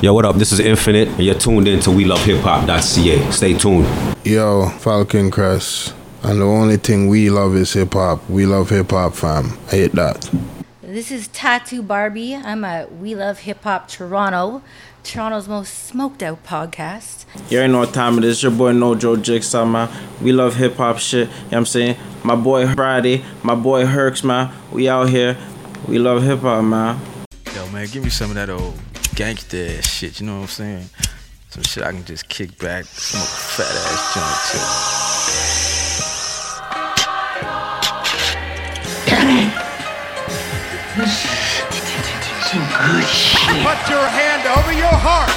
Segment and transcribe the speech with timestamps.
[0.00, 0.36] Yo, what up?
[0.36, 3.30] This is Infinite, and you're tuned in to WeLoveHipHop.ca.
[3.32, 3.84] Stay tuned.
[4.24, 5.92] Yo, Falcon Crest.
[6.22, 8.30] And the only thing we love is hip hop.
[8.30, 9.58] We love hip hop, fam.
[9.66, 10.30] I hate that.
[10.82, 12.36] This is Tattoo Barbie.
[12.36, 14.62] I'm at We Love Hip Hop Toronto,
[15.02, 17.24] Toronto's most smoked out podcast.
[17.50, 18.40] You already know what time it is.
[18.40, 19.90] Your boy Nojo Jigsaw, man.
[20.22, 21.26] We love hip hop shit.
[21.26, 21.96] You know what I'm saying?
[22.22, 24.52] My boy Friday, my boy Herx, man.
[24.70, 25.36] We out here.
[25.88, 27.00] We love hip hop, man.
[27.52, 28.78] Yo, man, give me some of that old
[29.18, 30.20] gangster ass shit.
[30.20, 30.86] You know what I'm saying?
[31.50, 34.62] Some shit I can just kick back, smoke a fat ass joint too.
[43.66, 45.34] Put your hand over your heart.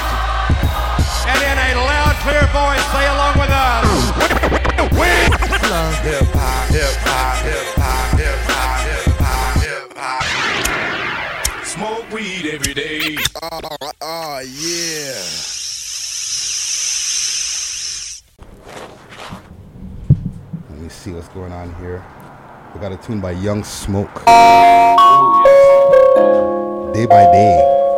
[1.26, 3.82] And in a loud, clear voice, say along with us.
[4.78, 8.11] Hip hop, hip hop, hip hop, hip hop,
[13.12, 13.30] every day.
[13.42, 13.60] Oh,
[14.00, 15.22] oh yeah.
[20.70, 22.02] Let me see what's going on here.
[22.74, 24.22] We got a tune by Young Smoke.
[24.26, 25.80] Oh,
[26.94, 27.91] day by day.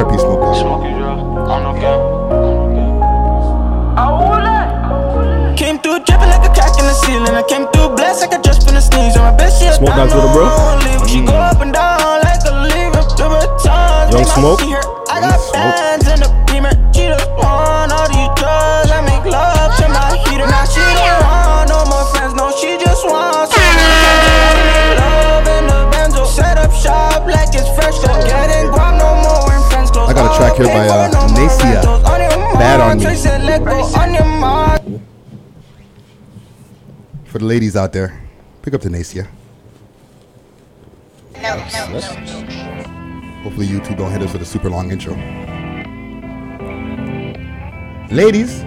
[0.00, 0.40] RP Smoke.
[1.80, 1.98] Dog.
[5.58, 7.34] Came through dripping like a crack in the ceiling.
[7.36, 9.16] I came through blessed like I just finna sneeze.
[9.18, 9.74] On my best shit.
[9.74, 11.06] Smoke Dogs with a bro?
[11.06, 13.04] She go up and down like a lever.
[13.12, 14.14] The batons.
[14.14, 14.62] Young Smoke?
[14.62, 15.89] I Young got Smoke.
[30.60, 31.80] here by uh, Nacia.
[32.58, 33.08] Bad on you.
[37.24, 38.20] For the ladies out there,
[38.62, 39.28] pick up the Nacia.
[41.40, 41.56] No.
[43.42, 45.14] Hopefully, you two don't hit us with a super long intro.
[48.10, 48.60] Ladies,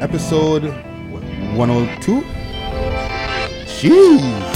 [0.00, 0.64] episode
[1.56, 2.22] 102.
[3.66, 4.51] Jeez.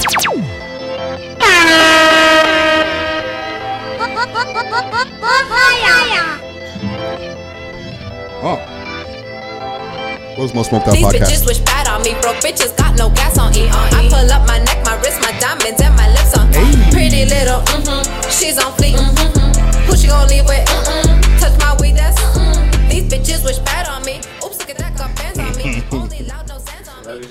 [10.37, 11.33] What's most smoked out These podcast?
[11.33, 12.13] bitches wish bad on me.
[12.21, 13.67] Broke bitches got no gas on E.
[13.73, 16.45] I pull up my neck, my wrist, my diamonds, and my lips on.
[16.93, 18.29] Pretty little, mm-hmm.
[18.29, 19.89] She's on fleek, mm-hmm.
[19.89, 20.63] Who she gon' leave with?
[20.69, 21.39] Mm-mm.
[21.41, 22.69] Touch my weed, that's mm-mm.
[22.87, 24.21] These bitches wish bad on me.
[24.45, 25.81] Oops, look at that, got bands on me.
[25.91, 27.25] Only loud, no sense on me.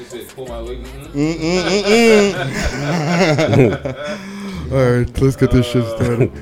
[4.75, 6.33] All right, let's get this shit started.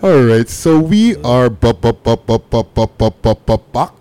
[0.00, 1.82] All right, so we are Buck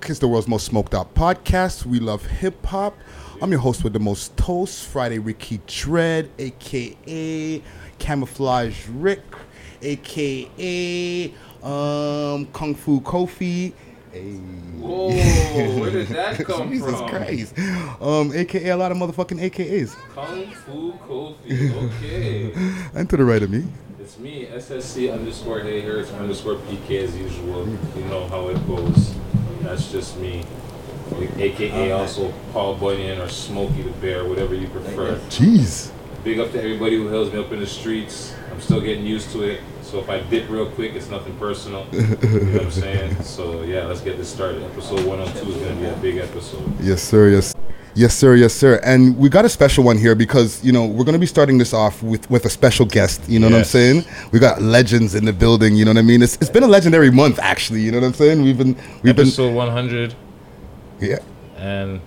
[0.08, 1.88] It's the world's most smoked out podcast.
[1.88, 2.96] We love hip hop.
[3.42, 7.64] I'm your host with the most toast, Friday Ricky Dread, aka
[7.98, 9.24] Camouflage Rick,
[9.82, 13.74] aka um, Kung Fu Kofi.
[14.12, 14.34] Hey.
[14.78, 15.08] Whoa,
[15.80, 17.10] where did that come Jesus from?
[17.10, 17.58] Jesus Christ.
[18.00, 19.96] Um, AKA a lot of motherfucking AKAs.
[20.14, 22.54] Kung Fu Kofi, okay.
[22.94, 23.66] and to the right of me,
[24.18, 27.68] it's me, SSC underscore Hey Hertz underscore PK as usual.
[27.96, 29.14] You know how it goes.
[29.62, 30.44] That's just me.
[31.38, 35.18] AKA also Paul Bunyan or Smokey the Bear, whatever you prefer.
[35.30, 35.92] Jeez.
[36.24, 38.36] Big up to everybody who hails me up in the streets.
[38.52, 39.62] I'm still getting used to it.
[39.82, 41.88] So if I dip real quick, it's nothing personal.
[41.92, 43.16] You know what I'm saying?
[43.24, 44.64] So yeah, let's get this started.
[44.64, 46.80] Episode 102 is going to be a big episode.
[46.82, 47.30] Yes, sir.
[47.30, 47.54] Yes.
[47.98, 48.36] Yes, sir.
[48.36, 48.80] Yes, sir.
[48.84, 51.74] And we got a special one here because you know we're gonna be starting this
[51.74, 53.28] off with with a special guest.
[53.28, 54.06] You know what I'm saying?
[54.32, 55.76] We got legends in the building.
[55.76, 56.22] You know what I mean?
[56.22, 57.82] It's, it's been a legendary month actually.
[57.82, 58.44] You know what I'm saying?
[58.44, 60.16] We've been we've been Episode 100
[61.00, 61.18] yeah.
[61.58, 62.00] and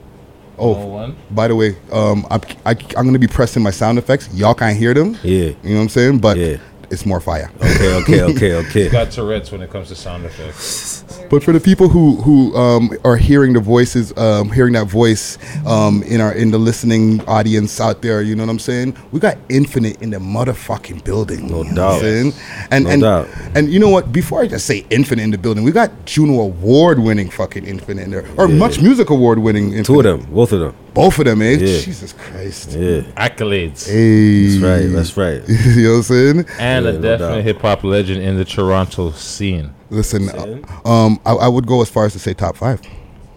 [0.62, 4.33] Oh, by the way, um, I'm I, I'm gonna be pressing my sound effects.
[4.33, 5.17] Y'all can't hear them.
[5.25, 5.47] Yeah.
[5.47, 6.19] You know what I'm saying?
[6.19, 6.59] But Yeah.
[6.91, 7.51] It's more fire.
[7.63, 8.89] Okay, okay, okay, okay.
[8.89, 11.04] got Tourette's when it comes to sound effects.
[11.31, 15.39] But for the people who who um, are hearing the voices, um, hearing that voice
[15.66, 18.97] um, in our in the listening audience out there, you know what I'm saying?
[19.13, 21.47] We got Infinite in the motherfucking building.
[21.47, 22.69] No you know what I'm doubt.
[22.72, 23.28] And No and doubt.
[23.54, 24.13] and you know what?
[24.13, 28.04] Before I just say Infinite in the building, we got Juno Award winning fucking Infinite
[28.04, 28.57] in there, or Yeah.
[28.57, 29.66] Much Music Award winning.
[29.72, 29.84] Infinite.
[29.86, 30.75] Two of them, both of them.
[30.95, 31.53] Both of them, eh?
[31.53, 31.81] Yeah.
[31.81, 32.71] Jesus Christ.
[32.72, 33.01] Yeah.
[33.16, 33.87] Accolades.
[33.89, 34.59] Hey.
[34.59, 35.48] That's right, that's right.
[35.77, 36.39] you know what I'm saying?
[36.59, 37.45] And Yeah, a no definite doubt.
[37.45, 39.75] hip hop legend in the Toronto scene.
[39.91, 42.81] Listen, uh, um, I, I would go as far as to say top five.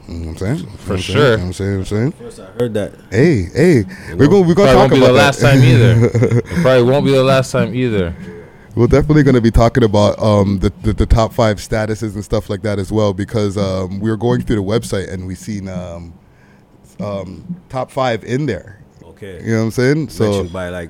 [0.08, 0.70] You know what I'm saying?
[0.78, 1.14] For You know what sure.
[1.14, 1.32] saying?
[1.32, 1.70] You know what I'm saying?
[1.70, 2.12] You know I'm saying?
[2.12, 2.92] First I heard that.
[3.10, 3.84] Hey, hey,
[4.16, 5.52] we're gonna we're gonna Probably talk won't be about the last that.
[5.54, 6.06] time either.
[6.40, 8.14] It probably won't be the last time either.
[8.76, 12.24] We're definitely going to be talking about um, the, the the top five statuses and
[12.26, 15.36] stuff like that as well because um, we were going through the website and we
[15.36, 16.14] seen um,
[17.00, 18.80] um, top five in there.
[19.04, 19.42] Okay.
[19.44, 20.10] You know what I'm saying?
[20.10, 20.90] So Mentioned by like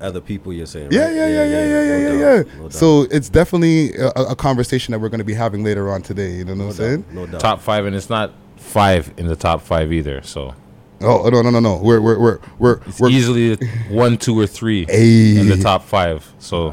[0.00, 0.88] other people you're saying.
[0.92, 1.14] yeah, right?
[1.14, 2.52] yeah, yeah, yeah, yeah, yeah, no yeah, doubt, yeah.
[2.56, 2.72] no doubt.
[2.72, 6.32] So it's definitely a, a conversation that we're going to be having later on today.
[6.36, 7.04] You know what I'm saying?
[7.12, 7.40] no doubt.
[7.40, 10.22] Top five, and it's not five in the top five either.
[10.22, 10.54] So
[11.02, 11.76] Oh no, no, no, no.
[11.78, 13.56] We're we're we're we're, it's we're easily
[13.88, 15.38] one, two, or three Hey.
[15.38, 16.30] in the top five.
[16.38, 16.66] So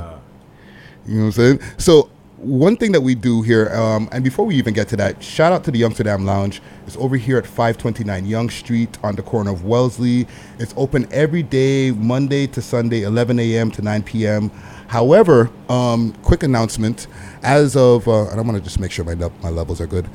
[1.06, 1.60] You know what I'm saying?
[1.78, 5.24] So one thing that we do here, um, and before we even get to that,
[5.24, 6.62] shout out to the Amsterdam Lounge.
[6.86, 10.28] It's over here at 529 Yonge Street on the corner of Wellesley.
[10.60, 13.72] It's open every day, Monday to Sunday, 11 a.m.
[13.72, 14.51] to 9 p.m.
[14.88, 17.07] However, um, quick announcement:
[17.42, 20.07] as of, uh, and I'm gonna just make sure my my levels are good.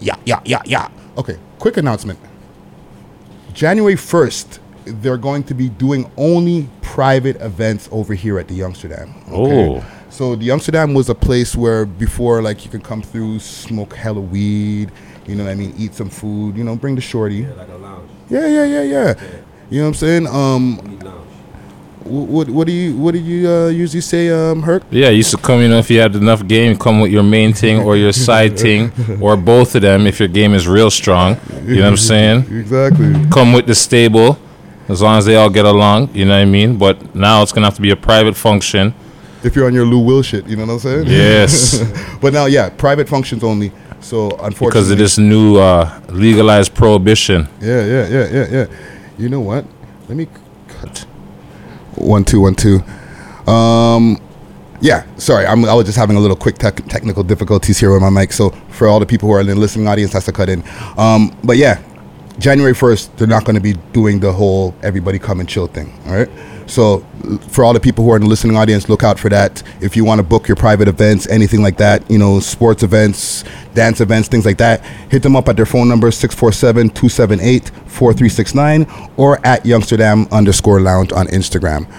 [0.00, 0.88] Yeah, yeah, yeah, yeah.
[1.16, 2.18] Okay, quick announcement.
[3.52, 9.12] January 1st, they're going to be doing only private events over here at the Amsterdam.
[9.30, 9.84] Oh.
[10.18, 14.20] So the Amsterdam was a place where before, like, you could come through, smoke hella
[14.20, 14.90] weed,
[15.28, 17.36] you know what I mean, eat some food, you know, bring the shorty.
[17.36, 18.10] Yeah, like a lounge.
[18.28, 19.14] Yeah, yeah, yeah, yeah.
[19.70, 20.26] You know what I'm saying?
[20.26, 21.30] Um, Weed lounge.
[22.02, 24.82] what what do you what do you uh, usually say, um, Herc?
[24.90, 25.60] yeah, you used to come.
[25.60, 28.58] You know, if you had enough game, come with your main thing or your side
[28.58, 30.04] thing, or both of them.
[30.04, 32.38] If your game is real strong, you know what I'm saying.
[32.50, 33.14] Exactly.
[33.30, 34.36] Come with the stable,
[34.88, 36.12] as long as they all get along.
[36.12, 36.76] You know what I mean.
[36.76, 38.94] But now it's gonna have to be a private function.
[39.44, 41.06] If you're on your Lou Will shit, you know what I'm saying?
[41.06, 41.82] Yes.
[42.20, 43.72] but now, yeah, private functions only.
[44.00, 47.48] So unfortunately, because of this new uh, legalized prohibition.
[47.60, 48.66] Yeah, yeah, yeah, yeah, yeah.
[49.18, 49.64] You know what?
[50.08, 50.28] Let me
[50.68, 51.00] cut.
[51.96, 52.80] One, two, one, two.
[53.50, 54.20] Um,
[54.80, 58.00] yeah, sorry, I'm, I was just having a little quick tech technical difficulties here with
[58.00, 58.32] my mic.
[58.32, 60.62] So for all the people who are in the listening audience, that's to cut in.
[60.96, 61.82] Um, but yeah,
[62.38, 65.92] January 1st, they're not going to be doing the whole everybody come and chill thing.
[66.06, 66.28] All right.
[66.68, 67.00] So
[67.48, 69.62] for all the people who are in the listening audience, look out for that.
[69.80, 73.42] If you want to book your private events, anything like that, you know, sports events,
[73.74, 79.64] dance events, things like that, hit them up at their phone number 647-278-4369 or at
[79.64, 81.90] Youngsterdam underscore lounge on Instagram.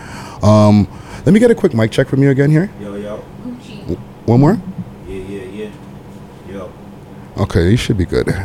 [0.44, 0.88] Um,
[1.26, 2.72] let me get a quick mic check from you again here.
[2.80, 3.18] Yo, yo.
[4.26, 4.58] One more?
[5.08, 5.72] Yeah, yeah, yeah.
[6.48, 6.72] Yo.
[7.38, 8.30] Okay, you should be good.
[8.30, 8.36] All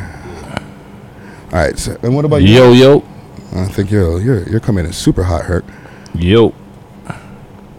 [1.52, 1.78] right.
[1.78, 2.54] So, and what about you?
[2.54, 3.04] Yo, yo,
[3.54, 5.64] I think you're you're you're coming in super hot, Hurt.
[6.14, 6.52] Yo.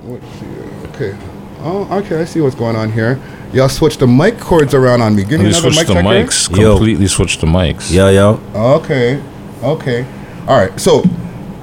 [0.04, 0.46] Let's see.
[0.94, 1.18] Okay.
[1.62, 2.22] Oh, okay.
[2.22, 3.20] I see what's going on here.
[3.54, 5.24] Y'all switched the mic cords around on me.
[5.24, 6.26] Give me We another switched mic the check here.
[6.26, 6.58] mics.
[6.58, 6.76] Yo.
[6.76, 7.92] Completely switched the mics.
[7.92, 8.40] Yo, yo.
[8.56, 9.22] Okay.
[9.64, 10.06] Okay.
[10.48, 10.78] All right.
[10.80, 11.02] So,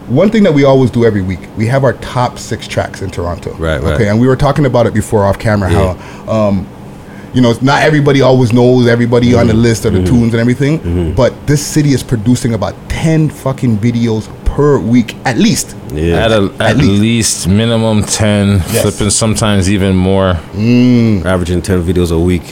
[0.08, 3.10] one thing that we always do every week, we have our top six tracks in
[3.10, 3.52] Toronto.
[3.54, 3.94] Right, right.
[3.94, 4.08] Okay.
[4.08, 5.94] And we were talking about it before off camera Yeah.
[5.94, 6.66] how, um,
[7.32, 9.62] you know, not everybody always knows everybody on the Mm-hmm.
[9.62, 14.28] list or the tunes and everything, but this city is producing about 10 fucking videos
[14.54, 15.76] per week at least.
[15.92, 16.24] Yeah.
[16.24, 17.00] At, a, at, At least.
[17.00, 17.48] least.
[17.48, 18.82] minimum 10, Yes.
[18.82, 20.34] flipping sometimes even more.
[20.52, 21.24] Mm.
[21.24, 22.42] Averaging 10 videos a week.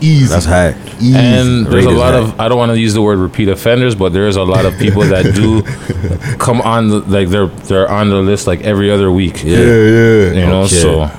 [0.00, 0.26] Easy.
[0.26, 0.74] That's high.
[1.00, 1.16] Easy.
[1.16, 2.18] And there's a Rate is lot high.
[2.20, 4.64] of I don't want to use the word repeat offenders, but there is a lot
[4.66, 5.62] of people that do
[6.38, 9.44] come on the, like they're they're on the list like every other week.
[9.44, 9.58] Yeah.
[9.58, 10.32] yeah, yeah.
[10.40, 10.74] You know, Okay.
[10.74, 11.10] so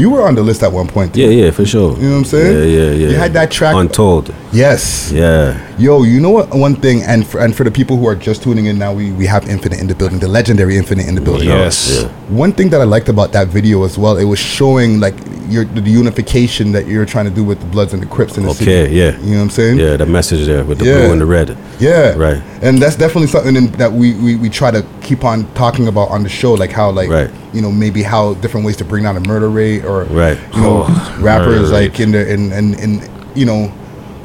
[0.00, 1.12] You were on the list at one point.
[1.14, 1.20] too.
[1.20, 1.94] Yeah, yeah, for sure.
[1.98, 2.56] You know what I'm saying?
[2.56, 3.08] Yeah, yeah, yeah.
[3.10, 3.74] You had that track.
[3.76, 4.34] Untold.
[4.52, 5.12] yes.
[5.12, 5.60] Yeah.
[5.78, 6.48] Yo, you know what?
[6.54, 9.12] One thing, and for, and for the people who are just tuning in now, we,
[9.12, 11.48] we have Infinite in the building, the legendary Infinite in the building.
[11.48, 11.76] yes.
[12.02, 12.08] Yeah.
[12.44, 15.14] One thing that I liked about that video as well, it was showing like
[15.48, 18.44] your the unification that you're trying to do with the Bloods and the Crips in
[18.44, 18.70] the city.
[18.70, 19.18] Okay, yeah.
[19.18, 19.78] You know what I'm saying?
[19.78, 20.98] Yeah, the message there with the Yeah.
[21.00, 21.56] blue and the red.
[21.80, 22.14] Yeah.
[22.16, 22.42] Right.
[22.62, 26.10] And that's definitely something in, that we, we, we try to keep on talking about
[26.10, 27.30] on the show, like how like Right.
[27.52, 30.38] you know maybe how different ways to bring down the murder rate or Right.
[30.54, 32.00] you know Oh, rappers like rate.
[32.00, 33.72] in their in, in in you know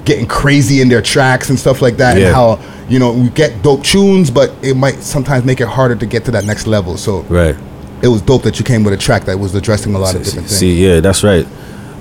[0.04, 2.28] getting crazy in their tracks and stuff like that, Yeah.
[2.28, 2.60] and how
[2.90, 6.26] you know we get dope tunes, but it might sometimes make it harder to get
[6.26, 6.98] to that next level.
[6.98, 7.56] So Right.
[8.02, 10.24] it was dope that you came with a track that was addressing a lot of
[10.24, 10.60] different see, things.
[10.82, 11.48] See, yeah, that's right.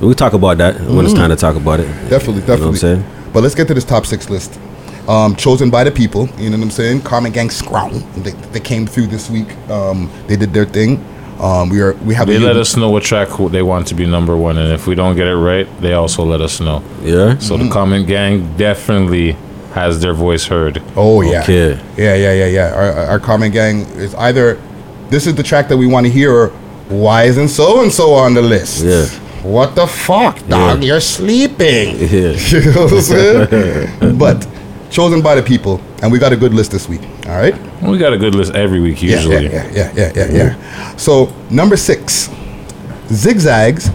[0.00, 1.23] We talk about that when it's mm-hmm.
[1.23, 1.87] time to talk about it.
[2.11, 2.78] Definitely, You know what I'm definitely.
[2.78, 3.04] saying?
[3.32, 4.58] But let's get to this top six list.
[5.08, 7.02] Um, chosen by the people, you know what I'm saying?
[7.02, 8.02] Common Gang Scrum.
[8.23, 9.54] They, they came through this week.
[9.68, 11.04] Um, they did their thing.
[11.40, 13.94] Um, we are we have They a let us know what track they want to
[13.94, 16.82] be number one, and if we don't get it right, they also let us know.
[17.02, 17.37] Yeah.
[17.38, 19.32] So the Common Gang definitely
[19.75, 20.80] has their voice heard.
[20.96, 21.78] Oh yeah, Okay.
[21.99, 22.75] yeah, yeah, yeah, yeah.
[22.75, 24.61] Our, our Common Gang is either
[25.11, 26.49] this is the track that we want to hear, or
[26.88, 28.84] why isn't so and so on the list?
[28.84, 29.04] Yeah.
[29.42, 30.80] What the fuck, dog?
[30.82, 30.87] Yeah.
[30.92, 31.96] You're sleeping.
[31.99, 32.32] Yeah.
[32.49, 34.18] you know what I'm saying?
[34.18, 34.46] but
[34.94, 37.02] chosen by the people, and we got a good list this week.
[37.26, 37.54] All right.
[37.82, 39.44] We got a good list every week Yeah, usually.
[39.46, 40.96] Yeah, yeah, yeah, yeah, yeah, yeah.
[40.96, 42.30] So number six,
[43.08, 43.90] zigzags,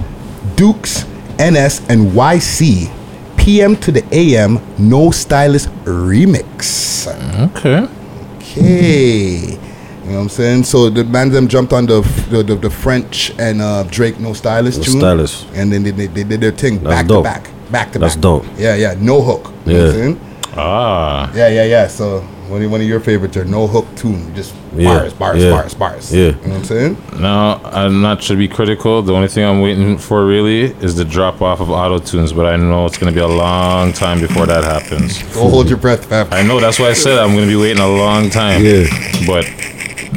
[0.55, 1.05] Dukes,
[1.39, 2.91] NS, and YC,
[3.37, 7.07] PM to the AM No Stylist remix.
[7.55, 7.87] Okay.
[8.35, 9.57] Okay.
[10.03, 10.63] You know what I'm saying?
[10.65, 14.33] So the band them jumped on the the, the, the French and uh, Drake No
[14.33, 14.99] Stylist No tune.
[14.99, 15.47] Stylist.
[15.53, 17.23] And then they, they, they did their thing That's back dope.
[17.25, 17.43] to back.
[17.71, 18.21] Back to That's back.
[18.33, 18.45] That's dope.
[18.57, 18.95] Yeah, yeah.
[18.99, 19.53] No hook.
[19.65, 20.28] You know what I'm Yeah.
[20.59, 21.31] Ah.
[21.33, 21.87] Yeah, yeah, yeah.
[21.87, 24.33] So one of, one of your favorites are no hook tune.
[24.35, 26.13] Just Yeah, bars, bars, yeah, bars, bars.
[26.13, 26.25] yeah.
[26.27, 26.97] You know what I'm saying?
[27.19, 29.01] Now, I'm not to be critical.
[29.01, 32.45] The only thing I'm waiting for really is the drop off of auto tunes, but
[32.45, 35.19] I know it's going to be a long time before that happens.
[35.33, 36.27] Don't hold your breath, fam.
[36.31, 38.63] I know that's why I said I'm going to be waiting a long time.
[38.63, 38.85] Yeah.
[39.25, 39.45] But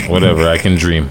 [0.08, 1.08] whatever, I can dream.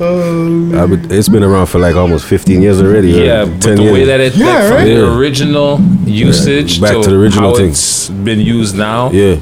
[0.00, 0.82] Oh.
[0.82, 3.10] I it's been around for like almost 15 years already.
[3.10, 3.60] Yeah, right?
[3.60, 7.56] but the way that it like, from the original usage Back to the original how
[7.56, 7.70] thing.
[7.70, 9.10] it's been used now.
[9.10, 9.36] Yeah.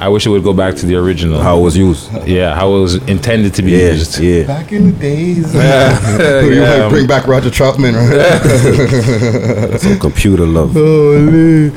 [0.00, 1.40] I wish it would go back to the original.
[1.40, 2.10] How it was used.
[2.26, 4.18] Yeah, how it was intended to be Yeah, used.
[4.18, 4.44] yeah.
[4.44, 5.54] Back in the days.
[5.60, 6.42] Yeah.
[6.44, 6.78] you Yeah.
[6.84, 9.80] might bring back Roger Troutman, right?
[9.80, 10.72] Some computer love.
[10.72, 11.70] Holy.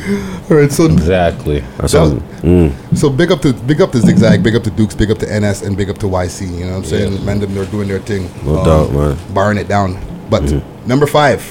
[0.49, 1.63] All right, so Exactly.
[1.77, 2.11] That's That- all.
[2.43, 2.71] Mm.
[2.97, 5.25] So big up to big up to Zigzag, big up to Dukes, big up to
[5.39, 6.45] NS, and big up to YC.
[6.45, 7.25] You know what I'm saying?
[7.25, 8.29] Man, them they're doing their thing.
[8.45, 9.17] No um, doubt, man.
[9.33, 9.97] Barring it down.
[10.29, 10.87] But Mm-hmm.
[10.87, 11.41] number five,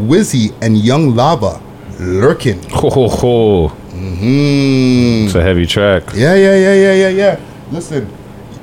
[0.00, 1.60] Wizzy and Young Lava,
[1.98, 2.62] lurking.
[2.70, 3.72] Ho ho ho.
[3.98, 5.26] Mm-hmm.
[5.26, 6.02] It's a heavy track.
[6.14, 7.40] Yeah, yeah, yeah, yeah, yeah, yeah.
[7.70, 8.08] Listen,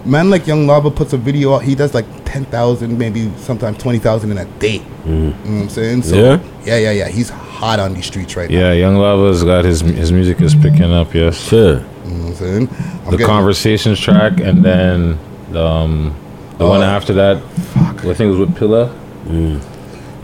[0.05, 1.63] man, like Young Lava puts a video out.
[1.63, 4.81] He does like ten thousand, maybe sometimes twenty thousand in a day.
[5.05, 6.03] You know what I'm saying?
[6.03, 6.39] So, Yeah?
[6.63, 7.07] yeah, yeah, yeah.
[7.09, 8.57] He's hot on these streets right now.
[8.57, 11.13] Yeah, Young Lava's got his his music is picking up.
[11.13, 11.37] Yes.
[11.47, 11.79] Sure.
[12.05, 12.67] You know what I'm saying?
[12.69, 15.19] I'm the getting- conversations track and then
[15.51, 16.15] the, um,
[16.57, 17.41] the one Uh, after that.
[17.73, 17.99] fuck.
[18.05, 18.87] I think it was with Pilla.
[18.87, 19.59] Where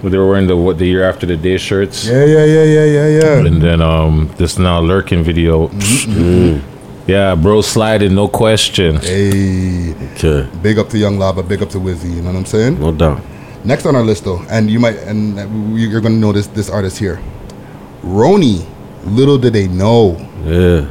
[0.09, 2.05] they were wearing the what the year after the day shirts.
[2.07, 3.45] Yeah, yeah, yeah, yeah, yeah, yeah.
[3.47, 5.69] And then um this now lurking video.
[7.07, 8.97] Yeah, bro sliding, no question.
[8.97, 10.47] Hey, Okay.
[10.61, 12.13] big up to Young Lava, big up to Wizzy.
[12.15, 12.79] You know what I'm saying?
[12.79, 13.21] No doubt.
[13.65, 15.35] Next on our list, though, and you might, and
[15.77, 17.19] you're gonna know this this artist here,
[18.03, 18.65] Roni.
[19.05, 20.15] Little did they know.
[20.45, 20.85] Yeah.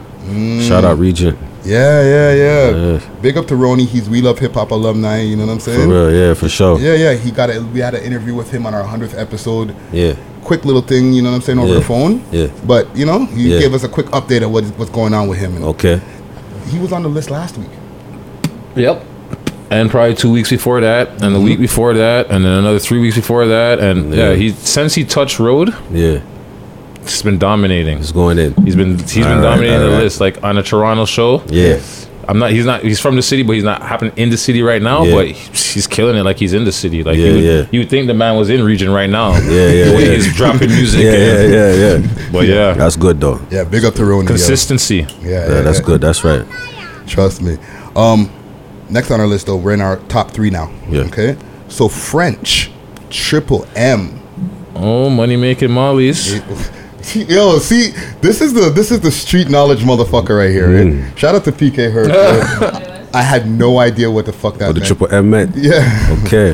[0.63, 1.39] Shout out Regent.
[1.65, 2.71] Yeah, yeah, yeah.
[2.71, 3.11] Yeah.
[3.21, 3.87] Big up to Roni.
[3.87, 5.21] He's We Love Hip Hop alumni.
[5.21, 5.77] You know what I'm saying?
[5.77, 5.91] For saying?
[5.91, 6.79] real, yeah, for sure.
[6.79, 7.15] Yeah, yeah.
[7.15, 7.61] He got a.
[7.61, 9.75] We had an interview with him on our hundredth episode.
[9.93, 10.15] Yeah.
[10.43, 11.75] Quick little thing, you know what I'm saying, over Yeah.
[11.75, 12.25] the phone.
[12.33, 12.47] Yeah.
[12.67, 13.61] But you know, he Yeah.
[13.61, 15.55] gave us a quick update of what, what's going on with him.
[15.57, 16.01] And Okay.
[16.69, 17.69] He was on the list last week.
[18.77, 19.05] Yep.
[19.71, 21.45] And probably two weeks before that, and the mm-hmm.
[21.45, 24.37] week before that, and then another three weeks before that, and yeah, Yeah.
[24.37, 26.21] he since he touched road, Yeah.
[27.03, 27.99] He's been dominating.
[27.99, 28.55] He's going in.
[28.65, 30.03] He's been he's been Alright, dominating the alright.
[30.05, 31.43] list like on a Toronto show.
[31.47, 31.81] Yeah.
[32.29, 32.51] I'm not.
[32.53, 32.83] He's not.
[32.85, 35.03] He's from the city, but he's not happening in the city right now.
[35.05, 35.15] Yeah.
[35.15, 37.03] But he's killing it like he's in the city.
[37.03, 37.67] Like Yeah, you, would, yeah.
[37.73, 39.33] you would think the man was in region right now.
[39.39, 40.13] Yeah, yeah, The way yeah.
[40.15, 41.01] he's dropping music.
[41.03, 41.73] Yeah, yeah, and- yeah,
[42.19, 42.29] yeah.
[42.31, 43.41] But yeah, That's good though.
[43.51, 44.29] Yeah, big up to Roni.
[44.29, 44.97] consistency.
[44.99, 46.01] Yeah, Yeah, yeah, that's good.
[46.03, 46.47] That's right.
[47.09, 47.57] Trust me.
[47.97, 48.31] Um,
[48.91, 50.71] next on our list, though, we're in our top three now.
[50.89, 51.01] Yeah.
[51.03, 51.37] Okay.
[51.69, 52.71] So French,
[53.09, 54.21] Triple M.
[54.77, 56.41] Oh, money making mollies.
[57.15, 57.91] Yo, see,
[58.21, 60.69] this is the this is the street knowledge motherfucker right here.
[60.69, 60.87] right?
[60.87, 61.17] Mm.
[61.17, 62.09] Shout out to PK Hurd.
[62.09, 62.97] right?
[63.13, 64.87] I had no idea what the fuck that Oh, the meant.
[64.87, 65.57] triple M meant.
[65.57, 66.17] Yeah.
[66.23, 66.53] Okay.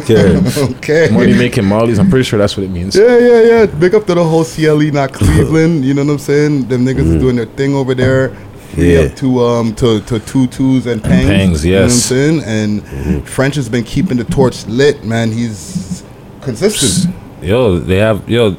[0.00, 0.36] Okay.
[0.76, 1.08] okay.
[1.12, 1.98] Money making mollies.
[2.00, 2.96] I'm pretty sure that's what it means.
[2.96, 3.66] Yeah, yeah, yeah.
[3.66, 5.84] Big up to the whole CLE, not Cleveland.
[5.84, 6.66] You know what I'm saying?
[6.68, 8.30] Them niggas is doing their thing over there.
[8.30, 8.38] Mm.
[8.76, 9.00] Yeah.
[9.02, 11.26] up to um to to two twos and pangs.
[11.28, 11.64] pangs, yes.
[11.64, 12.82] You know what I'm saying?
[13.14, 15.30] And French has been keeping the torch lit, man.
[15.30, 16.02] He's
[16.40, 17.14] consistent.
[17.40, 18.56] Yo, they have yo.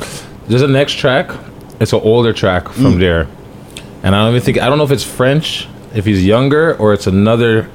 [0.47, 1.31] There's a next track.
[1.79, 2.99] It's an older track from Mm.
[2.99, 3.27] there,
[4.03, 6.93] and I don't even think I don't know if it's French, if he's younger, or
[6.93, 7.67] it's another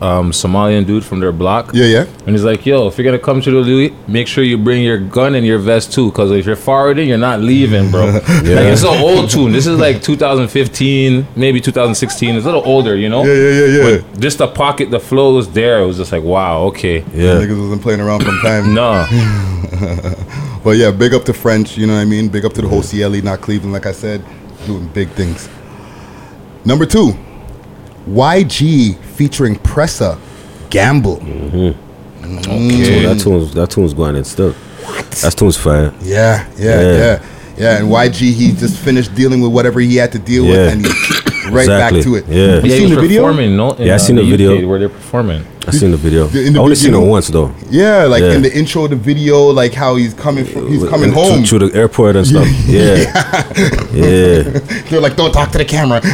[0.00, 1.70] um, Somalian dude from their block.
[1.72, 2.04] Yeah, yeah.
[2.26, 4.82] And he's like, "Yo, if you're gonna come to the Louis, make sure you bring
[4.82, 8.06] your gun and your vest too, because if you're forwarding, you're not leaving, bro.
[8.12, 8.22] Like
[8.74, 9.52] it's an old tune.
[9.52, 12.34] This is like 2015, maybe 2016.
[12.34, 13.22] It's a little older, you know.
[13.24, 13.98] Yeah, yeah, yeah, yeah.
[14.10, 15.78] But just the pocket, the flow was there.
[15.82, 17.04] It was just like, wow, okay.
[17.14, 17.34] Yeah.
[17.38, 18.74] Niggas wasn't playing around from time.
[18.74, 19.06] No,
[20.64, 22.28] But yeah, big up to French, you know what I mean?
[22.28, 24.24] Big up to the whole CLE, not Cleveland, like I said,
[24.66, 25.48] doing big things.
[26.64, 27.14] Number two,
[28.08, 30.18] YG featuring Pressa,
[30.70, 31.16] Gamble.
[31.16, 31.24] So
[32.22, 34.52] that tune's that tune's going in still.
[34.52, 35.10] What?
[35.22, 35.92] That tune's fire.
[36.00, 36.96] Yeah, yeah, Yeah.
[36.96, 37.22] yeah,
[37.58, 37.78] yeah.
[37.78, 40.50] And YG, he just finished dealing with whatever he had to deal Yeah.
[40.50, 41.98] with, and he's right Exactly.
[42.00, 42.26] back to it.
[42.28, 42.34] Yeah.
[42.36, 43.32] you yeah, he seen the video?
[43.32, 44.68] No, in, Yeah, I uh, seen the UK video.
[44.68, 45.44] where they're performing.
[45.66, 46.26] I seen the video.
[46.28, 47.52] in the I only seen it once though.
[47.70, 48.32] Yeah, like Yeah.
[48.34, 51.44] in the intro of the video, like how he's coming, from, he's coming And home.
[51.44, 52.46] to, to the airport and stuff.
[52.66, 52.96] Yeah,
[53.92, 54.42] yeah.
[54.90, 56.00] They're like, don't talk to the camera.
[56.04, 56.08] I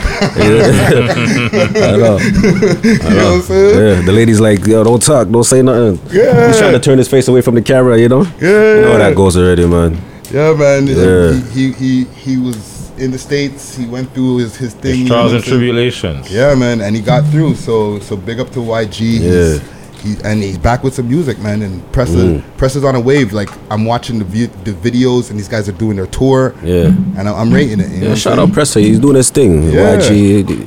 [1.97, 2.19] know.
[2.19, 3.79] you know what I'm saying?
[3.79, 5.99] Yeah, the lady's like, yo, don't talk, don't say nothing.
[6.13, 6.49] Yeah.
[6.49, 8.23] He's trying to turn his face away from the camera, you know.
[8.41, 8.75] Yeah.
[8.77, 9.99] You know how that goes already, man.
[10.31, 10.87] Yeah, man.
[10.87, 11.33] Yeah.
[11.53, 11.75] He, he
[12.05, 12.57] he he was
[13.01, 13.77] in the states.
[13.77, 14.99] He went through his his thing.
[15.01, 16.33] you know Trials and I'm tribulations.
[16.33, 17.55] Yeah, man, and he got through.
[17.55, 18.99] So so big up to YG.
[19.21, 19.59] Yeah.
[20.03, 21.61] he, and he's back with some music, man.
[21.63, 22.43] And Pressa, Mm.
[22.57, 23.33] Pressa's on a wave.
[23.33, 26.55] Like I'm watching the vi- the videos, and these guys are doing their tour.
[26.63, 26.87] Yeah.
[27.17, 27.89] and I'm, I'm rating it.
[27.91, 28.55] You know Yeah, what shout out saying?
[28.55, 28.81] Pressa.
[28.81, 29.65] He's doing his thing.
[29.73, 29.97] Yeah.
[29.99, 30.67] YG,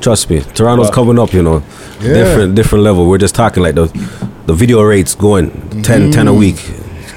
[0.00, 0.94] trust me, Toronto's Wow.
[0.94, 1.32] coming up.
[1.32, 1.62] You know,
[2.02, 2.14] Yeah.
[2.14, 3.06] different different level.
[3.06, 3.86] We're just talking like the
[4.46, 5.50] the video rates going
[5.82, 6.58] 10, 10 a week.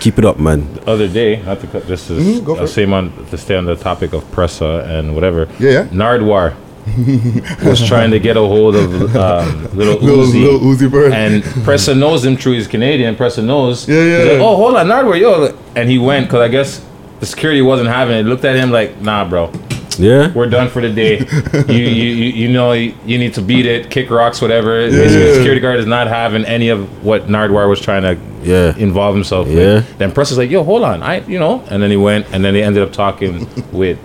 [0.05, 0.71] Keep it up, man.
[0.75, 3.55] The other day, not to cut this is Mhm, go uh, same on to stay
[3.55, 5.47] on the topic of Pressa and whatever.
[5.59, 5.83] Yeah, yeah.
[5.85, 6.53] Nardwuar
[7.65, 10.43] was trying to get a hold of um, little Lil- Uzi.
[10.43, 11.11] Lil Uzi Vert.
[11.11, 13.15] And Pressa knows him through his Canadian.
[13.15, 13.89] Pressa knows.
[13.89, 14.17] Yeah, yeah.
[14.19, 15.57] He's like, oh, hold on, Nardwuar, yo.
[15.75, 16.85] And he went because I guess
[17.19, 18.27] the security wasn't having it.
[18.27, 19.51] Looked at him like, nah, bro.
[19.97, 20.31] Yeah.
[20.33, 21.17] We're done for the day.
[21.67, 24.87] you, you, you, you know, you, you need to beat it, kick rocks, whatever.
[24.87, 25.33] Basically, the Yeah.
[25.37, 28.75] security guard is not having any of what Nardwuar was trying to Yeah.
[28.77, 29.55] involve himself Yeah.
[29.55, 29.97] with.
[29.97, 31.01] Then Press is like, yo, hold on.
[31.03, 33.97] I, you know, and then he went, and then they ended up talking with.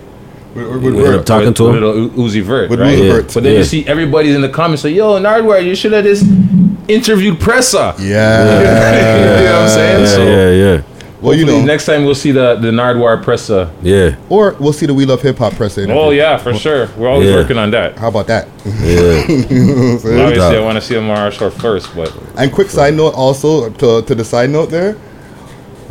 [0.55, 1.25] with Ended up Vert.
[1.25, 1.73] talking to him?
[1.75, 2.97] Little U- Uzi Vert, With right?
[2.97, 3.33] Uzi Vert.
[3.33, 3.59] But then Yeah.
[3.59, 6.25] you see everybody's in the comments like, "Yo, Nardwuar, you should have just
[6.89, 8.03] interviewed Pressa." Yeah.
[9.39, 9.99] you know what I'm saying?
[10.01, 10.81] Yeah, so, yeah, yeah.
[11.21, 13.71] Well, you know, next time we'll see the the Nardwuar Pressa.
[13.83, 14.15] Yeah.
[14.29, 15.95] or we'll see the We Love Hip Hop press interview.
[16.01, 16.87] Oh yeah, for sure.
[16.97, 17.35] We're always Yeah.
[17.35, 17.97] working on that.
[17.99, 18.47] How about that?
[18.65, 19.27] Yeah.
[19.51, 20.27] You know I'm?
[20.27, 24.01] Obviously, I want to see Amara Shore first, but And quick side note also to,
[24.01, 24.97] to the side note there.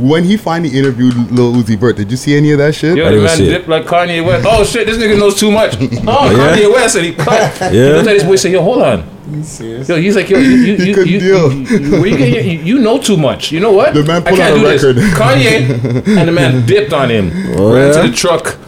[0.01, 2.97] When he finally interviewed Lil Uzi Vert, did you see any of that shit?
[2.97, 4.47] Yo, I the didn't man see dipped like Kanye West.
[4.49, 5.75] Oh shit, this nigga knows too much.
[5.81, 6.57] Oh, yeah?
[6.57, 7.53] Kanye West, and he cut.
[7.73, 10.49] He looked at his boy, and said, "Yo, hold on." Yo, he's like, yo, you,
[10.51, 13.53] you, you, you, you, you- you, you, you know too much.
[13.53, 13.95] You know what?
[13.95, 14.83] The man I put can't out a do this.
[14.83, 15.03] record.
[15.21, 18.03] Kanye and the man dipped on him, Oh, ran yeah?
[18.03, 18.59] to the truck.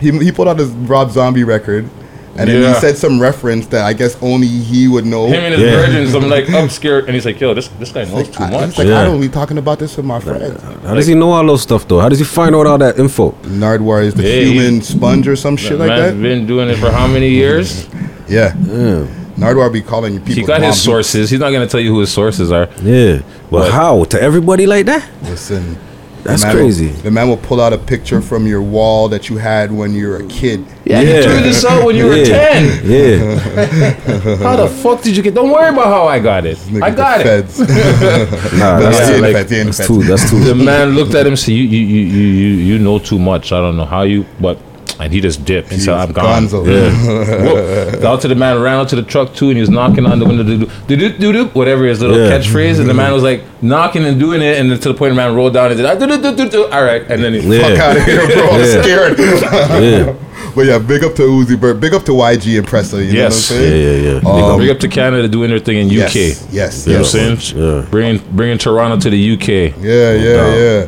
[0.00, 1.88] He, he put out his Rob Zombie record,
[2.36, 2.74] and then Yeah.
[2.74, 5.26] he said some reference that I guess only he would know.
[5.26, 5.76] Him and his Yeah.
[5.80, 6.14] virgins.
[6.14, 8.68] I'm like, I'm scared, and he's like, yo, this this guy knows too I, much.
[8.70, 9.00] it's like Yeah.
[9.00, 10.60] I don't be talking about this with my friends.
[10.86, 12.00] How does he know all those stuff though?
[12.00, 13.32] How does he find out all that info?
[13.44, 16.22] Nardwuar is the Yeah, human sponge or some shit like Man's that.
[16.22, 17.34] been doing it for how many mm.
[17.36, 17.86] years?
[18.28, 19.06] Yeah, Yeah.
[19.36, 20.34] Nardwuar be calling people.
[20.34, 21.28] He got his sources.
[21.28, 22.68] He's not gonna tell you who his sources are.
[22.82, 23.18] Yeah.
[23.50, 25.02] Well, But- how to everybody like that?
[25.24, 25.76] Listen,
[26.24, 26.86] That's the man crazy.
[26.88, 29.92] Will, the man will pull out a picture from your wall that you had when
[29.94, 30.64] you were a kid.
[30.84, 32.80] Yeah, you threw this out when you were ten.
[32.84, 33.38] Yeah.
[34.42, 35.34] How the fuck did you get?
[35.34, 36.56] Don't worry about how I got it.
[36.58, 37.24] Nigga, I the got it.
[37.24, 37.58] feds.
[38.58, 39.88] Nah, that's, yeah, too- the like, the that's feds.
[39.88, 40.02] too.
[40.02, 40.40] That's too.
[40.40, 43.52] The man looked at him, said, "You, you, you, you, you, you know too much.
[43.52, 44.58] I don't know how you, but."
[45.00, 45.70] And he just dipped.
[45.72, 48.00] He said, "I'm gone." Whoa.
[48.00, 50.18] Got to the man, ran out to the truck too, and he was knocking on
[50.18, 52.30] the window, do do do do do, whatever his little Yeah.
[52.38, 55.10] catchphrase, and the man was like knocking and doing it, and then to the point
[55.12, 56.64] the man rolled down and did, "Ah, do do do do do.
[56.66, 57.68] All right, and then he, Yeah.
[57.70, 58.48] Fuck out of here, bro.
[58.50, 58.82] I'm Yeah.
[58.82, 59.18] scared.
[59.18, 60.12] Yeah.
[60.54, 61.80] But yeah, big up to Uzi Vert.
[61.80, 62.98] Big up to YG and Pressa.
[63.04, 63.50] You Yes.
[63.50, 64.04] know what I'm Yeah, saying?
[64.04, 64.44] yeah, yeah.
[64.52, 66.14] Um, bring up to Canada doing their thing in UK.
[66.14, 66.86] Yes, yes.
[66.86, 67.12] You know yes.
[67.14, 67.60] what I'm saying?
[67.60, 67.84] Yeah.
[67.90, 69.74] Bringing bringing Toronto to the UK.
[69.82, 70.86] Yeah, yeah, yeah.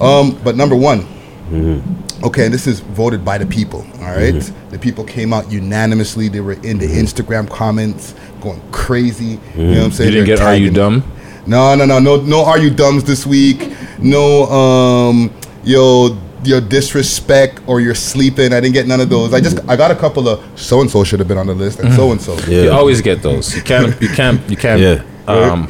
[0.00, 1.06] Um, but number one,
[1.52, 2.03] Mm-hmm.
[2.24, 3.86] Okay, and this is voted by the people.
[4.00, 4.52] All right?
[4.70, 6.28] the people came out unanimously.
[6.28, 7.04] They were in the Mm-hmm.
[7.04, 9.38] Instagram comments, going crazy.
[9.56, 10.12] You know what I'm saying?
[10.12, 11.12] You didn't They're get Are You tagging- Dumb?
[11.46, 12.44] No, no, no, no, no.
[12.44, 13.70] Are you dumbs this week?
[13.98, 15.30] No, um,
[15.62, 18.52] yo, your disrespect or you're sleeping.
[18.54, 19.32] I didn't get none of those.
[19.34, 21.54] I just I got a couple of so and so should have been on the
[21.54, 22.34] list and so and so.
[22.36, 22.50] Mm-hmm.
[22.50, 22.62] Yeah.
[22.62, 23.54] You always get those.
[23.54, 24.00] You can't.
[24.00, 24.40] You can't.
[24.50, 24.80] You can't.
[24.80, 25.02] Yeah.
[25.26, 25.68] Um,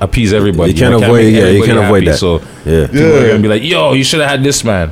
[0.00, 0.72] appease everybody.
[0.72, 2.10] You can't know, avoid- make yeah, you can't avoid happy.
[2.12, 2.18] that.
[2.18, 2.86] So Yeah.
[2.86, 4.90] people are gonna be like, "Yo, you should have had this man."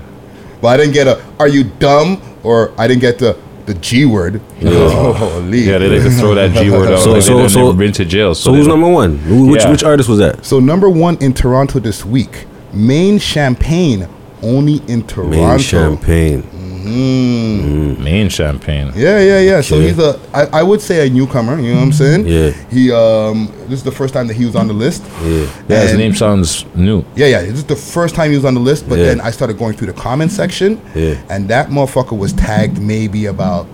[0.64, 4.06] But I didn't get a are you dumb or I didn't get the the G
[4.06, 4.40] word.
[4.62, 5.58] Holy.
[5.58, 7.00] Yeah, they like to throw that G word out.
[7.00, 8.34] So- like so- they have so- never been to jail.
[8.34, 9.18] So they who's number one?
[9.18, 9.70] Who, which Yeah.
[9.72, 10.42] which artist was that?
[10.42, 14.08] So number one in Toronto this week, Maine Champagne,
[14.42, 15.36] only in Toronto.
[15.36, 16.42] Main Champagne.
[16.84, 17.98] Mm.
[17.98, 18.92] Main champagne.
[18.94, 19.60] Yeah, yeah, yeah.
[19.60, 21.58] So he's a, I, I would say a newcomer.
[21.58, 22.26] You know what I'm saying?
[22.26, 22.50] Yeah.
[22.70, 25.02] He, um, this is the first time that he was on the list.
[25.22, 25.46] Yeah.
[25.68, 27.04] Yeah, his name sounds new.
[27.16, 27.40] Yeah, yeah.
[27.42, 28.88] This is the first time he was on the list.
[28.88, 29.06] But Yeah.
[29.06, 31.14] then I started going through the comment section, Yeah.
[31.30, 33.66] and that motherfucker was tagged maybe about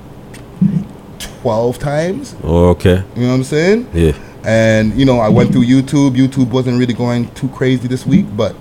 [1.18, 2.34] twelve times.
[2.44, 3.02] Oh, okay.
[3.16, 3.88] You know what I'm saying?
[3.94, 4.12] Yeah.
[4.44, 6.16] And you know, I went through YouTube.
[6.16, 8.54] YouTube wasn't really going too crazy this week, but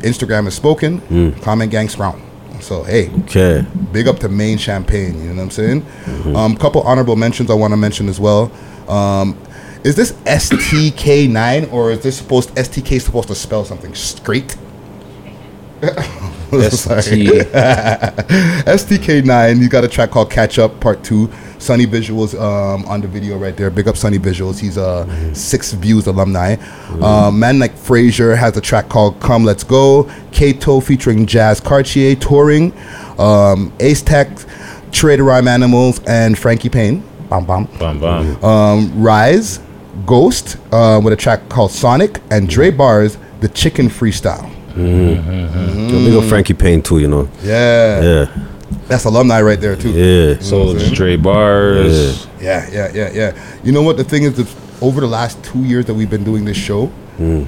[0.00, 1.00] Instagram has spoken.
[1.02, 1.40] Mm.
[1.42, 2.18] Comment gang sprout.
[2.60, 3.64] So hey, Okay.
[3.92, 5.14] big up to Maine Champagne.
[5.22, 5.86] You know what I'm saying?
[6.36, 8.50] Um, couple honorable mentions I want to mention as well.
[8.88, 9.36] Um,
[9.84, 14.56] is this STK9 or is this supposed STK supposed to spell something straight?
[18.66, 21.30] STK9, you got a track called Catch Up Part 2.
[21.60, 23.70] Sunny Visuals um, on the video right there.
[23.70, 24.58] Big up Sunny Visuals.
[24.58, 26.56] He's a Six Views alumni.
[27.02, 30.10] Um, Man Like Frazier has a track called Come Let's Go.
[30.32, 32.72] Kato featuring Jazz Cartier touring.
[33.18, 34.28] Um, Ace Tech,
[34.90, 37.02] Trader Rhyme Animals, and Frankie Payne.
[37.28, 37.66] Bam, bam.
[37.78, 38.44] Bam bam.
[38.44, 39.60] Um, Rise,
[40.06, 44.50] Ghost uh, with a track called Sonic, and Dre Bars, The Chicken Freestyle.
[44.72, 45.88] Mm-hmm.
[45.88, 46.98] Big up Frankie Payne too.
[47.00, 47.28] You know.
[47.42, 48.02] Yeah.
[48.02, 48.46] Yeah.
[48.88, 49.90] That's alumni right there, too.
[49.90, 50.38] Yeah.
[50.40, 52.26] So Stray bars.
[52.40, 53.44] Yeah, yeah, yeah, yeah.
[53.62, 54.34] You know what the thing is?
[54.36, 56.86] The, over the last two years that we've been doing this show,
[57.18, 57.44] Hmm.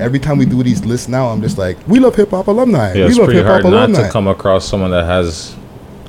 [0.00, 2.88] every time we do these lists now, I'm just like, we love hip hop alumni.
[2.94, 5.54] Yeah, we it's love pretty hip hop hard not to come across someone that has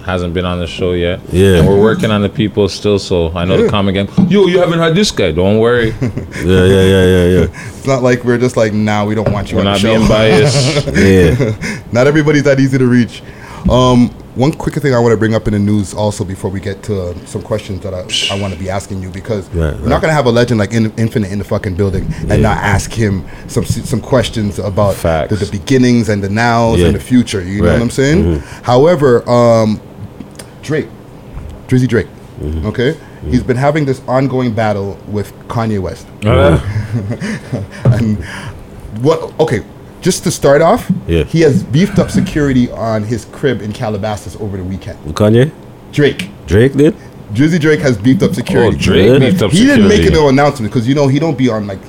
[0.04, 1.21] hasn't been on the show yet.
[1.32, 1.60] Yeah.
[1.60, 2.99] and we're working on the people still.
[2.99, 3.63] So I know Yeah.
[3.63, 4.28] the comment again.
[4.30, 5.32] Yo, you haven't had this guy.
[5.32, 5.91] Don't worry.
[6.02, 7.47] Yeah, yeah, yeah, yeah, yeah.
[7.78, 9.93] It's not like we're just like, nah, we don't want you We're on the show.
[9.93, 10.88] Not being biased.
[10.97, 11.80] Yeah.
[11.93, 13.21] not everybody's that easy to reach.
[13.69, 16.60] Um, one quick thing I want to bring up in the news also before we
[16.60, 18.02] get to uh, some questions that I,
[18.36, 19.88] I want to be asking you because Right, we're right.
[19.88, 22.36] not gonna have a legend like in, Infinite in the fucking building and Yeah.
[22.38, 25.39] not ask him some some questions about the, Facts.
[25.39, 26.88] the beginnings and the nows Yeah.
[26.88, 27.43] and the future.
[27.43, 28.24] You know what I'm saying?
[28.24, 28.41] Mhm.
[28.63, 29.80] However, um,
[30.63, 30.88] Drake,
[31.67, 32.08] Drizzy Drake,
[32.41, 32.65] Mm-hmm.
[32.67, 32.98] okay,
[33.30, 36.08] he's been having this ongoing battle with Kanye West.
[36.26, 36.60] Uh,
[37.86, 38.17] and
[39.02, 39.32] what?
[39.39, 39.62] Okay,
[40.04, 41.24] just to start off, Yeah.
[41.24, 45.00] he has beefed up security on his crib in Calabasas over the weekend.
[45.16, 45.50] Kanye?
[45.94, 46.94] Drake, Drake did?
[47.32, 48.76] Drizzy Drake has beefed up oh, security.
[48.78, 51.50] Oh, Drake beefed up he didn't make no announcement because you know he don't be
[51.50, 51.80] on like,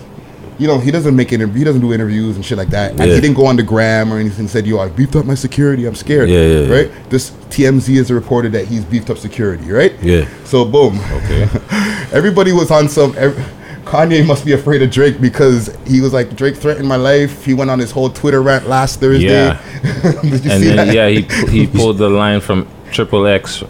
[0.59, 1.41] you know he doesn't make it.
[1.51, 2.93] He doesn't do interviews and shit like that.
[2.93, 3.15] And Yeah.
[3.17, 4.41] he didn't go on the gram or anything.
[4.41, 5.85] and Said yo, I beefed up my security.
[5.85, 6.31] I'm scared.
[6.31, 6.73] Yeah, yeah, yeah.
[6.73, 7.11] Right.
[7.11, 9.71] This TMZ has reported that he's beefed up security.
[9.71, 9.93] Right.
[10.01, 10.29] Yeah.
[10.45, 11.01] So boom.
[11.13, 11.49] Okay.
[12.13, 13.15] Everybody was on some.
[13.19, 13.37] Ev-
[13.85, 17.45] Kanye must be afraid of Drake because he was like Drake threatened my life.
[17.45, 19.27] He went on his whole Twitter rant last Thursday.
[19.27, 19.61] Yeah.
[20.23, 20.95] Did you and see then that?
[20.95, 23.63] yeah, he he pulled the line from Triple X.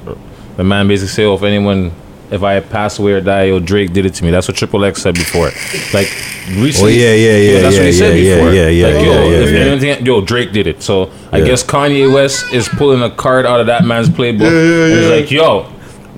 [0.56, 1.92] The man basically said, "Oh, if anyone,
[2.30, 4.84] if I pass away or die, yo, Drake did it to me." That's what Triple
[4.84, 5.50] X said before.
[5.92, 6.08] Like
[6.48, 6.92] recently.
[6.92, 8.52] Oh, yeah, yeah, yeah, That's what he yeah, said yeah, before.
[8.52, 9.58] yeah, yeah, Like, yeah, yo, yeah, if yeah.
[9.60, 10.82] anything, yo, Drake did it.
[10.82, 14.40] So I guess Kanye West is pulling a card out of that man's playbook.
[14.40, 15.16] Yeah, yeah, and he's yeah.
[15.16, 15.73] like, yo.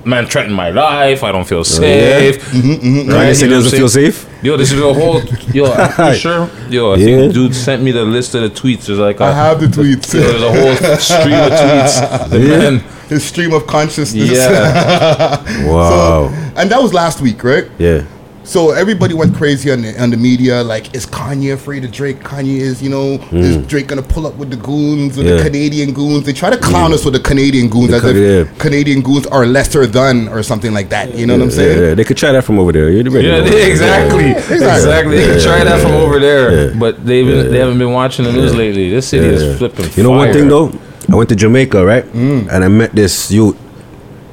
[0.06, 1.24] Man threatened my life.
[1.24, 1.62] I don't feel yeah?
[1.64, 2.40] safe.
[2.52, 3.10] mm-hmm.
[3.10, 3.28] Right?
[3.28, 4.28] You say he doesn't feel safe?
[4.42, 5.20] Yo, this is a whole.
[5.52, 6.48] Yo, I'm sure.
[6.70, 7.04] Yo, I Yeah.
[7.04, 8.86] think dude sent me the list of the tweets.
[8.86, 10.14] There's like a, I have the tweets.
[10.14, 12.28] Yo, there's a whole stream of tweets.
[12.30, 12.58] The Yeah.
[12.58, 14.30] man, His stream of consciousness.
[14.30, 16.28] yeah, Wow.
[16.56, 17.66] And that was last week, right?
[17.78, 18.02] yeah.
[18.46, 20.62] So everybody went crazy on the, on the media.
[20.62, 22.20] Like, is Kanye afraid of Drake?
[22.20, 25.42] Kanye is, you know, is Drake gonna pull up with the goons or the Mm.
[25.42, 26.24] Canadian goons?
[26.24, 28.58] They try to clown us with the Canadian goons The as Ca- if yeah.
[28.58, 31.12] Canadian goons are lesser than or something like that.
[31.18, 31.82] You know what I'm saying?
[31.82, 32.88] yeah, They could try that from over there.
[32.88, 35.16] You already yeah, they- exactly, exactly.
[35.16, 36.74] They can try that from over there, Yeah.
[36.78, 38.90] but they've been, they haven't been watching the news lately.
[38.90, 39.32] This city Yeah.
[39.32, 39.90] is flipping.
[39.96, 40.70] You know one thing though?
[41.10, 42.04] I went to Jamaica, right?
[42.14, 42.48] Mm.
[42.52, 43.56] And I met this youth.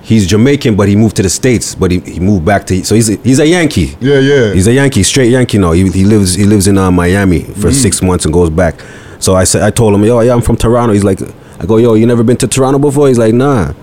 [0.04, 1.76] He's Jamaican, but he moved to the States.
[1.76, 3.96] But he, he moved back to so he's a, he's a Yankee.
[4.02, 4.54] Yeah, yeah.
[4.54, 5.72] He's a Yankee, straight Yankee now.
[5.72, 7.74] He, he lives he lives in uh, Miami for Mm.
[7.82, 8.76] six months and goes back.
[9.20, 10.94] So I said I told him, yo, yeah, I'm from Toronto.
[10.94, 11.22] He's like,
[11.62, 13.08] I go, yo, you never been to Toronto before?
[13.08, 13.74] He's like, nah.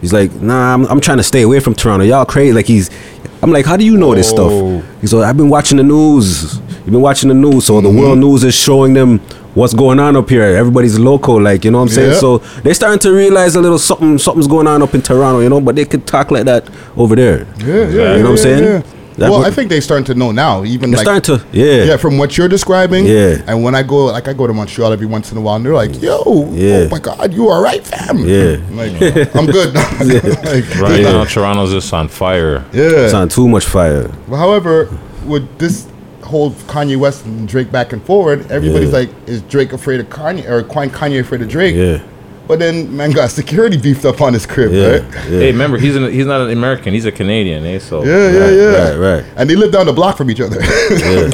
[0.00, 2.06] He's like, nah, I'm, I'm trying to stay away from Toronto.
[2.06, 2.54] Y'all crazy.
[2.54, 2.88] Like he's,
[3.42, 4.50] I'm like, how do you know this stuff?
[5.00, 6.58] He's like, I've been watching the news.
[6.58, 7.96] You've been watching the news, so Mm-hmm.
[7.96, 9.18] the world news is showing them
[9.54, 10.42] what's going on up here.
[10.42, 12.10] Everybody's local, like you know what I'm saying.
[12.12, 12.18] Yeah.
[12.18, 15.48] So they're starting to realize a little something, something's going on up in Toronto, you
[15.48, 15.60] know.
[15.60, 17.46] But they could talk like that over there.
[17.58, 18.64] Yeah, yeah, You know yeah, what I'm saying?
[18.64, 18.82] yeah.
[19.20, 20.64] That well, would- I think they're starting to know now.
[20.64, 21.84] Even They're like starting to, yeah.
[21.84, 23.04] yeah, from what you're describing.
[23.04, 23.42] Yeah.
[23.46, 25.64] And when I go, like I go to Montreal every once in a while, and
[25.66, 26.86] they're like, "Yo, oh Yeah.
[26.86, 28.54] oh my God, you all right, fam?" Yeah.
[28.54, 28.92] I'm like,
[29.36, 29.74] I'm good.
[29.74, 32.64] like, Right now, Toronto's just on fire.
[32.72, 33.04] Yeah.
[33.04, 34.10] It's on too much fire.
[34.26, 34.88] Well, however,
[35.26, 35.86] with this
[36.22, 39.00] whole Kanye West and Drake back and forward, everybody's Yeah.
[39.00, 41.98] like, "Is Drake afraid of Kanye or Kanye Kanye afraid of Drake?" Yeah.
[42.50, 44.86] But then man got security beefed up on his crib, Yeah.
[44.88, 45.02] right?
[45.28, 46.92] Hey, remember he's an, he's not an American.
[46.92, 47.64] He's a Canadian.
[47.64, 47.78] Eh?
[47.78, 48.88] So Yeah, yeah, Right, yeah.
[48.90, 49.24] right, right.
[49.36, 50.56] And they live down the block from each other.
[50.60, 51.30] Yeah,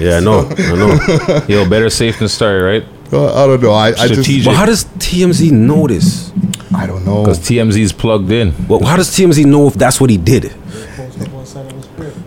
[0.00, 1.44] yeah, I know, I know.
[1.46, 2.84] yo, better safe than sorry, right?
[3.12, 3.70] Uh, I don't know.
[3.70, 4.46] I, I just Strategic.
[4.46, 6.32] But how does TMZ know this?
[6.74, 7.22] I don't know.
[7.22, 8.52] Because TMZ's plugged in.
[8.66, 10.52] Well, how does TMZ know if that's what he did?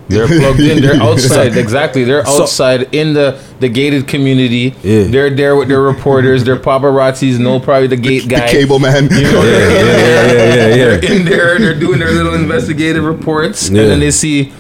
[0.10, 0.82] They're plugged in.
[0.82, 1.56] They're outside.
[1.56, 2.04] Exactly.
[2.04, 4.76] They're outside in the, the gated community.
[4.84, 5.04] Yeah.
[5.04, 6.44] They're there with their reporters.
[6.44, 8.50] Their paparazzis know probably the gate the guy.
[8.50, 9.04] cable man.
[9.04, 10.98] You know, Yeah, they're, yeah, yeah, yeah, yeah, yeah.
[10.98, 11.60] they're in there.
[11.60, 13.82] They're doing their little investigative reports, Yeah.
[13.84, 14.52] and then they see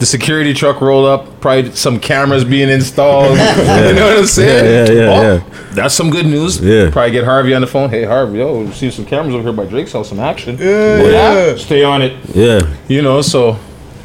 [0.00, 1.40] the security truck roll up.
[1.40, 3.36] Probably some cameras being installed.
[3.38, 4.64] You know what I'm saying?
[4.64, 5.64] Yeah, yeah, yeah, Oh, yeah.
[5.74, 6.60] That's some good news.
[6.60, 6.90] Yeah.
[6.90, 7.88] Probably get Harvey on the phone.
[7.90, 10.08] Hey Harvey, yo, we see some cameras over here by Drake's house.
[10.08, 10.56] Some action.
[10.58, 11.56] Yeah, yeah.
[11.56, 12.16] Stay on it.
[12.34, 13.58] Yeah, You know, so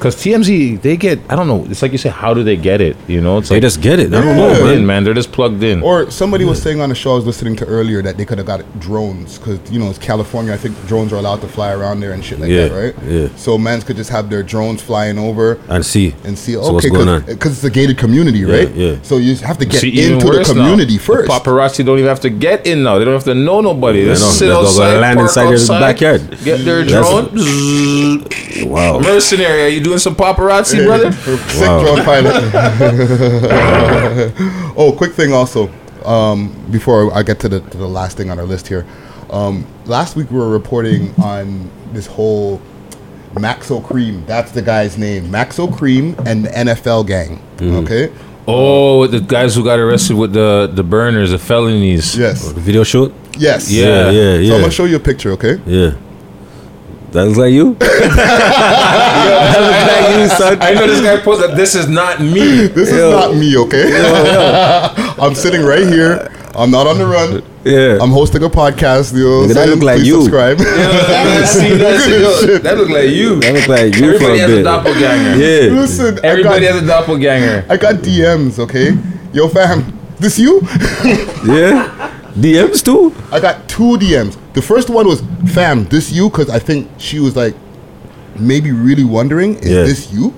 [0.03, 2.81] because TMZ, they get, I don't know, it's like you say, how do they get
[2.81, 2.97] it?
[3.07, 4.07] You know, it's they like just get it.
[4.13, 4.85] I don't plugged know, in, man.
[4.85, 5.03] man.
[5.05, 5.81] They're just plugged in.
[5.81, 8.37] Or somebody was saying on the show I was listening to earlier that they could
[8.37, 10.51] have got drones because you know it's California.
[10.53, 13.03] I think drones are allowed to fly around there and shit like Yeah, that, right?
[13.05, 13.29] yeah.
[13.37, 16.53] So mans could just have their drones flying over And see, and see.
[16.53, 17.21] So what's okay, going on?
[17.23, 18.69] because it's a gated community, right?
[18.75, 18.97] yeah.
[19.03, 20.55] So you have to get See, even into the worse now.
[20.63, 21.31] community The first.
[21.31, 22.99] paparazzi don't even have to get in now.
[22.99, 24.01] They don't have to know nobody.
[24.01, 26.21] They Yeah, just no, sit they go- go outside, land park inside your outside, backyard.
[26.43, 28.69] Get their That's- drone.
[28.69, 28.99] wow.
[28.99, 31.11] Mercenary, are you doing some paparazzi, brother?
[31.49, 32.33] Sick drone pilot.
[34.77, 35.71] oh, quick thing also.
[36.03, 38.85] Um, before I get to the, to the last thing on our list here,
[39.29, 42.61] um, last week we were reporting on this whole
[43.35, 44.25] Maxo Kream.
[44.25, 45.25] That's the guy's name.
[45.25, 47.41] Maxo Kream and the NFL gang.
[47.57, 47.83] Mm.
[47.83, 48.13] Okay.
[48.45, 52.17] Oh, the guys who got arrested with the the burners, the felonies.
[52.17, 52.51] Yes.
[52.51, 53.13] The video shoot.
[53.37, 53.71] Yes.
[53.71, 54.11] Yeah.
[54.11, 54.49] yeah, yeah.
[54.49, 55.31] So I'm gonna show you a picture.
[55.31, 55.59] Okay.
[55.65, 55.95] Yeah.
[57.13, 57.75] That looks like you.
[57.79, 60.57] that looks like you, son.
[60.61, 61.55] I know this guy posted.
[61.55, 62.65] This is not me.
[62.65, 63.55] This is not me.
[63.55, 63.85] Okay.
[65.21, 66.27] I'm sitting right here.
[66.55, 67.43] I'm not on the run.
[67.63, 67.99] Yeah.
[68.01, 69.13] I'm hosting a podcast.
[69.13, 70.21] You know, what that look like Please you.
[70.23, 70.57] Subscribe.
[70.57, 73.39] See, that's yo, that look like you.
[73.41, 74.63] That look like you Everybody a has a bit.
[74.63, 75.35] doppelganger.
[75.37, 75.79] Yeah.
[75.81, 77.65] Listen, Everybody got, has a doppelganger.
[77.69, 78.57] I got DMs.
[78.57, 78.97] Okay.
[79.33, 80.61] Yo, fam, this you?
[81.45, 82.09] Yeah.
[82.33, 83.13] DMs too.
[83.31, 84.37] I got two DMs.
[84.53, 85.21] The first one was,
[85.53, 86.29] fam, this you?
[86.29, 87.55] Because I think she was like,
[88.39, 89.83] maybe really wondering, is Yeah.
[89.83, 90.33] this you?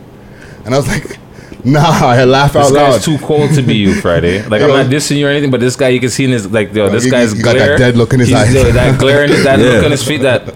[0.66, 1.18] And I was like,
[1.66, 2.92] nah, I laugh This out loud.
[2.94, 4.42] guy's too cold to be you, Friday.
[4.48, 6.50] Like I'm not dissing you or anything, but this guy you can see in his
[6.52, 7.70] like yo, this he- guy's he got glare.
[7.72, 8.54] that dead look in his eyes.
[8.54, 9.66] yo, that glare in his that Yeah.
[9.66, 10.22] look on his feet.
[10.22, 10.54] That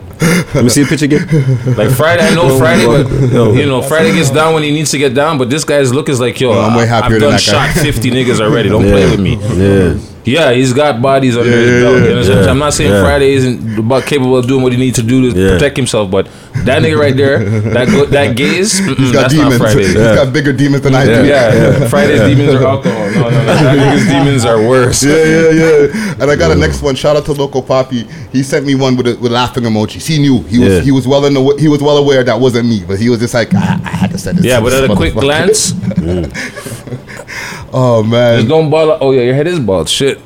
[0.53, 1.75] Let me see the picture again.
[1.75, 2.23] like Friday.
[2.23, 5.13] I know oh, Friday, but you know Friday gets down when he needs to get
[5.13, 5.37] down.
[5.37, 7.73] But this guy's look is like yo, I'm way happier I've than done that guy.
[7.73, 8.69] shot 50 niggas already.
[8.69, 9.35] Don't play with me.
[9.57, 9.97] Yeah.
[10.25, 11.95] Yeah, he's got bodies under his belt.
[11.97, 12.43] You what I'm saying?
[12.43, 12.51] Yeah.
[12.51, 13.03] I'm not saying.
[13.03, 16.25] Friday isn't about capable of doing what he needs to do to protect himself, but
[16.65, 19.59] that nigga right there, that go, that gaze, mm-mm, He's got that's demons.
[19.59, 19.87] not Friday.
[19.87, 21.25] He's got bigger demons than I do.
[21.25, 21.87] yeah.
[21.87, 23.11] Friday's demons are alcohol.
[23.11, 23.45] No, no, no.
[23.45, 25.03] That nigga's demons are worse.
[25.03, 26.21] Yeah, yeah, yeah.
[26.21, 26.95] And I got a next one.
[26.95, 28.03] Shout out to Local Poppy.
[28.31, 30.05] He sent me one with a, with laughing emojis.
[30.05, 30.81] He knew he was Yeah.
[30.81, 33.19] he was well in the, he was well aware that wasn't me, but he was
[33.19, 34.45] just like I, I had to send this.
[34.45, 35.21] Yeah, to but this at a quick motherfucker.
[35.21, 35.73] glance,
[37.73, 38.97] oh just man, don't bother.
[39.01, 39.89] Oh yeah, your head is bald.
[39.89, 40.19] Shit.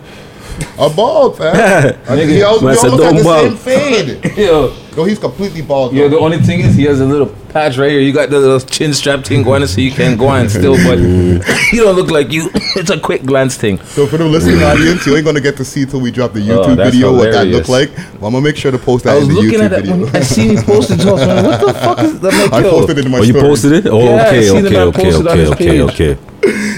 [0.86, 1.56] A bald fam.
[2.10, 3.58] I he always, we Man said, almost had "Don't the bald." same
[4.24, 4.38] fade.
[4.38, 5.94] Yo, No, he's completely bald.
[5.94, 6.04] yo.
[6.04, 6.10] though.
[6.18, 8.00] The only thing is, he has a little patch right here.
[8.00, 10.98] You got the little chin strap thing going, so you can go on still, but
[11.72, 12.50] you don't look like you.
[12.76, 13.78] It's a quick glance thing.
[13.96, 16.40] So for the listening audience, you ain't gonna get to see till we drop the
[16.40, 17.70] YouTube Oh, that's video what that hilarious.
[17.70, 17.98] look like.
[18.20, 19.74] Well, I'm gonna make sure to post that I was in the looking YouTube at
[19.74, 20.06] it video.
[20.06, 21.02] when I seen you posted.
[21.02, 22.34] I'm like, what the fuck is that?
[22.34, 22.72] Like, I yo.
[22.72, 23.88] posted it in my Oh, you posted it?
[23.88, 25.82] Oh, Yeah, I okay, seen the okay, man okay, posted on okay, his okay, page.
[25.82, 26.18] okay.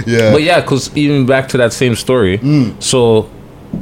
[0.06, 0.32] Yeah.
[0.32, 2.38] But yeah, because even back to that same story.
[2.38, 2.82] Mm.
[2.84, 3.30] So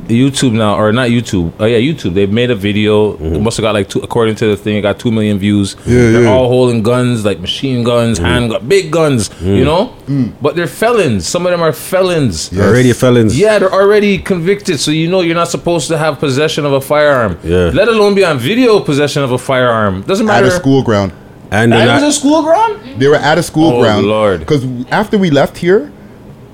[0.07, 1.53] YouTube now, or not YouTube?
[1.59, 2.13] Oh yeah, YouTube.
[2.13, 3.15] They made a video.
[3.17, 5.75] It must have got like two, according to the thing, it got two million views.
[5.75, 5.89] Mm-hmm.
[5.89, 6.27] Yeah, they're yeah.
[6.27, 6.31] Mm.
[6.31, 9.29] all holding guns, like machine guns, hand gun, big guns.
[9.41, 9.93] You know,
[10.41, 11.27] but they're felons.
[11.27, 12.51] Some of them are felons.
[12.51, 12.61] Yes.
[12.65, 13.37] Already felons.
[13.39, 16.81] Yeah, they're already convicted, so you know you're not supposed to have possession of a
[16.81, 17.37] firearm.
[17.43, 17.71] Yeah.
[17.73, 20.01] Let alone be on video possession of a firearm.
[20.03, 20.47] Doesn't matter.
[20.47, 21.11] At a school ground.
[21.51, 22.99] And That they're was not, a school ground.
[22.99, 24.07] They were at a school Oh, ground.
[24.07, 24.39] Lord.
[24.39, 25.91] Because after we left here,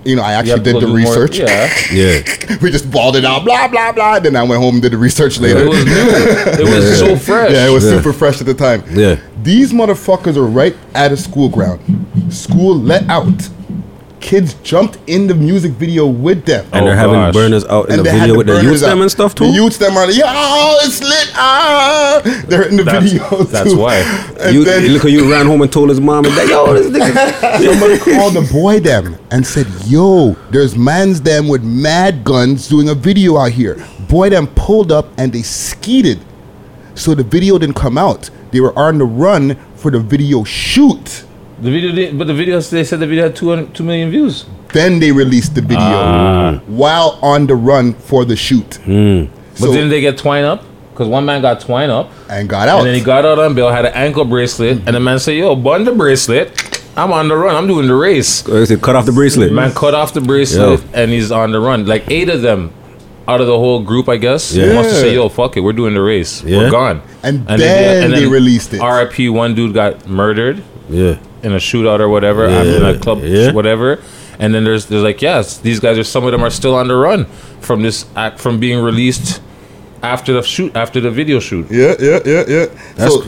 [0.06, 1.38] you know, I actually did the do more- research.
[1.40, 1.70] yeah.
[1.94, 2.58] yeah.
[2.62, 4.20] we just balled it out, blah blah blah.
[4.20, 5.60] Then I went home and did the research later.
[5.64, 5.92] It was new.
[5.94, 7.52] It was so fresh.
[7.52, 7.98] yeah, it was Yeah.
[7.98, 8.84] super fresh at the time.
[8.92, 9.20] Yeah.
[9.44, 11.80] These motherfuckers are right at a school ground.
[12.30, 13.28] School let out.
[14.20, 16.66] Kids jumped in the music video with them.
[16.74, 17.34] And Oh, they're having gosh.
[17.34, 19.34] burners out in And the they had video with the burners youth them and stuff
[19.34, 19.46] too.
[19.46, 20.26] The youth them are like, yo,
[20.84, 21.32] it's lit.
[21.36, 23.44] Ah, they're in the That's- video.
[23.44, 23.78] that's too.
[23.80, 23.98] why.
[24.42, 26.74] And you, then look how you ran home and told his mom and dad, yo,
[26.74, 27.64] this nigga.
[27.66, 32.90] somebody called the boy them and said, yo, there's mans them with mad guns doing
[32.90, 33.76] a video out here.
[34.10, 36.20] Boy them pulled up and they skeeted.
[36.96, 38.30] So the video didn't come out.
[38.52, 41.24] They were on the run for the video shoot.
[41.62, 44.46] The video, did, but the video they said the video had 200, 2 million views.
[44.72, 46.60] Then they released the video Ah.
[46.68, 48.80] while on the run for the shoot.
[48.86, 49.28] But
[49.68, 50.64] So- didn't they get twine up?
[50.94, 52.80] Because one man got twine up, And got out.
[52.80, 55.36] and then he got out on bail, had an ankle bracelet, and the man said,
[55.36, 56.52] "Yo, bun the bracelet.
[56.98, 57.56] I'm on the run.
[57.56, 59.52] I'm doing the race." Or is it cut off the bracelet?
[59.54, 61.86] Man cut off the bracelet, and he's on the run.
[61.86, 62.72] Like eight of them
[63.30, 64.54] out of the whole group, I guess.
[64.54, 64.74] Yeah.
[64.74, 66.44] Must have said, "Yo, fuck it, we're doing the race.
[66.46, 66.58] Yeah.
[66.58, 68.82] We're gone." And then they released it.
[68.82, 69.30] R.I.P.
[69.30, 70.62] One dude got murdered.
[70.90, 71.16] Yeah.
[71.44, 72.64] In a shootout or whatever, Yeah.
[72.64, 73.52] in a club, Yeah.
[73.52, 74.00] whatever.
[74.40, 76.88] And then there's there's like yes, these guys are some of them are still on
[76.88, 77.26] the run
[77.62, 79.42] from this act from being released
[80.02, 81.66] after the shoot after the video shoot.
[81.70, 82.66] Yeah, yeah, yeah, yeah.
[82.96, 83.24] That's- so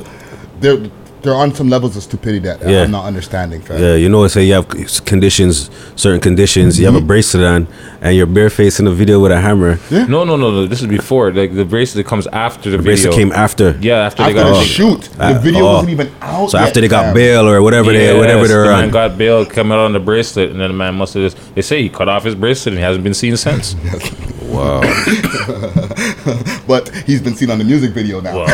[0.61, 0.79] they're
[1.21, 2.83] they're on some levels of stupidity that Yeah.
[2.83, 3.81] I'm not understanding, fam.
[3.81, 4.67] Yeah, you know, say you have
[5.05, 6.79] conditions, certain conditions.
[6.79, 7.03] You have Mm-hmm.
[7.03, 7.67] a bracelet on,
[8.01, 9.79] and you're barefaced in a video with a hammer.
[9.91, 10.65] No, no, no, no.
[10.67, 12.91] This is before like the bracelet comes after the, The video.
[12.91, 13.77] bracelet came after.
[13.81, 15.73] Yeah, after, After they got the they- shoot, the Uh, video oh.
[15.73, 16.49] wasn't even out.
[16.51, 17.13] So yet, after they got fam.
[17.13, 18.89] bail or whatever they whatever Yes, they're the man on.
[18.91, 21.37] got bail, come out on the bracelet, and then the man must have just.
[21.55, 23.75] They say he cut off his bracelet and he hasn't been seen since.
[24.51, 24.81] Wow.
[26.67, 28.35] but he's been seen on the music video now.
[28.37, 28.47] Well,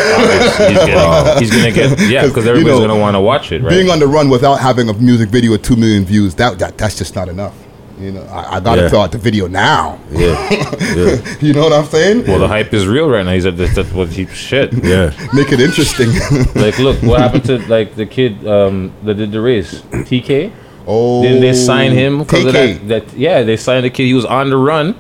[0.70, 3.52] he's, getting, he's gonna get yeah, 'Cause, because you everybody's know, gonna want to watch
[3.52, 3.70] it, right?
[3.70, 6.78] Being on the run without having a music video with two million views, that, that
[6.78, 7.56] that's just not enough.
[8.00, 8.90] You know, I, I gotta Yeah.
[8.90, 10.00] throw out the video now.
[10.12, 10.36] Yeah.
[10.98, 11.18] Yeah.
[11.42, 12.26] You know what I'm saying?
[12.28, 13.34] well, the hype is real right now.
[13.34, 14.72] He's at that, that's what he shit.
[14.84, 15.12] Yeah.
[15.34, 16.10] Make it interesting.
[16.56, 19.84] Like, look, what happened to like the kid um, that did the race?
[20.06, 20.52] Tay-K.
[20.88, 23.14] oh, Didn't they sign him because of that, that?
[23.14, 24.06] Yeah, they signed the kid.
[24.06, 24.96] He was on the run.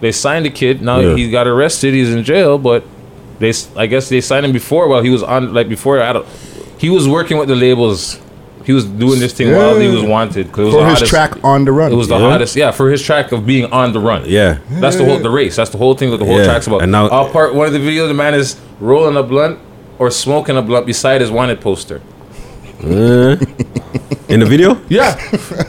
[0.00, 0.80] They signed the kid.
[0.82, 1.14] Now Yeah.
[1.16, 1.94] he got arrested.
[1.94, 2.84] He's in jail, but
[3.38, 6.00] they I guess they signed him before while he was on, like before.
[6.00, 6.26] I don't.
[6.78, 8.20] he was working with the labels.
[8.64, 9.94] He was doing this thing while he Yeah.
[9.94, 10.46] was wanted.
[10.54, 11.90] was For the his hottest- track on the run.
[11.90, 12.30] It was the Yeah.
[12.30, 14.22] hottest, yeah, for his track of being on the run.
[14.26, 14.58] Yeah.
[14.78, 15.56] That's the whole the race.
[15.56, 16.44] That's the whole thing that the whole Yeah.
[16.44, 16.82] track's about.
[16.82, 18.08] And now- I'll part one of the videos.
[18.08, 19.58] The man is rolling a blunt
[19.98, 22.00] or smoking a blunt beside his wanted poster.
[24.28, 24.80] in the video?
[24.88, 25.14] Yeah.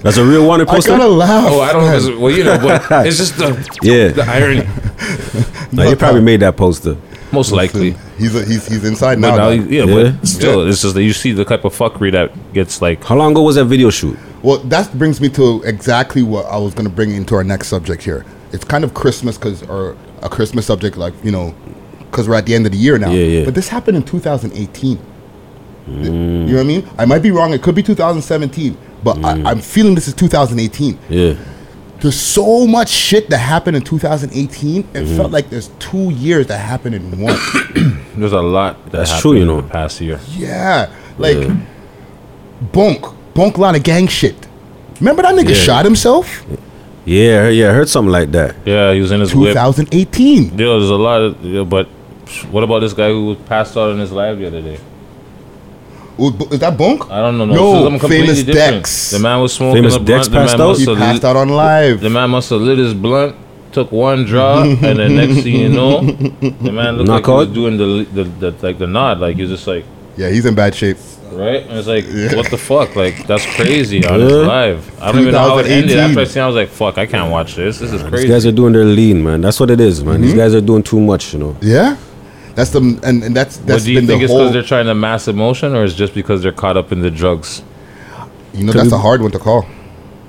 [0.04, 0.92] That's a real wanted I poster?
[0.92, 1.46] gotta laugh.
[1.48, 1.96] Oh, I don't know.
[1.96, 3.50] It's, well, you know, but it's just the
[3.82, 4.10] Yeah.
[4.10, 4.68] the irony.
[5.72, 6.98] No, you probably made that poster.
[7.32, 7.92] Most likely.
[8.18, 9.36] He's a, he's he's inside But now.
[9.38, 9.70] now, dog.
[9.72, 10.12] yeah, Yeah.
[10.20, 13.04] but still, it's just that you see the type of fuckery that gets like.
[13.04, 14.18] How long ago was that video shoot?
[14.42, 17.68] Well, that brings me to exactly what I was going to bring into our next
[17.68, 18.26] subject here.
[18.52, 21.54] It's kind of Christmas because, or a Christmas subject, like you know,
[22.10, 23.12] because we're at the end of the year now.
[23.12, 23.46] Yeah, yeah.
[23.46, 24.98] But this happened in 2018.
[25.90, 26.48] Mm.
[26.48, 26.90] You know what I mean?
[26.98, 27.54] I might be wrong.
[27.54, 29.46] It could be 2017, but Mm.
[29.46, 30.98] I, I'm feeling this is 2018.
[31.10, 31.34] Yeah.
[32.00, 34.80] There's so much shit that happened in 2018.
[34.80, 35.18] It Mm-hmm.
[35.18, 37.36] felt like there's two years that happened in one.
[38.16, 39.62] There's a lot that That's happened true, you in know.
[39.62, 40.20] the past year.
[40.38, 41.56] yeah, like Yeah.
[42.72, 44.36] bunk, bunk, lot of gang shit.
[45.00, 45.56] Remember that nigga Yeah.
[45.56, 46.44] shot himself?
[47.06, 48.56] Yeah, yeah, I heard something like that.
[48.66, 49.54] Yeah, he was in his whip.
[49.54, 50.44] 2018.
[50.52, 51.44] Yeah, there's a lot of.
[51.44, 51.88] Yeah, but
[52.52, 54.80] what about this guy who was passed out in his lab the other day?
[56.22, 57.10] Oh, bu- Is that bunk?
[57.10, 57.46] I don't know.
[57.46, 58.76] No, No, this is something completely famous different.
[58.84, 59.12] Dex.
[59.12, 60.08] The man was smoking Famous a blunt.
[60.08, 60.68] Dex passed out?
[60.70, 62.02] must He passed out on live.
[62.02, 63.36] The man must have lit his blunt,
[63.72, 67.48] took one draw, and then next thing you know, the man looked like he was
[67.50, 69.86] doing the, the, the like the nod, like he was just like
[70.18, 70.98] Yeah, he's in bad shape.
[71.32, 72.06] right, and it's like
[72.36, 74.38] what the fuck, like that's crazy on his Yeah.
[74.40, 75.02] live.
[75.02, 75.98] I don't even know how it ended.
[76.00, 77.78] After I seen, I was like, fuck, I can't watch this.
[77.80, 78.28] This is These crazy.
[78.28, 79.40] guys are doing their lean, man.
[79.42, 80.16] That's what it is, man.
[80.16, 80.24] Mm-hmm.
[80.24, 81.56] These guys are doing too much, you know.
[81.62, 81.96] Yeah,
[82.60, 84.64] that's the and, and that's But that's do you been think the it's because they're
[84.64, 87.64] trying to mass emotion, or is just because they're caught up in the drugs?
[88.54, 89.66] You know, that's a hard one to call.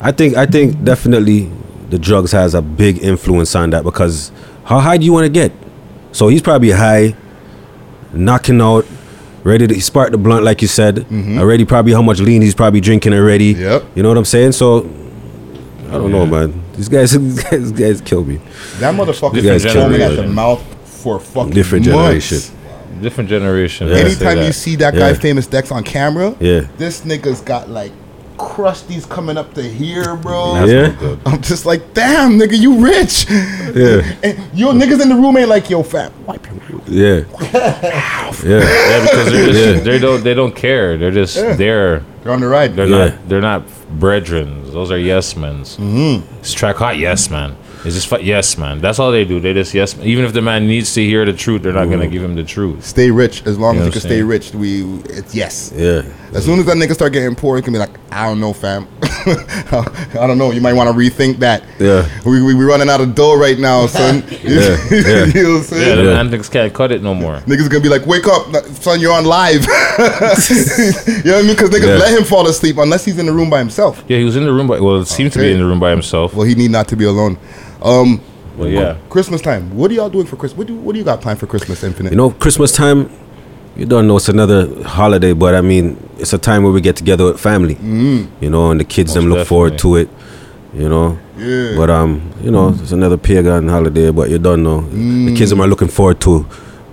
[0.01, 1.51] I think I think definitely
[1.89, 4.31] the drugs has a big influence on that because
[4.65, 5.51] how high do you want to get?
[6.13, 7.17] So he's probably high,
[8.13, 8.87] knocking out,
[9.43, 11.07] ready to spark the blunt like you said.
[11.11, 13.55] Already probably how much lean he's probably drinking already.
[13.55, 13.63] Mm-hmm.
[13.63, 13.85] Yep.
[13.97, 14.53] You know what I'm saying?
[14.53, 14.89] So
[15.89, 16.63] I don't know, man.
[16.75, 18.37] These guys, these guys, these guys kill me.
[18.79, 20.65] That motherfucker Different is foaming at the mouth
[21.03, 22.29] for a fucking Different months.
[22.31, 23.03] generation.
[23.03, 23.89] Different generation.
[23.89, 23.95] Yeah.
[23.95, 25.15] let's Anytime you see that guy Yeah.
[25.15, 26.63] famous Dex on camera, Yeah.
[26.79, 27.93] this nigga's got like
[28.37, 30.55] crusties coming up to here, bro.
[30.55, 30.89] That's Yeah.
[30.99, 31.19] good.
[31.27, 33.27] I'm just like, damn, nigga, you rich.
[33.75, 34.03] Yeah.
[34.23, 36.89] And your niggas in the room ain't like, yo, fam, wipe your mouth.
[36.89, 37.21] Yeah.
[37.53, 38.41] yeah.
[38.45, 39.81] Yeah, because they're just, Yeah.
[39.83, 40.97] they don't they don't care.
[40.99, 41.55] They're just Yeah.
[41.55, 42.03] there.
[42.25, 42.77] They're on the ride.
[42.77, 42.99] They're Yeah.
[43.07, 43.63] not they're not
[43.99, 44.63] brethren.
[44.73, 45.77] Those are yes men's.
[45.77, 46.23] Mm-hmm.
[46.41, 47.57] It's track hot yes man.
[47.85, 48.81] It's just fu- yes man.
[48.81, 49.41] That's all they do.
[49.41, 49.97] They just yes.
[50.03, 52.45] Even if the man needs to hear the truth, they're not gonna give him the
[52.45, 52.85] truth.
[52.85, 54.85] Stay rich as long You know as you what can I'm stay saying?
[54.85, 55.05] rich.
[55.09, 55.73] We, it's yes.
[55.75, 56.03] Yeah.
[56.35, 58.53] As soon as that nigga start getting poor, he can be like, I don't know,
[58.53, 58.87] fam.
[59.03, 60.51] I don't know.
[60.51, 61.65] You might want to rethink that.
[61.79, 62.07] Yeah.
[62.25, 64.25] We we we running out of dough right now, son.
[64.31, 64.45] Yeah, yeah.
[64.51, 65.97] you know what I'm Yeah, saying?
[65.97, 66.23] the Yeah.
[66.23, 67.37] man niggas can't cut it no more.
[67.41, 68.47] Niggas gonna be like, wake up,
[68.83, 69.63] son, you're on live.
[69.65, 71.49] you know what I mean?
[71.57, 71.97] Because niggas Yeah.
[71.97, 74.05] let him fall asleep unless he's in the room by himself.
[74.09, 75.53] Yeah, he was in the room by well, it seemed to be Okay.
[75.55, 76.35] in the room by himself.
[76.35, 77.39] Well, he need not to be alone.
[77.83, 78.21] Um,
[78.57, 78.97] Well, yeah.
[79.09, 79.75] Christmas time.
[79.77, 80.59] What are y'all doing for Christmas?
[80.59, 82.11] What do what do you got planned for Christmas, Infinite?
[82.13, 83.09] You know, Christmas time,
[83.77, 86.97] you don't know it's another holiday, but I mean, it's a time where we get
[86.97, 87.77] together with family.
[87.77, 88.29] Mm.
[88.41, 90.09] You know, and the kids Most them look forward to it.
[90.75, 91.19] You know.
[91.39, 91.75] Yeah.
[91.77, 94.83] But um, you know, it's another pagan holiday, but you don't know.
[94.83, 96.45] The kids them are looking forward to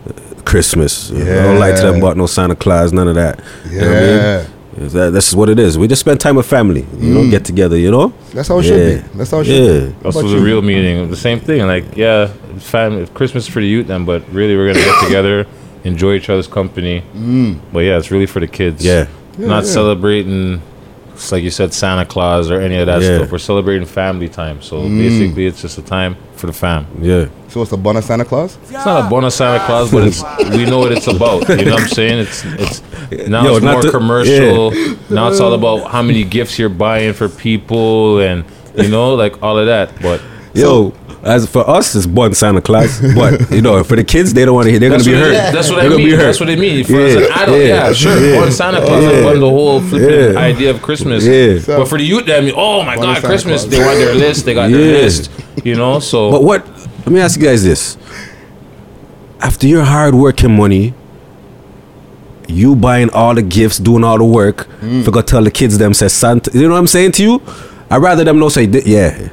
[0.08, 1.12] uh, Christmas.
[1.12, 2.00] I don't lie to them Yeah.
[2.00, 3.40] about no Santa Claus, none of that.
[3.70, 4.57] You know what I mean?
[4.78, 4.84] Yeah.
[4.84, 5.78] Is That, that's what it is.
[5.78, 6.86] We just spend time with family.
[6.98, 7.78] You know, get together.
[7.78, 8.14] You know.
[8.34, 9.18] That's how it should be.
[9.18, 9.80] That's how it should yeah.
[9.80, 9.86] be.
[10.04, 11.10] That's What was about the real meaning.
[11.10, 11.66] The same thing.
[11.66, 12.28] Like, yeah,
[12.60, 15.48] family, Christmas is for the youth then, but really we're gonna get together,
[15.84, 17.04] enjoy each other's company.
[17.14, 17.60] Mm.
[17.72, 18.86] But yeah, it's really for the kids.
[18.86, 19.08] Yeah.
[19.38, 19.72] Not yeah.
[19.72, 20.62] celebrating,
[21.18, 23.18] it's like you said, Santa Claus or any of that Yeah.
[23.18, 23.32] stuff.
[23.32, 24.62] We're celebrating family time.
[24.62, 24.98] So Mm.
[24.98, 26.86] basically, it's just a time for the fam.
[27.02, 27.26] Yeah.
[27.50, 28.58] So it's a bonus Santa Claus?
[28.64, 31.50] It's not a bonus Santa Claus, but it's we know what it's about.
[31.50, 32.20] You know what I'm saying?
[32.20, 32.82] It's it's
[33.28, 34.72] now Yo, it's not more to- commercial.
[35.10, 38.44] Now it's all about how many gifts you're buying for people and
[38.76, 39.90] you know, like all of that.
[40.02, 40.22] But
[40.54, 40.94] Yo,
[41.28, 44.56] as for us, it's born Santa Claus, but you know, for the kids, they don't
[44.56, 44.80] want to hear.
[44.80, 45.34] They're gonna be hurt.
[45.34, 46.08] it- that's what I They're gonna mean.
[46.12, 46.24] be hurt.
[46.26, 46.84] That's what I mean.
[46.86, 48.18] For as an Yeah, adult, yeah, yeah, sure.
[48.26, 50.40] yeah, One Santa Claus yeah, and one the whole flipping yeah.
[50.40, 51.24] idea of Christmas.
[51.26, 51.60] Yeah.
[51.78, 53.62] But for the youth, I mean, oh my God, Santa Christmas!
[53.64, 53.72] Claus.
[53.72, 54.46] They want their list.
[54.46, 55.30] They got their list.
[55.64, 56.66] You know, so But what?
[57.06, 57.98] Let me ask you guys this:
[59.42, 60.94] After your hard working money,
[62.48, 65.04] you buying all the gifts, doing all the work, Mm.
[65.04, 66.50] for go tell the kids them say Santa.
[66.54, 67.42] You know what I'm saying to you?
[67.90, 69.30] I'd rather them know say, yeah,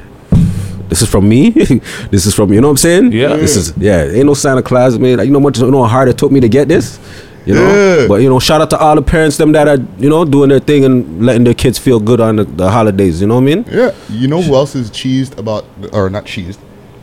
[0.95, 1.51] this is from me.
[2.13, 3.11] this is from you know what I'm saying?
[3.13, 3.35] Yeah.
[3.37, 4.05] This is yeah.
[4.05, 5.19] Ain't no Santa Claus, man.
[5.19, 7.01] Like, you know how much you know how hard it took me to get this.
[7.45, 7.67] You know,
[8.01, 8.07] Yeah.
[8.07, 10.51] but you know, shout out to all the parents them that are you know doing
[10.51, 13.21] their thing and letting their kids feel good on the, the holidays.
[13.21, 13.65] You know what I mean?
[13.69, 13.91] Yeah.
[14.09, 16.59] You know who else is cheesed about, or not cheesed,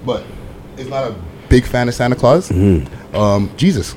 [0.05, 0.23] but
[0.77, 1.15] is not a
[1.49, 2.47] big fan of Santa Claus?
[2.47, 3.13] Mm-hmm.
[3.13, 3.93] Um, Jesus.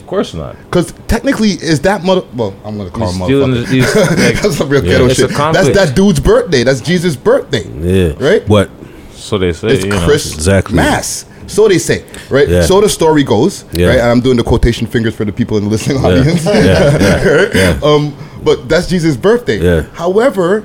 [0.00, 0.56] Of course not.
[0.64, 2.22] Because technically, is that mother?
[2.34, 4.16] Well, I'm gonna call He's him stealing motherfucker.
[4.34, 4.92] like- That's some real Yeah.
[4.92, 5.36] ghetto It's a shit.
[5.36, 6.62] That's that dude's birthday.
[6.64, 7.64] That's Jesus' birthday.
[7.68, 8.14] Yeah.
[8.24, 8.46] Right.
[8.48, 8.70] What?
[9.12, 9.68] So they say.
[9.68, 10.04] It's you know.
[10.04, 10.76] Chris Exactly.
[10.76, 11.24] Mass.
[11.46, 12.46] So they say, right?
[12.48, 12.62] Yeah.
[12.62, 13.88] So the story goes, Yeah.
[13.88, 13.98] right?
[14.00, 16.08] And I'm doing the quotation fingers for the people in the listening Yeah.
[16.08, 16.44] audience.
[16.44, 17.54] Yeah, yeah, Right?
[17.54, 17.80] yeah.
[17.82, 19.58] Um, but that's Jesus' birthday.
[19.58, 19.82] Yeah.
[19.94, 20.64] However,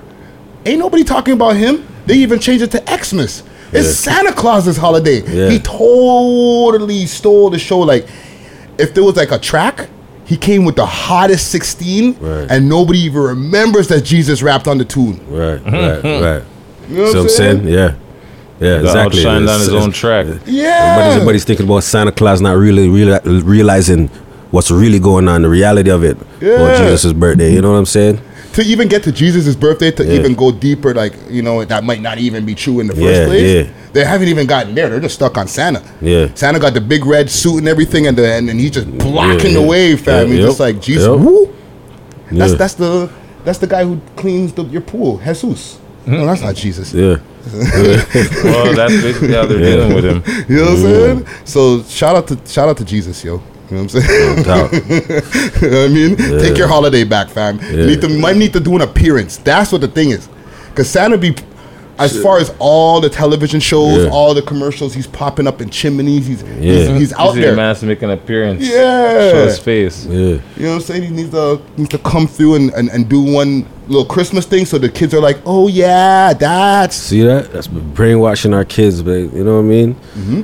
[0.66, 1.86] ain't nobody talking about him.
[2.06, 3.44] They even changed it to Xmas.
[3.72, 4.14] It's Yeah.
[4.14, 5.22] Santa Claus's holiday.
[5.26, 5.50] Yeah.
[5.50, 7.80] He totally stole the show.
[7.80, 8.06] Like,
[8.78, 9.90] if there was like a track,
[10.26, 12.48] he came with the hottest 16, Right.
[12.50, 15.20] and nobody even remembers that Jesus rapped on the tune.
[15.30, 16.44] Right, right, right.
[16.90, 17.68] You know See what I'm saying?
[17.68, 17.96] Yeah.
[18.60, 19.24] Yeah, Got exactly.
[19.24, 20.26] outshined on his it's- own track.
[20.46, 20.68] Yeah.
[20.70, 24.08] Everybody's, everybody's thinking about Santa Claus not really, really realizing
[24.52, 26.18] what's really going on, the reality of it.
[26.42, 26.62] Yeah.
[26.62, 27.54] Or Jesus' birthday.
[27.54, 28.22] You know what I'm saying?
[28.54, 30.14] To even get to Jesus' birthday, to Yeah.
[30.14, 33.06] even go deeper, like you know, that might not even be true in the first
[33.06, 33.66] Yeah, place.
[33.66, 33.72] yeah.
[33.94, 34.90] They haven't even gotten there.
[34.90, 35.82] They're just stuck on Santa.
[36.02, 36.28] Yeah.
[36.36, 39.54] Santa got the big red suit and everything, and the, and, and he's just blocking
[39.54, 39.60] yeah.
[39.60, 40.28] the way, fam.
[40.28, 41.08] Yeah, he's yep, just like Jesus.
[41.08, 41.20] yep.
[41.20, 41.54] Woo.
[42.32, 42.58] That's Yeah.
[42.58, 43.10] that's the
[43.46, 45.80] that's the guy who cleans the, your pool, Jesus.
[46.06, 46.94] No, that's not Jesus.
[46.94, 47.18] Yeah.
[48.44, 49.76] well, that's basically how they're Yeah.
[49.76, 50.24] dealing with him.
[50.48, 51.28] You know what I'm saying?
[51.46, 53.42] So shout out to shout out to Jesus, yo.
[53.74, 54.36] You know what I'm saying?
[54.36, 54.74] No doubt.
[55.62, 56.16] you know what I mean?
[56.40, 57.60] Take your holiday back, fam.
[57.60, 57.86] You Yeah.
[57.88, 59.38] need to might need to do an appearance.
[59.38, 60.30] That's what the thing is.
[60.76, 61.36] Cause Santa be
[62.00, 64.10] as far as all the television shows, Yeah.
[64.12, 66.28] all the commercials, he's popping up in chimneys.
[66.28, 66.58] He's Yeah.
[66.60, 67.56] he's, he's out Easy there.
[67.56, 68.62] man to make an appearance.
[68.68, 69.32] Yeah.
[69.32, 70.06] Show his face.
[70.06, 70.18] Yeah.
[70.20, 71.04] You know what I'm saying?
[71.04, 74.66] He needs to needs to come through and, and, and do one little Christmas thing
[74.66, 77.52] so the kids are like, oh yeah, that's See that?
[77.52, 79.34] That's brainwashing our kids, babe.
[79.34, 79.96] You know what I mean?
[80.16, 80.42] Mm-hmm.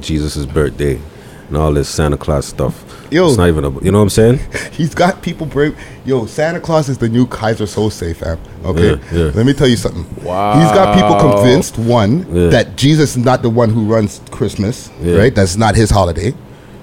[0.00, 0.98] Jesus' birthday
[1.52, 2.82] and all this Santa Claus stuff.
[3.10, 3.28] Yo.
[3.28, 4.40] It's not even, a, you know what I'm saying?
[4.72, 5.78] He's got people brave.
[6.06, 8.38] Yo, Santa Claus is the new Keyser Söze, fam.
[8.64, 9.30] Okay, Yeah, yeah.
[9.34, 10.06] let me tell you something.
[10.24, 10.58] Wow.
[10.58, 12.48] He's got people convinced one Yeah.
[12.48, 15.16] that Jesus is not the one who runs Christmas, Yeah.
[15.16, 15.34] right?
[15.34, 16.32] That's not his holiday.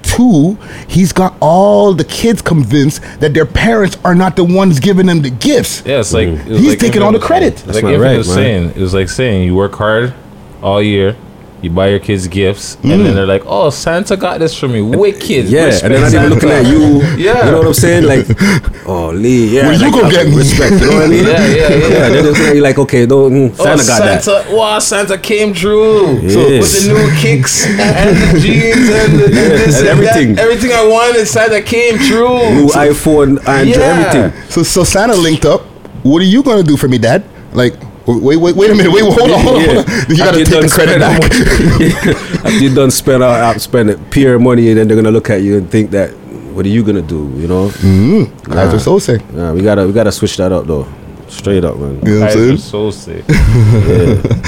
[0.04, 0.56] Two,
[0.88, 5.24] he's got all the kids convinced that their parents are not the ones giving them
[5.24, 5.82] the gifts.
[5.84, 7.54] Yeah, it's like it He's like taking all the credit.
[7.54, 8.36] It's That's like not Infant right, was man.
[8.36, 8.70] saying.
[8.76, 10.14] It was like saying you work hard
[10.62, 11.16] all year,
[11.62, 13.04] you buy your kids gifts, and Mm.
[13.04, 14.82] then they're like, "Oh, Santa got this for me.
[14.82, 17.02] Wicked." Yeah, Respect and they're not even looking at you.
[17.18, 17.46] Yeah.
[17.46, 18.04] You know what I'm saying?
[18.06, 18.26] Like,
[18.88, 19.68] oh, Lee, yeah.
[19.68, 20.38] What you like, gonna uh, get me?
[20.38, 21.26] Respect, you know what I mean?
[21.28, 21.88] Yeah, yeah, yeah.
[21.88, 24.24] yeah they're looking at you like, okay, don't, mm, Oh, Santa got that.
[24.24, 26.30] Santa, Wow, Santa came through Yeah.
[26.32, 30.36] so with the new kicks and the jeans and, the, and this and and everything.
[30.36, 30.44] That.
[30.46, 32.40] Everything I wanted, Santa came through.
[32.56, 33.76] New iPhone, and Yeah.
[33.92, 34.32] everything.
[34.50, 35.66] So, so Santa linked up.
[36.04, 37.24] What are you gonna do for me, Dad?
[37.54, 37.74] Like,
[38.18, 38.92] wait, wait, wait a minute.
[38.92, 39.64] Wait, hold on, hold on.
[39.66, 40.06] Hold on.
[40.10, 41.22] You gotta take the credit back.
[41.22, 45.12] much- After you done spend out, out spend it, pure money, and then they're gonna
[45.12, 46.12] look at you and think that,
[46.56, 47.30] what are you gonna do?
[47.38, 47.68] You know?
[47.70, 48.52] Mm-hmm.
[48.52, 49.34] Keyser Söze.
[49.34, 50.88] Nah, we gotta we gotta switch that up though,
[51.28, 52.00] straight up, man.
[52.06, 52.58] You know what I'm Kaiser saying?
[52.58, 53.26] so sick.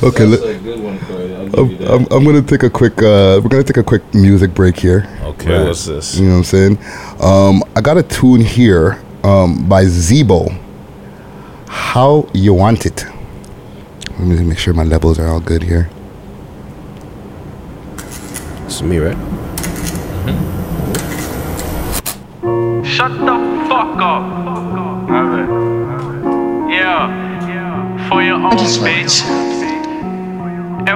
[0.00, 1.34] Okay, That's let, a good one, Corey.
[1.34, 2.00] I'll give I'm.
[2.06, 2.96] I'm, I'm gonna take a quick.
[2.98, 5.08] Uh, we're gonna take a quick music break here.
[5.22, 6.16] okay, what's this?
[6.16, 6.78] You know what I'm saying?
[7.20, 10.54] Um, I got a tune here um, by Zebo.
[11.68, 13.04] How you want it?
[14.18, 15.90] Let me make sure my levels are all good here.
[18.66, 19.16] It's me, right?
[22.84, 24.22] Shut the fuck up.
[26.70, 28.08] Yeah.
[28.08, 29.22] For your own bitch.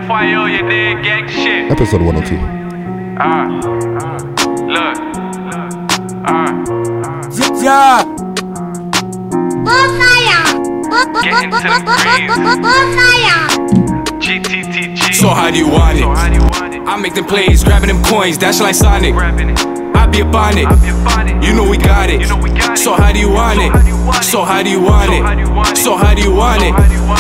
[0.07, 1.71] FYO, you did gang shit.
[1.71, 2.37] Episode 102.
[3.19, 3.47] Ah.
[4.67, 4.99] Look.
[6.27, 6.51] Ah.
[7.63, 8.23] Yeah.
[11.21, 12.31] Get into the green.
[14.23, 15.15] GTTG.
[15.15, 16.05] So how do you want it?
[16.87, 19.15] I make them plays, grabbing them coins, dash like Sonic.
[19.15, 20.67] I be up on it.
[21.45, 22.27] You know we got it.
[22.79, 23.73] So how do you want it?
[24.25, 25.77] So how do you want it?
[25.77, 26.75] So how do you want it?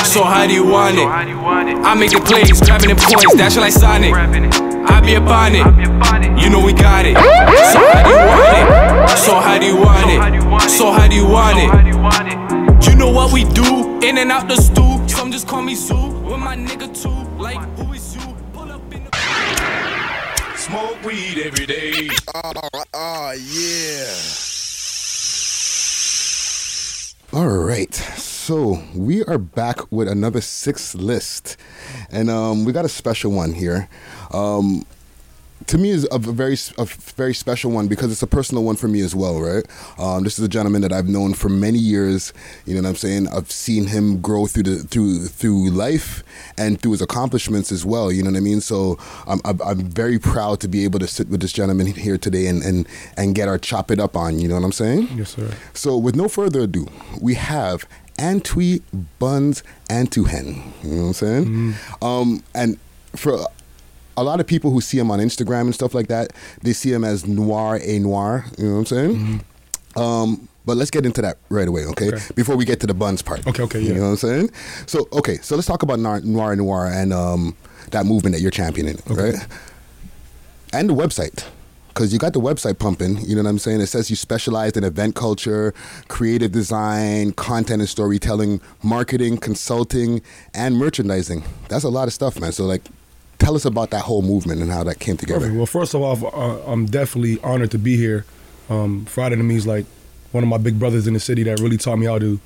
[0.07, 1.07] So how do you want it?
[1.07, 4.14] I make them plays, grabbing them coins, dash like Sonic.
[4.14, 5.64] I be up on it.
[6.43, 7.16] You know we got it.
[7.72, 8.91] So how do you want it?
[9.16, 10.70] So how do you want it?
[10.70, 12.88] So how do you want it?
[12.88, 14.00] You know what we do?
[14.00, 15.06] In and out the stool.
[15.08, 15.94] Some just call me Sue.
[15.94, 17.08] With my nigga too.
[17.40, 18.34] Like who is you?
[18.52, 22.08] Pull up in the Smoke weed every day.
[22.94, 24.06] Oh, yeah.
[27.34, 31.56] All right, so we are back with another six list,
[32.10, 33.88] and um, we got a special one here.
[34.32, 34.84] Um,
[35.66, 38.88] to me, is a very a very special one because it's a personal one for
[38.88, 39.64] me as well, right?
[39.98, 42.32] Um, this is a gentleman that I've known for many years.
[42.66, 43.28] You know what I'm saying?
[43.28, 46.22] I've seen him grow through the through through life
[46.58, 48.10] and through his accomplishments as well.
[48.12, 48.60] You know what I mean?
[48.60, 52.18] So I'm I'm, I'm very proud to be able to sit with this gentleman here
[52.18, 52.86] today and and
[53.16, 54.38] and get our chop it up on.
[54.38, 55.08] You know what I'm saying?
[55.14, 55.50] Yes, sir.
[55.74, 56.86] So, with no further ado,
[57.20, 57.86] we have
[58.18, 58.82] Antwi
[59.18, 60.62] Buns Atuahene.
[60.82, 61.74] You know what I'm saying?
[62.00, 62.78] Um, and
[63.16, 63.46] for
[64.16, 66.32] a lot of people who see him on Instagram and stuff like that,
[66.62, 68.44] they see him as Noir A Noir.
[68.58, 69.44] You know what I'm saying?
[69.96, 72.08] Um, but let's get into that right away, okay?
[72.08, 72.24] Okay.
[72.34, 73.46] Before we get to the buns part.
[73.46, 74.50] Okay, okay, You know what I'm saying?
[74.86, 77.56] So, okay, so let's talk about Noir Noir, Noir and um,
[77.90, 79.34] that movement that you're championing, right?
[80.72, 81.44] And the website.
[81.88, 83.82] Because you got the website pumping, you know what I'm saying?
[83.82, 85.74] It says you specialized in event culture,
[86.08, 90.22] creative design, content and storytelling, marketing, consulting,
[90.54, 91.44] and merchandising.
[91.68, 92.52] That's a lot of stuff, man.
[92.52, 92.80] So, like,
[93.43, 95.40] tell us about that whole movement and how that came together.
[95.40, 95.57] Perfect.
[95.57, 98.24] Well, first of all, uh, I'm definitely honored to be here.
[98.70, 99.84] Um, Friday to me is like
[100.30, 102.40] one of my big brothers in the city that really taught me how to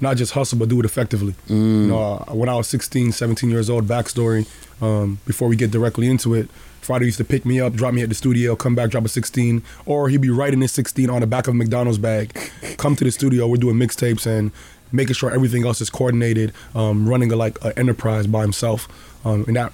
[0.00, 1.34] not just hustle but do it effectively.
[1.48, 4.46] You know, uh, when I was 16, 17 years old, backstory.
[4.82, 6.50] Um, before we get directly into it,
[6.82, 9.08] Friday used to pick me up, drop me at the studio, come back, drop a
[9.08, 12.38] 16, or he'd be writing his 16 on the back of a McDonald's bag.
[12.76, 14.52] Come to the studio, we're doing mixtapes and
[14.92, 18.86] making sure everything else is coordinated, um, running a, like an enterprise by himself,
[19.24, 19.72] um, and that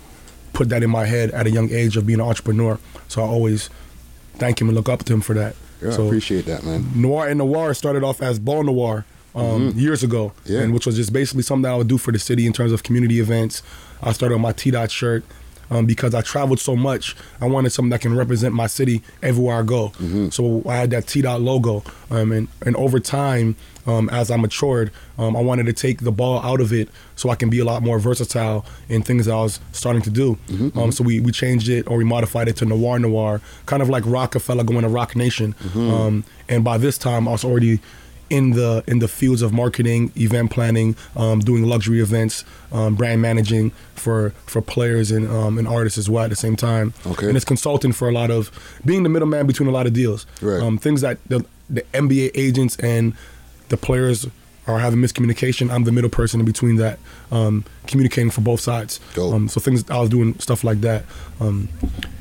[0.53, 2.79] put that in my head at a young age of being an entrepreneur.
[3.09, 3.71] So I always
[4.35, 5.55] thank him and look up to him for that.
[5.81, 6.87] Yeah, I so appreciate that, man.
[6.95, 9.81] Noir and Noir started off as Ball Noir um, Mhm.
[9.81, 10.61] years ago, Yeah.
[10.61, 12.83] and which was just basically something I would do for the city in terms of
[12.83, 13.63] community events.
[14.03, 15.25] I started on my T Dot shirt
[15.73, 17.17] um, because I traveled so much.
[17.41, 19.93] I wanted something that can represent my city everywhere I go.
[20.31, 23.57] So I had that T Dot logo, um, and and over time,
[23.87, 27.31] um, as I matured, um, I wanted to take the ball out of it so
[27.31, 30.39] I can be a lot more versatile in things that I was starting to do.
[30.79, 33.89] Um, so we we changed it or we modified it to Noir Noir, kind of
[33.89, 35.55] like Roc-A-Fella going to Roc Nation.
[35.75, 37.81] Um, and by this time, I was already
[38.33, 43.21] in the in the fields of marketing, event planning, um, doing luxury events, um, brand
[43.21, 46.95] managing for for players and um, and artists as well at the same time.
[47.07, 47.29] Okay.
[47.29, 48.51] And it's consulting for a lot of
[48.87, 50.25] being the middleman between a lot of deals.
[50.41, 50.63] Right.
[50.63, 53.13] Um, things that the the NBA agents and
[53.69, 54.27] the players
[54.67, 55.71] are having miscommunication.
[55.71, 56.99] I'm the middle person in between that,
[57.31, 58.99] um, communicating for both sides.
[59.35, 61.05] Um, so things I was doing stuff like that,
[61.39, 61.69] um,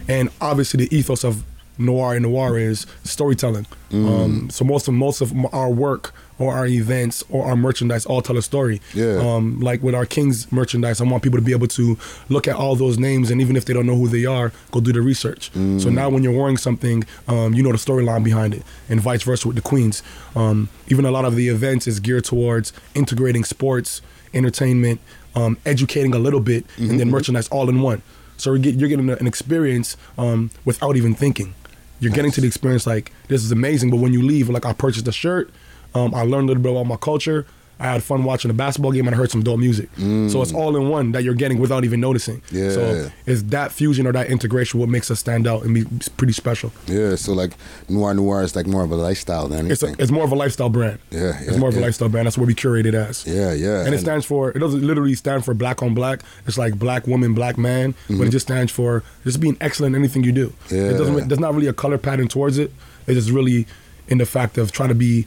[0.10, 1.46] and obviously the ethos of
[1.82, 3.66] noir and noir is storytelling.
[3.92, 4.08] Mm.
[4.08, 8.22] Um, so most of most of our work or our events or our merchandise all
[8.22, 8.82] tell a story.
[8.94, 9.18] Yeah.
[9.18, 11.98] Um, like with our Kings merchandise, I want people to be able to
[12.30, 14.80] look at all those names and even if they don't know who they are, go
[14.80, 15.52] do the research.
[15.54, 19.24] So now when you're wearing something, um, you know the storyline behind it, and vice
[19.24, 20.02] versa with the Queens.
[20.36, 24.02] Um, even a lot of the events is geared towards integrating sports,
[24.34, 25.00] entertainment,
[25.36, 28.02] um, educating a little bit, and then merchandise all in one.
[28.38, 31.54] So you're getting an experience um, without even thinking.
[32.02, 34.74] You're getting to the experience like this is amazing, but when you leave, like I
[34.74, 35.52] purchased a shirt,
[35.94, 37.46] um, I learned a little bit about my culture.
[37.82, 39.90] I had fun watching a basketball game and I heard some dope music.
[39.98, 42.42] So it's all in one that you're getting without even noticing.
[42.52, 42.70] Yeah.
[42.70, 45.86] So it's that fusion or that integration what makes us stand out and be
[46.18, 46.72] pretty special.
[46.88, 47.54] Yeah, so like
[47.90, 50.04] Noir Noir is like more of a lifestyle than It's, a, anything.
[50.04, 51.00] it's more of a lifestyle brand.
[51.10, 51.42] yeah, yeah.
[51.48, 52.28] It's more of a lifestyle brand.
[52.28, 53.26] That's what we curate it as.
[53.26, 53.84] Yeah, yeah.
[53.86, 56.22] And it stands for, it doesn't literally stand for black on black.
[56.46, 58.28] It's like black woman, black man, but Mhm.
[58.28, 60.54] it just stands for just being excellent in anything you do.
[60.70, 60.90] Yeah.
[60.92, 62.72] It doesn't, there's not really a color pattern towards it.
[63.08, 63.66] It's just really
[64.08, 65.26] in the fact of trying to be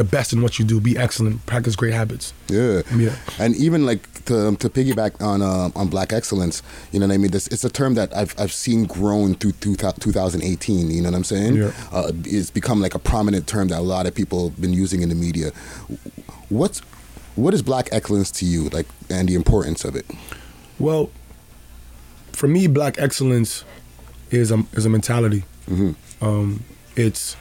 [0.00, 2.32] the best in what you do, be excellent, practice great habits.
[2.48, 2.80] Yeah.
[2.96, 3.14] Yeah.
[3.38, 7.18] And even like to, to piggyback on uh, on black excellence, you know what I
[7.18, 7.32] mean?
[7.32, 10.90] This it's a term that I've I've seen grown through, through 2018.
[10.90, 11.56] You know what I'm saying?
[11.56, 11.72] Yeah.
[11.92, 15.02] Uh, it's become like a prominent term that a lot of people have been using
[15.02, 15.50] in the media.
[16.48, 16.80] What's
[17.36, 20.06] what is black excellence to you, like, and the importance of it?
[20.78, 21.10] Well,
[22.32, 23.64] for me, black excellence
[24.30, 25.44] is a is a mentality.
[26.22, 26.64] Um,
[26.96, 27.36] it's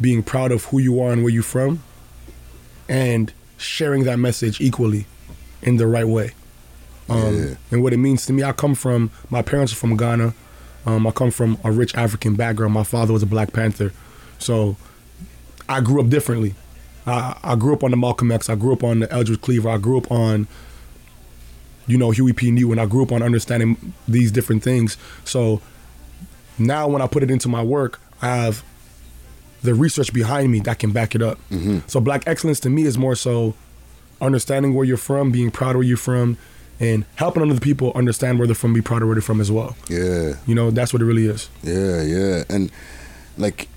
[0.00, 1.82] being proud of who you are and where you're from,
[2.88, 5.06] and sharing that message equally
[5.62, 6.32] in the right way.
[7.08, 10.34] Um, And what it means to me, I come from my parents are from Ghana.
[10.84, 12.72] Um, I come from a rich African background.
[12.72, 13.92] My father was a Black Panther,
[14.38, 14.76] so
[15.68, 16.54] I grew up differently.
[17.06, 18.48] I, I grew up on the Malcolm X.
[18.48, 19.68] I grew up on the Eldridge Cleaver.
[19.68, 20.46] I grew up on
[21.86, 22.50] you know Huey P.
[22.50, 22.72] Newton.
[22.72, 24.96] And I grew up on understanding these different things.
[25.24, 25.60] So
[26.58, 28.64] now when I put it into my work, I have
[29.66, 31.38] the research behind me that can back it up.
[31.86, 33.54] So black excellence to me is more so
[34.20, 36.38] understanding where you're from, being proud of where you're from,
[36.80, 39.50] and helping other people understand where they're from, be proud of where they're from as
[39.50, 39.76] well.
[39.88, 40.34] Yeah.
[40.46, 41.48] You know, that's what it really is.
[41.62, 42.70] Yeah, yeah, and
[43.38, 43.68] like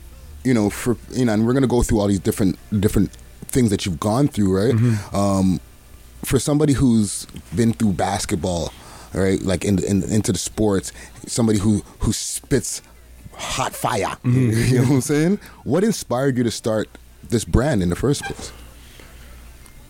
[0.44, 3.12] you know, for you know, and we're gonna go through all these different different
[3.48, 4.74] things that you've gone through, right?
[4.74, 5.16] Mm-hmm.
[5.16, 5.60] Um,
[6.24, 7.26] for somebody who's
[7.56, 8.72] been through basketball,
[9.14, 10.92] right, like in, in into the sports,
[11.26, 12.82] somebody who who spits
[13.40, 14.70] hot fire, Mhm.
[14.70, 15.40] you know what I'm saying?
[15.64, 16.90] What inspired you to start
[17.28, 18.52] this brand in the first place?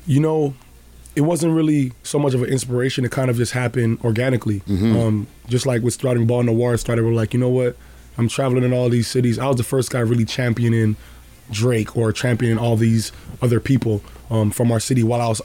[0.07, 0.53] you know,
[1.15, 3.05] it wasn't really so much of an inspiration.
[3.05, 4.63] It kind of just happened organically.
[4.67, 7.75] Um, just like with starting Ball Noir started, we're like, you know what?
[8.17, 9.37] I'm traveling in all these cities.
[9.37, 10.95] I was the first guy really championing
[11.51, 15.41] Drake or championing all these other people um, from our city while I was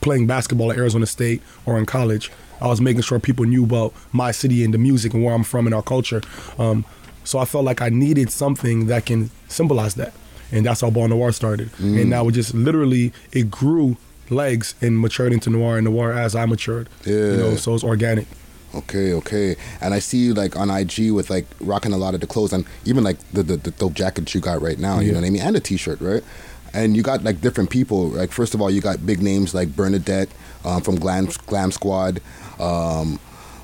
[0.00, 2.30] playing basketball at Arizona State or in college.
[2.60, 5.44] I was making sure people knew about my city and the music and where I'm
[5.44, 6.22] from and our culture.
[6.58, 6.84] Um,
[7.28, 10.14] so I felt like I needed something that can symbolize that,
[10.50, 11.68] and that's how Ball Noir started.
[11.72, 12.00] Mm.
[12.00, 13.98] And now it just literally it grew
[14.30, 16.88] legs and matured into noir and noir as I matured.
[17.04, 17.12] Yeah.
[17.14, 18.26] You know, so it's organic.
[18.74, 19.56] Okay, okay.
[19.82, 22.54] And I see you like on IG with like rocking a lot of the clothes
[22.54, 24.98] and even like the the, the dope jackets you got right now.
[25.00, 25.42] You know what I mean?
[25.42, 26.24] And a t-shirt, right?
[26.72, 28.08] And you got like different people.
[28.08, 30.30] Like first of all, you got big names like Bernadette
[30.64, 32.22] um, from Glam Glam Squad.
[32.58, 33.20] Um,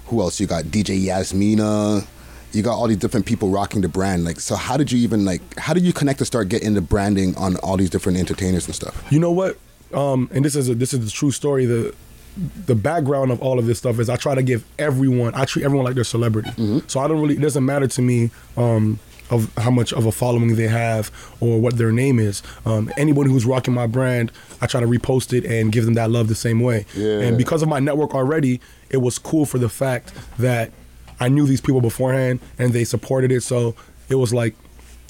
[0.08, 0.38] who else?
[0.38, 2.06] You got DJ Yasmina.
[2.54, 4.24] You got all these different people rocking the brand.
[4.24, 5.42] Like, so how did you even like?
[5.58, 8.74] How did you connect to start getting the branding on all these different entertainers and
[8.74, 9.06] stuff?
[9.10, 9.58] You know what?
[9.92, 11.66] Um, and this is a, this is the true story.
[11.66, 11.94] The
[12.66, 15.34] the background of all of this stuff is I try to give everyone.
[15.34, 16.50] I treat everyone like they're celebrity.
[16.88, 17.34] So I don't really.
[17.36, 18.30] It doesn't matter to me.
[18.56, 18.98] Um,
[19.30, 22.42] of how much of a following they have or what their name is.
[22.66, 24.30] Um, anybody who's rocking my brand,
[24.60, 26.84] I try to repost it and give them that love the same way.
[26.94, 27.20] Yeah.
[27.20, 30.72] And because of my network already, it was cool for the fact that
[31.20, 33.42] I knew these people beforehand and they supported it.
[33.42, 33.74] So
[34.08, 34.54] it was like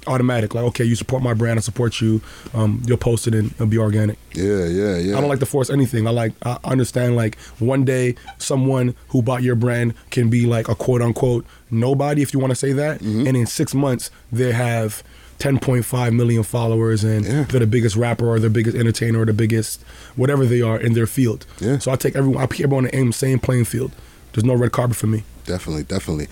[0.07, 0.55] automatic.
[0.55, 2.20] Like, okay, you support my brand, I support you.
[2.52, 4.18] Um, you'll post it and it'll be organic.
[4.34, 5.16] Yeah, yeah, yeah.
[5.16, 6.07] I don't like to force anything.
[6.07, 10.68] I like I understand like one day someone who bought your brand can be like
[10.68, 13.26] a quote unquote nobody if you want to say that, Mm-hmm.
[13.26, 15.02] and in six months they have.
[15.40, 19.82] 10.5 million followers and they're the biggest rapper or the biggest entertainer or the biggest
[20.14, 21.44] whatever they are in their field.
[21.59, 21.78] Yeah.
[21.78, 23.90] So I take everyone I put everyone on the same playing field.
[24.32, 25.24] There's no red carpet for me.
[25.45, 26.28] Definitely, definitely.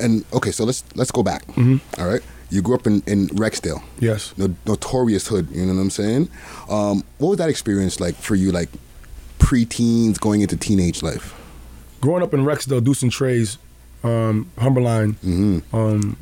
[0.00, 1.46] And okay, so let's let's go back.
[1.48, 1.80] Mhm.
[1.98, 3.82] All right, you grew up in in Rexdale.
[4.00, 4.32] Yes.
[4.36, 5.48] No, notorious hood.
[5.52, 6.28] You know what I'm saying?
[6.68, 8.52] Um, what was that experience like for you?
[8.52, 8.68] Like
[9.38, 11.34] pre-teens going into teenage life.
[12.00, 13.58] growing up in Rexdale, Deuce and Trey's,
[14.04, 15.16] um, Humberline,
[15.72, 16.16] um,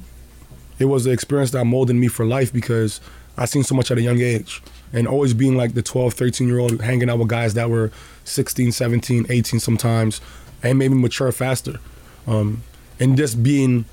[0.78, 3.00] it was an experience that molded me for life because
[3.36, 4.62] I seen so much at a young age.
[4.92, 7.90] And always being like the 12, 13 year old, hanging out with guys that were
[8.24, 10.20] 16, 17, 18 sometimes,
[10.62, 11.80] and maybe mature faster.
[12.26, 12.62] Um,
[13.00, 13.84] and just being,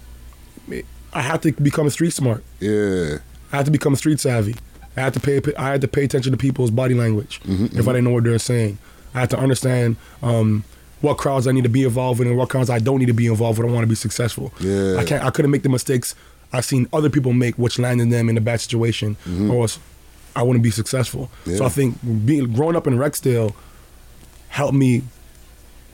[1.14, 2.44] I had to become street smart.
[2.60, 3.18] Yeah.
[3.52, 4.56] I had to become street savvy.
[4.96, 5.42] I had to pay.
[5.58, 8.24] I had to pay attention to people's body language Mm-hmm, if I didn't know what
[8.24, 8.78] they're saying.
[9.14, 10.64] I had to understand um,
[11.02, 13.14] what crowds I need to be involved in and what crowds I don't need to
[13.14, 13.70] be involved with.
[13.70, 14.54] I want to be successful.
[14.60, 14.96] Yeah.
[14.98, 15.24] I can't.
[15.24, 16.14] I couldn't make the mistakes
[16.54, 19.16] I've seen other people make, which landed them in a bad situation,
[19.50, 19.80] or else
[20.36, 21.30] I wouldn't be successful.
[21.46, 21.64] So Mm-hmm.
[21.66, 23.54] I think being growing up in Rexdale
[24.50, 25.04] helped me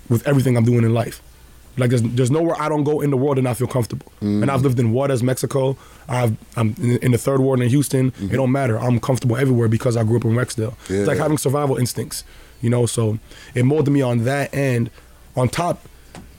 [0.10, 1.22] with everything I'm doing in life.
[1.78, 4.12] Like there's there's nowhere I don't go in the world and I feel comfortable.
[4.18, 4.44] Mm-hmm.
[4.44, 5.78] And I've lived in Juarez, Mexico.
[6.10, 8.08] I've I'm in, in the third ward in Houston.
[8.08, 8.36] It mm-hmm.
[8.36, 8.80] don't matter.
[8.80, 10.76] I'm comfortable everywhere because I grew up in Rexdale.
[10.90, 10.98] Yeah.
[11.00, 12.24] It's like having survival instincts,
[12.62, 12.86] you know.
[12.86, 13.20] So
[13.54, 14.90] it molded me on that, and
[15.36, 15.88] on top,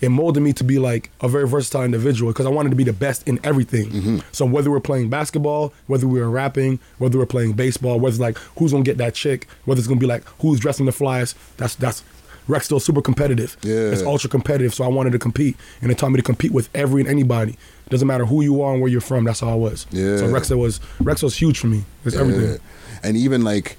[0.01, 2.84] it molded me to be like a very versatile individual because I wanted to be
[2.84, 3.91] the best in everything.
[3.91, 4.18] Mm-hmm.
[4.32, 8.20] So whether we're playing basketball, whether we were rapping, whether we're playing baseball, whether it's
[8.20, 11.34] like who's gonna get that chick, whether it's gonna be like who's dressing the flyers,
[11.57, 12.03] that's that's
[12.49, 13.57] Rexdale's super competitive.
[13.63, 13.75] Yeah.
[13.93, 14.75] It's ultra competitive.
[14.75, 15.57] So I wanted to compete.
[15.83, 17.57] And it taught me to compete with every and anybody.
[17.91, 19.87] Doesn't matter who you are and where you're from, that's how I was.
[19.91, 20.17] Yeah.
[20.17, 21.85] So Rexdale was Rexdale's huge for me.
[22.05, 22.59] It's everything.
[23.03, 23.79] And even like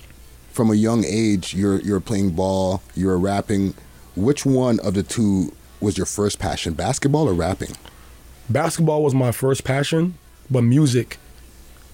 [0.51, 3.73] from a young age, you're you're playing ball, you're rapping.
[4.15, 7.75] Which one of the two was your first passion, basketball or rapping?
[8.49, 10.15] basketball was my first passion,
[10.49, 11.17] but music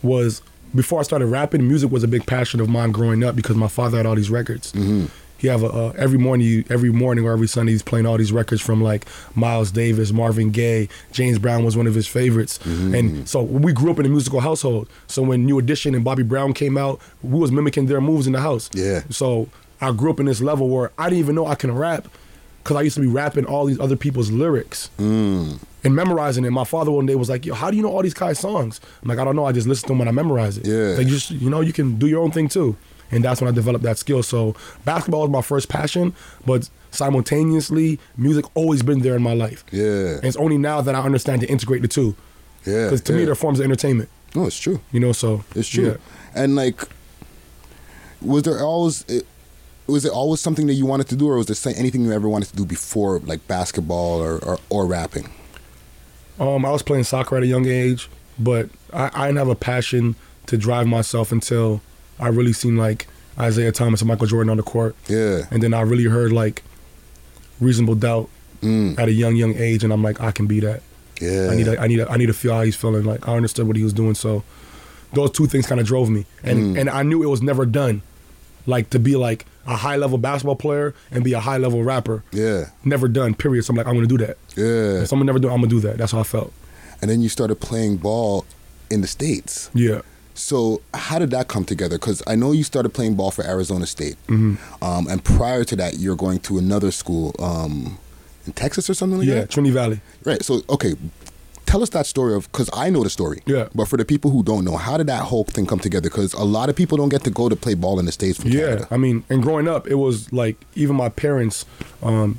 [0.01, 0.41] was
[0.73, 1.67] before I started rapping.
[1.67, 4.29] Music was a big passion of mine growing up because my father had all these
[4.29, 4.71] records.
[4.73, 5.05] Mm-hmm.
[5.37, 8.17] He have a uh, every morning, you- every morning or every Sunday, he's playing all
[8.17, 9.05] these records from like
[9.35, 13.91] Miles Davis, Marvin Gaye, James Brown was one of his favorites, and so we grew
[13.91, 14.87] up in a musical household.
[15.07, 18.33] So when New Edition and Bobby Brown came out, we was mimicking their moves in
[18.33, 18.69] the house.
[18.73, 19.01] Yeah.
[19.09, 19.49] So
[19.81, 22.07] I grew up in this level where I didn't even know I can rap
[22.63, 25.59] because I used to be rapping all these other people's lyrics Mm.
[25.83, 26.49] and memorizing it.
[26.51, 28.79] My father one day was like, "Yo, how do you know all these guys' songs?"
[29.03, 29.45] I'm like, "I don't know.
[29.45, 30.95] I just listen to them when I memorize it." Yeah.
[30.97, 32.75] Like, just you know, you can do your own thing too,
[33.11, 34.23] and that's when I developed that skill.
[34.23, 36.13] So basketball was my first passion,
[36.45, 39.63] but simultaneously, music always been there in my life.
[39.71, 40.15] Yeah.
[40.15, 42.15] And it's only now that I understand to integrate the two.
[42.65, 42.85] Yeah.
[42.85, 44.09] Because to me, they're forms of entertainment.
[44.35, 44.81] No, it's true.
[44.91, 45.85] You know, so It's true.
[45.85, 45.97] yeah.
[46.33, 46.81] And like,
[48.21, 49.25] was there always it,
[49.87, 52.27] was it always something that you wanted to do, or was there anything you ever
[52.27, 55.29] wanted to do before, like basketball or or, or rapping?
[56.39, 59.55] Um, I was playing soccer at a young age, but I, I didn't have a
[59.55, 60.15] passion
[60.47, 61.81] to drive myself until
[62.19, 63.07] I really seen like
[63.41, 64.95] Isiah Thomas and Michael Jordan on the court.
[65.07, 65.43] Yeah.
[65.51, 66.63] And then I really heard like
[67.59, 68.29] reasonable doubt
[68.61, 68.97] Mm.
[68.97, 70.81] at a young, young age, and I'm like, I can be that.
[71.21, 71.49] Yeah.
[71.51, 73.03] I need, to, I need, to, I need to feel how he's feeling.
[73.03, 74.43] Like I understood what he was doing, so
[75.13, 76.79] those two things kind of drove me, and Mm.
[76.79, 78.01] and I knew it was never done.
[78.65, 82.23] Like to be like a high level basketball player and be a high level rapper,
[82.31, 82.69] Yeah.
[82.83, 83.35] never done.
[83.35, 83.65] Period.
[83.65, 84.37] So I'm like, I'm gonna do that.
[84.55, 85.01] Yeah.
[85.01, 85.97] If someone never do, I'm gonna do that.
[85.97, 86.51] That's how I felt.
[87.01, 88.45] And then you started playing ball
[88.89, 89.69] in the states.
[89.75, 90.01] Yeah.
[90.35, 91.97] So how did that come together?
[91.97, 94.57] Because I know you started playing ball for Arizona State, Mhm.
[94.81, 97.33] um, and prior to that, you're going to another school.
[97.39, 97.97] Um,
[98.45, 99.39] in Texas or something like Yeah, that.
[99.41, 100.01] Yeah, Trinity Valley.
[100.23, 100.43] Right.
[100.45, 100.93] So okay,
[101.65, 103.41] tell us that story of because I know the story.
[103.47, 103.69] Yeah.
[103.73, 106.09] But for the people who don't know, how did that whole thing come together?
[106.11, 108.39] Because a lot of people don't get to go to play ball in the states
[108.39, 108.87] from Yeah, Canada.
[108.91, 111.65] I mean, and growing up, it was like even my parents,
[112.03, 112.37] um,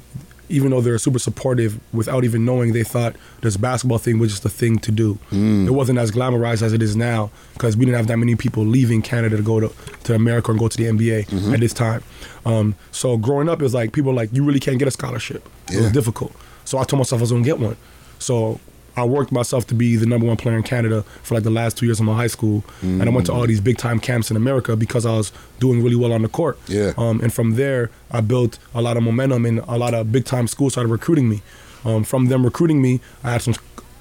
[0.49, 4.45] even though they're super supportive, without even knowing, they thought this basketball thing was just
[4.45, 5.19] a thing to do.
[5.31, 5.67] Mm.
[5.67, 8.65] It wasn't as glamorized as it is now because we didn't have that many people
[8.65, 9.73] leaving Canada to go to,
[10.05, 11.55] to America and go to the NBA Mm-hmm.
[11.55, 12.03] at this time.
[12.45, 14.91] Um, so growing up, it was like people were like, you really can't get a
[14.91, 15.49] scholarship.
[15.73, 16.33] It was difficult.
[16.65, 17.77] So I told myself I was gonna get one.
[18.19, 18.61] So
[18.97, 21.77] I worked myself to be the number one player in Canada for like the last
[21.77, 24.31] two years of my high school, and I went to all these big time camps
[24.31, 26.59] in America because I was doing really well on the court.
[26.67, 26.93] Yeah.
[26.97, 30.25] Um, and from there, I built a lot of momentum, and a lot of big
[30.25, 31.43] time schools started recruiting me.
[31.85, 33.55] Um, from them recruiting me, I had some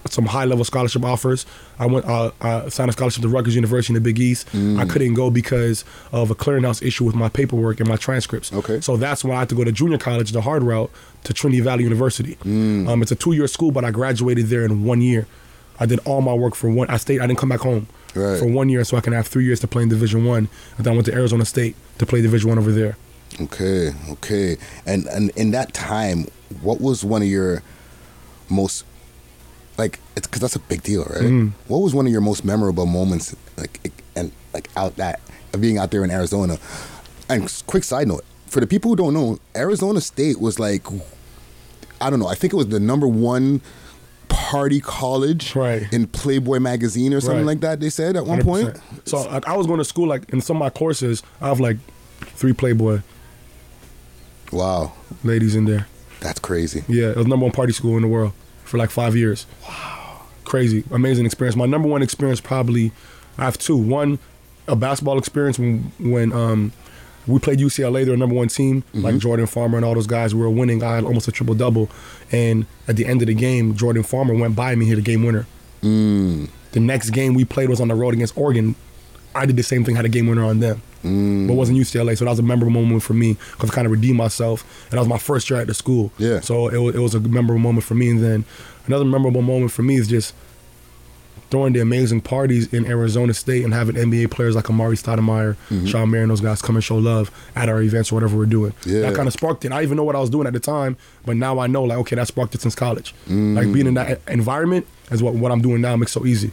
[0.10, 1.46] some high level scholarship offers.
[1.80, 4.48] I went uh, I signed a scholarship to Rutgers University in the Big East.
[4.54, 8.54] I couldn't go because of a clearinghouse issue with my paperwork and my transcripts.
[8.54, 8.82] Okay.
[8.82, 10.92] So that's why I had to go to junior college, the hard route,
[11.24, 12.38] to Trinity Valley University.
[12.44, 15.28] Um, it's a two year school, but I graduated there in one year.
[15.80, 16.90] I did all my work for one.
[16.90, 17.20] I stayed.
[17.20, 18.40] I didn't come back home Right.
[18.40, 20.48] for one year, so I can have three years to play in Division One.
[20.78, 22.96] And then I went to Arizona State to play Division One over there.
[23.42, 24.56] Okay, okay.
[24.86, 26.28] And and in that time,
[26.62, 27.62] what was one of your
[28.50, 28.86] most
[29.78, 30.00] like?
[30.16, 31.24] It's because that's a big deal, right?
[31.24, 31.52] Mhm.
[31.68, 35.20] What was one of your most memorable moments, like and like out that
[35.54, 36.58] of being out there in Arizona?
[37.30, 40.86] And quick side note for the people who don't know, Arizona State was like,
[42.00, 42.28] I don't know.
[42.28, 43.62] I think it was the number one
[44.28, 45.56] party college
[45.92, 47.46] in Playboy magazine or something Right.
[47.48, 47.80] like that.
[47.80, 48.68] They said at one point.
[48.70, 48.82] 100%.
[49.08, 51.60] So like, I was going to school like in some of my courses, I have
[51.60, 51.78] like
[52.22, 53.00] three Playboy.
[54.52, 55.88] Wow, ladies in there.
[56.20, 56.84] That's crazy.
[56.88, 58.34] Yeah, it was number one party school in the world
[58.66, 59.46] for like five years.
[59.68, 61.56] Wow, crazy, amazing experience.
[61.56, 62.92] My number one experience probably,
[63.38, 63.78] I have two.
[63.78, 64.20] One,
[64.68, 66.74] a basketball experience when when um
[67.28, 70.36] we played UCLA, they're number one team, like Jordan Farmar and all those guys.
[70.36, 70.84] We were winning.
[70.84, 71.90] I had almost a triple double,
[72.32, 75.24] and at the end of the game, Jordan Farmar went by me, hit a game
[75.24, 75.48] winner.
[75.82, 76.50] Mm.
[76.74, 78.76] The next game we played was on the road against Oregon.
[79.34, 80.82] I did the same thing, had a game winner on them.
[81.06, 81.48] Mm.
[81.48, 83.86] But it wasn't UCLA, so that was a memorable moment for me because I kind
[83.86, 84.64] of redeemed myself.
[84.90, 86.12] And that was my first year at the school.
[86.18, 86.40] Yeah.
[86.40, 88.10] So it was, it was a memorable moment for me.
[88.10, 88.46] And then
[88.88, 90.34] another memorable moment for me is just
[91.52, 95.88] throwing the amazing parties in Arizona State and having NBA players like Amar'e Stoudemire, Mhm.
[95.88, 98.48] Sean Mayer, and those guys come and show love at our events or whatever we're
[98.48, 98.74] doing.
[98.84, 99.02] Yeah.
[99.02, 99.72] That kind of sparked it.
[99.72, 101.84] I didn't even know what I was doing at the time, but now I know,
[101.84, 103.14] like, okay, that sparked it since college.
[103.30, 103.56] Mm.
[103.56, 106.52] Like being in that environment is what, what I'm doing now makes so easy.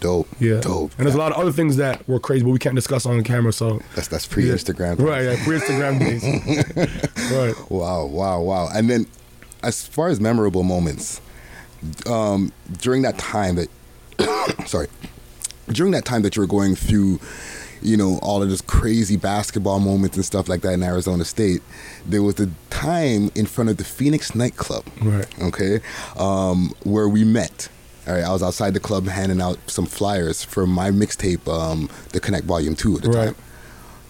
[0.00, 0.28] Dope.
[0.40, 0.60] Yeah.
[0.60, 0.92] Dope.
[0.98, 3.22] And there's a lot of other things that were crazy, but we can't discuss on
[3.24, 3.52] camera.
[3.52, 4.98] So that's that's pre Instagram.
[4.98, 5.98] Right, yeah, pre Instagram
[6.78, 7.32] days.
[7.32, 7.70] right.
[7.70, 8.68] Wow, wow, wow.
[8.74, 9.06] And then
[9.62, 11.20] as far as memorable moments,
[12.06, 13.68] um, during that time that
[14.66, 14.88] sorry.
[15.68, 17.20] During that time that you were going through,
[17.82, 21.60] you know, all of this crazy basketball moments and stuff like that in Arizona State,
[22.06, 24.84] there was a time in front of the Phoenix nightclub.
[25.02, 25.26] Right.
[25.42, 25.80] Okay.
[26.16, 27.68] Um, where we met.
[28.08, 31.90] All right, I was outside the club handing out some flyers for my mixtape, um,
[32.12, 33.24] The Connect Volume 2 at the Right.
[33.26, 33.34] time.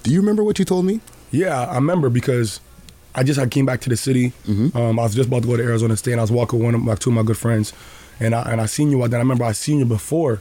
[0.05, 1.01] Do you remember what you told me?
[1.33, 2.61] Yeah, I remember because
[3.15, 4.33] I just I came back to the city.
[4.47, 4.77] Mm-hmm.
[4.77, 6.67] Um, I was just about to go to Arizona State, and I was walking with
[6.67, 7.73] one of my two of my good friends,
[8.21, 9.19] and I and I seen you out there.
[9.19, 10.41] I remember I seen you before,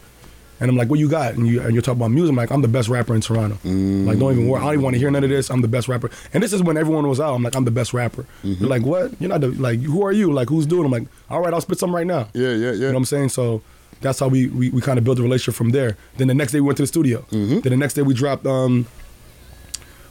[0.60, 2.30] and I'm like, "What you got?" And you and you're talking about music.
[2.32, 4.62] I'm like, "I'm the best rapper in Toronto." Like, don't even worry.
[4.62, 5.50] I don't even want to hear none of this.
[5.50, 6.10] I'm the best rapper.
[6.34, 7.34] And this is when everyone was out.
[7.36, 8.54] I'm like, "I'm the best rapper." Mm-hmm.
[8.62, 9.12] You're like, "What?
[9.20, 9.80] You're not the like.
[9.82, 10.32] Who are you?
[10.34, 12.72] Like, who's doing?" I'm like, "All right, I'll spit something right now." Yeah, yeah, yeah.
[12.72, 13.30] You know what I'm saying?
[13.30, 13.62] So
[14.02, 15.98] that's how we we, we kind of built a relationship from there.
[16.18, 17.22] Then the next day we went to the studio.
[17.32, 17.60] Mm-hmm.
[17.62, 18.86] Then the next day we dropped um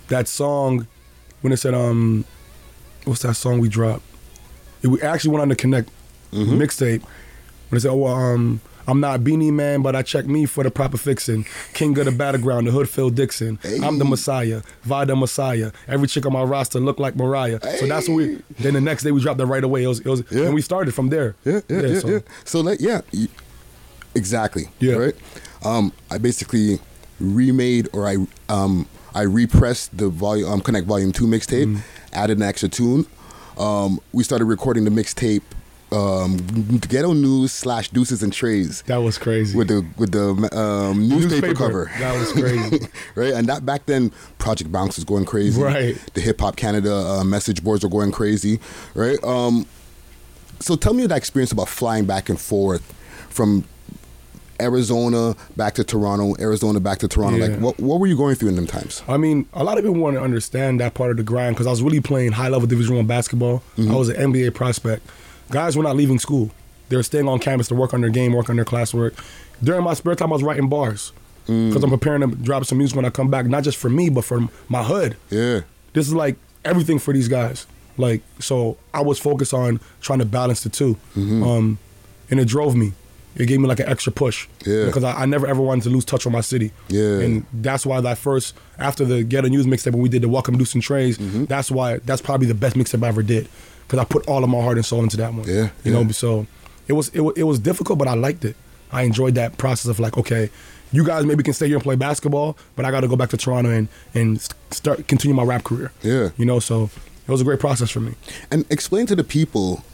[0.09, 0.87] that song
[1.41, 2.25] when it said um
[3.05, 4.03] what's that song we dropped?
[4.83, 5.89] It, we actually went on the Connect
[6.33, 6.61] Mm-hmm.
[6.61, 7.03] mixtape
[7.71, 10.71] when it said, "Oh, um, I'm not Beenie Man, but I check me for the
[10.71, 11.45] proper fixing.
[11.75, 13.59] King of the battleground, the hood Phil Dixon.
[13.83, 15.73] I'm the Messiah, Vida Messiah.
[15.89, 17.59] Every chick on my roster look like Mariah.
[17.79, 18.39] So that's what we.
[18.61, 19.83] Then the next day we dropped that right away.
[19.85, 21.35] It was, it was, and we started from there.
[21.45, 21.99] Yeah, yeah, yeah.
[21.99, 22.19] so- yeah.
[22.45, 23.01] So like, yeah,
[24.15, 24.69] exactly.
[24.81, 24.95] Yeah.
[24.95, 25.15] Right.
[25.65, 26.79] Um, I basically
[27.19, 28.17] remade or I
[28.49, 31.81] um I repressed the volume um, Connect Volume Two mixtape, Mm-hmm.
[32.13, 33.07] added an extra tune.
[33.59, 35.43] Um, we started recording the mixtape.
[35.97, 36.37] Um,
[36.89, 38.83] ghetto news slash deuces and trays.
[38.83, 41.55] That was crazy with the with the um, newspaper, Newspaper.
[41.55, 41.91] cover.
[41.99, 42.87] That was crazy.
[43.15, 43.33] right?
[43.33, 45.61] And that back then, Project Bounce was going crazy.
[45.61, 45.97] Right.
[46.15, 48.61] The Hip Hop Canada uh, message boards were going crazy.
[48.95, 49.23] Right.
[49.25, 49.67] Um,
[50.61, 52.83] so tell me that experience about flying back and forth
[53.29, 53.65] from
[54.61, 57.39] Arizona back to Toronto, Arizona back to Toronto.
[57.39, 57.47] Yeah.
[57.49, 59.03] Like, what what were you going through in them times?
[59.09, 61.67] I mean, a lot of people want to understand that part of the grind because
[61.67, 63.63] I was really playing high level Division One basketball.
[63.77, 63.91] Mhm.
[63.91, 65.07] I was an NBA prospect.
[65.51, 66.51] Guys were not leaving school;
[66.89, 69.15] they were staying on campus to work on their game, work on their classwork.
[69.63, 71.13] During my spare time, I was writing bars
[71.49, 71.69] Mm.
[71.69, 74.11] because I'm preparing to drop some music when I come back, not just for me,
[74.11, 75.17] but for my hood.
[75.31, 75.61] Yeah,
[75.93, 76.35] this is like
[76.65, 77.67] everything for these guys.
[77.97, 81.79] Like so, I was focused on trying to balance the 2 um,
[82.31, 82.93] and it drove me.
[83.37, 84.49] It gave me like an extra push.
[84.67, 84.87] Yeah.
[84.87, 86.73] Because I, I never ever wanted to lose touch with my city.
[86.89, 87.21] Yeah.
[87.21, 90.59] And that's why that first after the Ghetto News mixtape when we did the Welcome
[90.59, 91.45] Deuce and Trays, Mm-hmm.
[91.45, 93.49] that's why that's probably the best mixtape I ever did.
[93.87, 95.47] Because I put all of my heart and soul into that one.
[95.47, 96.03] Yeah, You yeah.
[96.03, 96.47] know, so
[96.89, 98.57] it was it was it was difficult, but I liked it.
[98.93, 100.51] I enjoyed that process of like, okay,
[100.93, 103.31] you guys maybe can stay here and play basketball, but I got to go back
[103.31, 105.93] to Toronto and and start continue my rap career.
[106.03, 106.31] Yeah.
[106.37, 106.91] You know, so
[107.29, 108.15] it was a great process for me.
[108.51, 109.85] And explain to the people,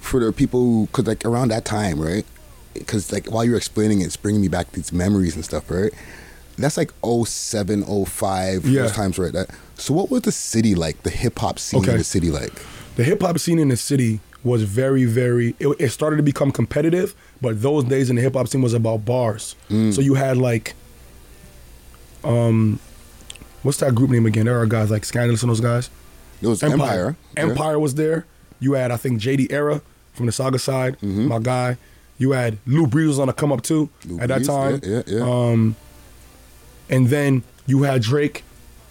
[0.00, 2.24] for the people who, because like around that time, right?
[2.74, 5.92] Because like while you're explaining it, it's bringing me back these memories and stuff, right?
[6.58, 8.82] That's like 07, 05, Yeah.
[8.82, 9.32] those times, right?
[9.32, 9.50] That.
[9.74, 11.02] So what was the city like?
[11.02, 12.52] The hip hop scene in the city like?
[12.96, 15.54] The hip hop scene in the city was very, very.
[15.58, 18.74] It, it started to become competitive, but those days in the hip hop scene was
[18.74, 19.54] about bars.
[19.70, 19.92] Mm.
[19.94, 20.74] So you had like,
[22.24, 22.78] um,
[23.62, 24.46] what's that group name again?
[24.46, 25.90] There are guys like Scandalous and those guys.
[26.42, 27.16] It was Empire.
[27.36, 27.42] Yeah.
[27.44, 28.26] Empire was there.
[28.60, 29.80] You had I think JD Era
[30.12, 31.76] from the Saga side, my guy.
[32.18, 34.16] You had Lou Breeze was on a come up too Mm-hmm.
[34.16, 34.80] Lou at that time.
[34.82, 35.22] yeah, yeah, yeah.
[35.50, 35.76] Um,
[36.88, 38.42] and then you had Drake.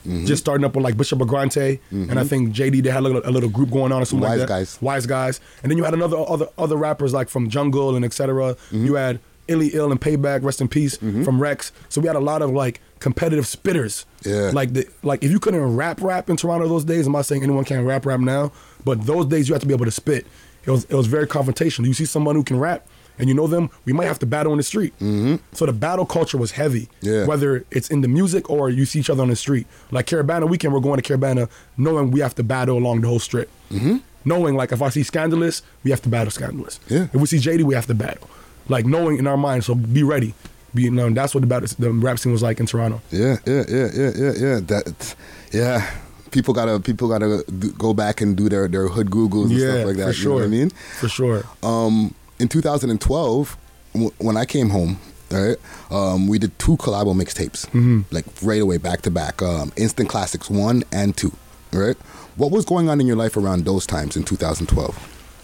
[0.06, 0.26] Mm-hmm.
[0.26, 3.22] Just starting up with like Bishop Brigante, and I think JD they had a little,
[3.26, 4.53] a little group going on or something Wise like that.
[4.53, 4.82] Wise Guys.
[4.82, 8.53] Wise guys, and then you had another other other rappers like from Jungle and etc.
[8.53, 8.86] Mm-hmm.
[8.86, 11.72] You had Illy Ill and Payback, rest in peace, from Rex.
[11.89, 14.06] So we had a lot of like competitive spitters.
[14.24, 14.51] Yeah.
[14.53, 17.43] Like the like if you couldn't rap rap in Toronto those days, I'm not saying
[17.43, 18.51] anyone can rap rap now,
[18.84, 20.26] but those days you have to be able to spit.
[20.66, 21.86] It was it was very confrontational.
[21.86, 22.88] You see someone who can rap
[23.20, 24.93] and you know them, we might have to battle in the street.
[24.99, 25.36] Mm-hmm.
[25.53, 26.89] So the battle culture was heavy.
[27.01, 27.26] Yeah.
[27.26, 29.68] Whether it's in the music or you see each other on the street.
[29.91, 33.20] Like Caribana weekend, we're going to Caribana knowing we have to battle along the whole
[33.20, 33.49] strip.
[33.72, 33.97] Mm-hmm.
[34.26, 36.80] Knowing like if I see Scandalous, we have to battle Scandalous.
[36.88, 37.03] Yeah.
[37.13, 38.30] If we see JD, we have to battle.
[38.68, 40.34] Like knowing in our mind, so be ready.
[40.74, 43.01] Be you know, that's what the battle, the rap scene was like in Toronto.
[43.11, 44.59] Yeah, yeah, yeah, yeah, yeah, yeah.
[44.61, 45.16] That,
[45.51, 45.89] yeah.
[46.32, 47.45] People gotta, people gotta
[47.78, 50.16] go back and do their their hood googles and Yeah, stuff like that.
[50.16, 50.70] for You know what I mean?
[50.99, 51.43] For sure.
[51.63, 53.57] Um, in 2012,
[53.93, 54.99] w- when I came home,
[55.31, 55.57] right,
[55.91, 58.05] um, we did two collabo mixtapes, Mhm.
[58.11, 59.41] like right away, back to back.
[59.41, 61.31] Um, Instant Classics one and two,
[61.71, 61.95] right.
[62.36, 64.97] What was going on in your life around those times in 2012?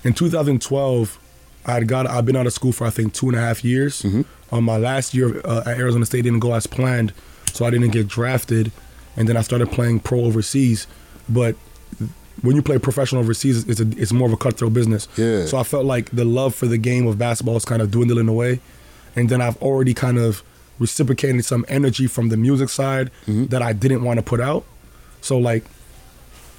[0.03, 1.17] In 2012,
[1.65, 3.63] I had got I've been out of school for I think two and a half
[3.63, 4.05] years.
[4.51, 7.13] On my last year uh, at Arizona State didn't go as planned,
[7.53, 8.71] so I didn't get drafted,
[9.15, 10.87] and then I started playing pro overseas.
[11.29, 11.55] But
[12.41, 15.07] when you play professional overseas, it's a, it's more of a cutthroat business.
[15.17, 15.45] Yeah.
[15.45, 18.27] So I felt like the love for the game of basketball is kind of dwindling
[18.27, 18.59] away,
[19.15, 20.43] and then I've already kind of
[20.79, 23.45] reciprocated some energy from the music side mm-hmm.
[23.47, 24.63] that I didn't want to put out.
[25.21, 25.63] So like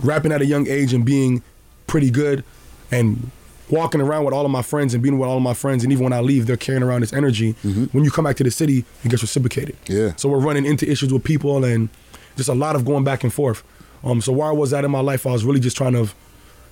[0.00, 1.42] rapping at a young age and being
[1.86, 2.44] pretty good
[2.90, 3.30] and
[3.70, 5.92] walking around with all of my friends and being with all of my friends and
[5.92, 7.84] even when I leave they're carrying around this energy mm-hmm.
[7.86, 10.14] when you come back to the city it gets reciprocated Yeah.
[10.16, 11.88] so we're running into issues with people and
[12.36, 13.62] just a lot of going back and forth
[14.04, 16.08] um so where I was at in my life I was really just trying to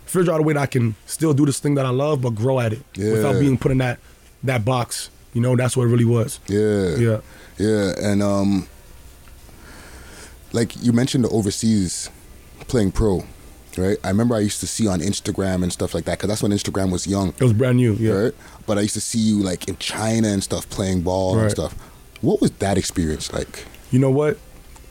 [0.07, 2.31] figure out a way that I can still do this thing that I love but
[2.31, 3.13] grow at it Yeah.
[3.13, 3.99] without being put in that
[4.43, 6.97] that box you know that's what it really was Yeah.
[6.97, 7.21] Yeah.
[7.59, 7.93] Yeah.
[8.01, 8.67] And um
[10.53, 12.11] like you mentioned the overseas
[12.67, 13.25] playing pro,
[13.77, 13.99] right?
[14.03, 16.53] I remember I used to see on Instagram and stuff like that cuz that's when
[16.53, 17.29] Instagram was young.
[17.39, 18.33] it was brand new yeah Right?
[18.67, 21.75] But I used to see you like in China and stuff playing ball and stuff.
[22.21, 23.65] What was that experience like?
[23.91, 24.39] you know what?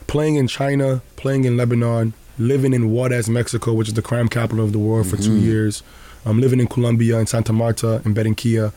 [0.07, 4.63] Playing in China, playing in Lebanon, living in Juarez, Mexico, which is the crime capital
[4.65, 5.43] of the world for two Mhm.
[5.43, 5.83] years.
[6.25, 8.71] I'm living in Colombia, in Santa Marta, in Barranquilla.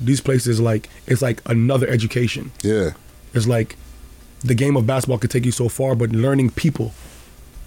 [0.00, 2.50] These places, like, it's like another education.
[2.62, 2.90] Yeah.
[3.34, 3.76] It's like
[4.42, 6.92] the game of basketball could take you so far, but learning people,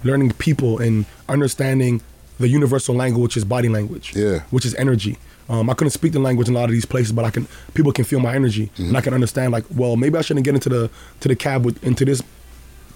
[0.04, 2.02] learning people and understanding
[2.40, 4.42] the universal language, which is body language, Yeah.
[4.52, 5.18] which is energy.
[5.50, 7.48] Um, I couldn't speak the language in a lot of these places, but I can.
[7.74, 9.54] People can feel my energy, and I can understand.
[9.54, 10.90] Like, well, maybe I shouldn't get into the
[11.22, 12.22] to the cab with into this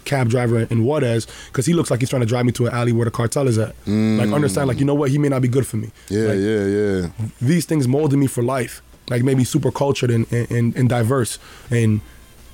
[0.06, 2.74] cab driver in Juarez because he looks like he's trying to drive me to an
[2.74, 3.76] alley where the cartel is at.
[3.88, 4.68] Like, understand?
[4.68, 5.10] Like, you know what?
[5.12, 5.92] He may not be good for me.
[6.10, 7.08] Yeah, Like, yeah, yeah.
[7.42, 8.82] these things molded me for life.
[9.10, 11.38] Like maybe super cultured and, and, and diverse
[11.70, 12.00] and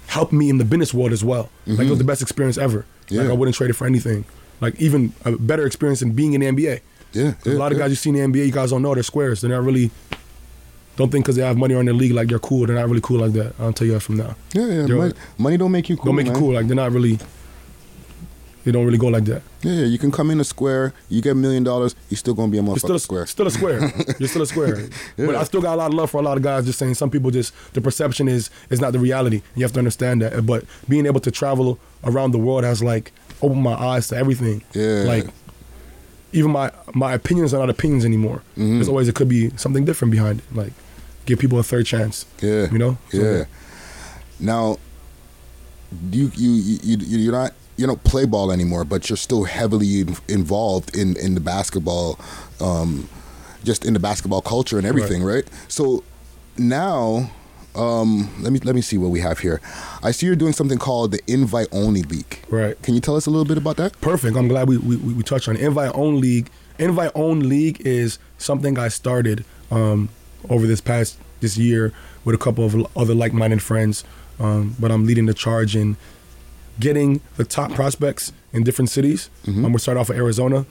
[0.07, 1.49] helped me in the business world as well.
[1.67, 1.97] Like it was Mhm.
[1.99, 2.85] the best experience ever.
[3.11, 4.25] Like I wouldn't trade it for anything.
[4.59, 6.79] Like even a better experience than being in the NBA.
[7.13, 7.33] Yeah.
[7.45, 9.41] a lot of guys you see in the NBA, you guys don't know they're squares.
[9.41, 9.91] They're not really.
[10.95, 12.65] Don't think because they have money or in the league like they're cool.
[12.65, 13.53] They're not really cool like that.
[13.59, 14.35] I'll tell you that from now.
[14.53, 14.85] Yeah, yeah.
[14.87, 16.05] Money, money don't make you cool.
[16.05, 16.35] don't make man.
[16.35, 16.53] you cool.
[16.55, 17.19] Like they're not really.
[18.68, 19.43] They don't really go like that.
[19.61, 22.34] Yeah, yeah, you can come in a square, you get a million dollars, you're still
[22.34, 23.26] gonna be a motherfucker still a, square.
[23.26, 23.80] Still a square.
[24.20, 24.89] You're still a square.
[25.15, 26.65] But I still got a lot of love for a lot of guys.
[26.65, 29.41] Just saying, some people just the perception is is not the reality.
[29.55, 30.45] You have to understand that.
[30.45, 34.61] But being able to travel around the world has like opened my eyes to everything.
[34.74, 35.03] Yeah.
[35.07, 35.28] Like
[36.34, 38.41] even my my opinions are not opinions anymore.
[38.57, 38.80] Mhm.
[38.80, 40.45] There's always it could be something different behind it.
[40.53, 40.74] Like
[41.26, 42.26] give people a third chance.
[42.41, 42.70] Yeah.
[42.70, 42.97] You know.
[43.11, 43.45] So, Yeah.
[44.41, 44.78] Now,
[46.11, 46.51] you you
[46.84, 51.15] you you're not you don't play ball anymore, but you're still heavily in, involved in
[51.17, 52.19] in the basketball,
[52.59, 53.07] um,
[53.63, 55.47] just in the basketball culture and everything, right?
[55.67, 56.03] So
[56.57, 57.30] now,
[57.75, 59.61] um, let me let me see what we have here.
[60.01, 62.39] I see you're doing something called the Invite Only League.
[62.49, 62.82] Right.
[62.82, 63.99] Can you tell us a little bit about that?
[64.01, 64.36] Perfect.
[64.36, 65.61] I'm glad we we, we we touched on it.
[65.61, 66.49] Invite only League.
[66.80, 70.09] Invite only League is something I started um,
[70.49, 71.93] over this past this year
[72.25, 74.03] with a couple of other like-minded friends.
[74.39, 75.97] Um, but I'm leading the charge in
[76.80, 79.30] getting the top prospects in different cities.
[79.47, 80.65] Um, we're starting off with Arizona,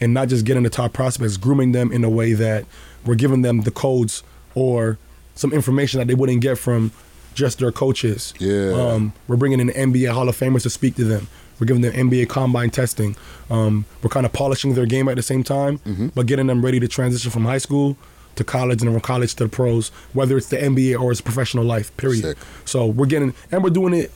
[0.00, 2.64] and not just getting the top prospects, grooming them in a way that
[3.04, 4.22] we're giving them the codes
[4.54, 4.98] or
[5.34, 6.92] some information that they wouldn't get from
[7.34, 8.34] just their coaches.
[8.38, 8.72] Yeah.
[8.72, 11.28] Um, we're bringing in NBA Hall of Famers to speak to them.
[11.58, 13.16] We're giving them NBA combine testing.
[13.50, 15.78] Um, we're kind of polishing their game at the same time,
[16.14, 17.96] but getting them ready to transition from high school
[18.36, 21.64] to college and from college to the pros, whether it's the NBA or it's professional
[21.64, 22.22] life, period.
[22.64, 24.10] So we're getting, and we're doing it.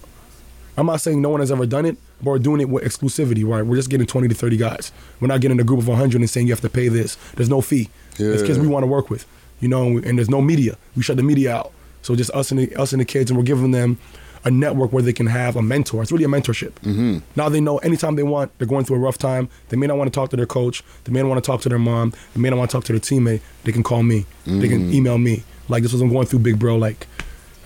[0.77, 3.47] I'm not saying no one has ever done it, but we're doing it with exclusivity,
[3.47, 3.63] right?
[3.65, 4.93] We're just getting 20 to 30 guys.
[5.21, 7.17] We're not getting a group of 100 and saying you have to pay this.
[7.37, 7.91] There's no fee.
[8.19, 9.27] It's kids we want to work with,
[9.61, 10.77] you know, and, we- and there's no media.
[10.97, 11.73] We shut the media out.
[12.03, 13.99] So just us and the, us and the kids, and we're giving them
[14.45, 16.03] a network where they can have a mentor.
[16.03, 16.73] It's really a mentorship.
[16.83, 17.19] Mm-hmm.
[17.35, 19.49] Now they know anytime they want, they're going through a rough time.
[19.71, 20.83] They may not want to talk to their coach.
[21.05, 22.13] They may not want to talk to their mom.
[22.35, 23.41] They may not want to talk to their teammate.
[23.65, 24.27] They can call me.
[24.45, 24.95] They can Mhm.
[24.95, 25.45] email me.
[25.71, 26.77] Like this was I'm going through, big bro.
[26.77, 27.07] Like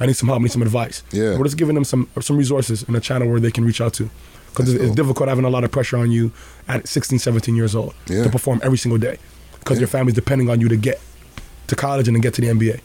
[0.00, 0.40] I need some help.
[0.40, 1.02] I need some advice.
[1.12, 1.36] Yeah.
[1.36, 3.94] We're just giving them some some resources and a channel where they can reach out
[3.94, 4.08] to.
[4.50, 6.32] Because it's, it's difficult having a lot of pressure on you
[6.68, 8.24] at 16, 17 years old Yeah.
[8.24, 9.18] to perform every single day.
[9.58, 11.00] Because your family's depending on you to get
[11.66, 12.80] to college and then get to the NBA.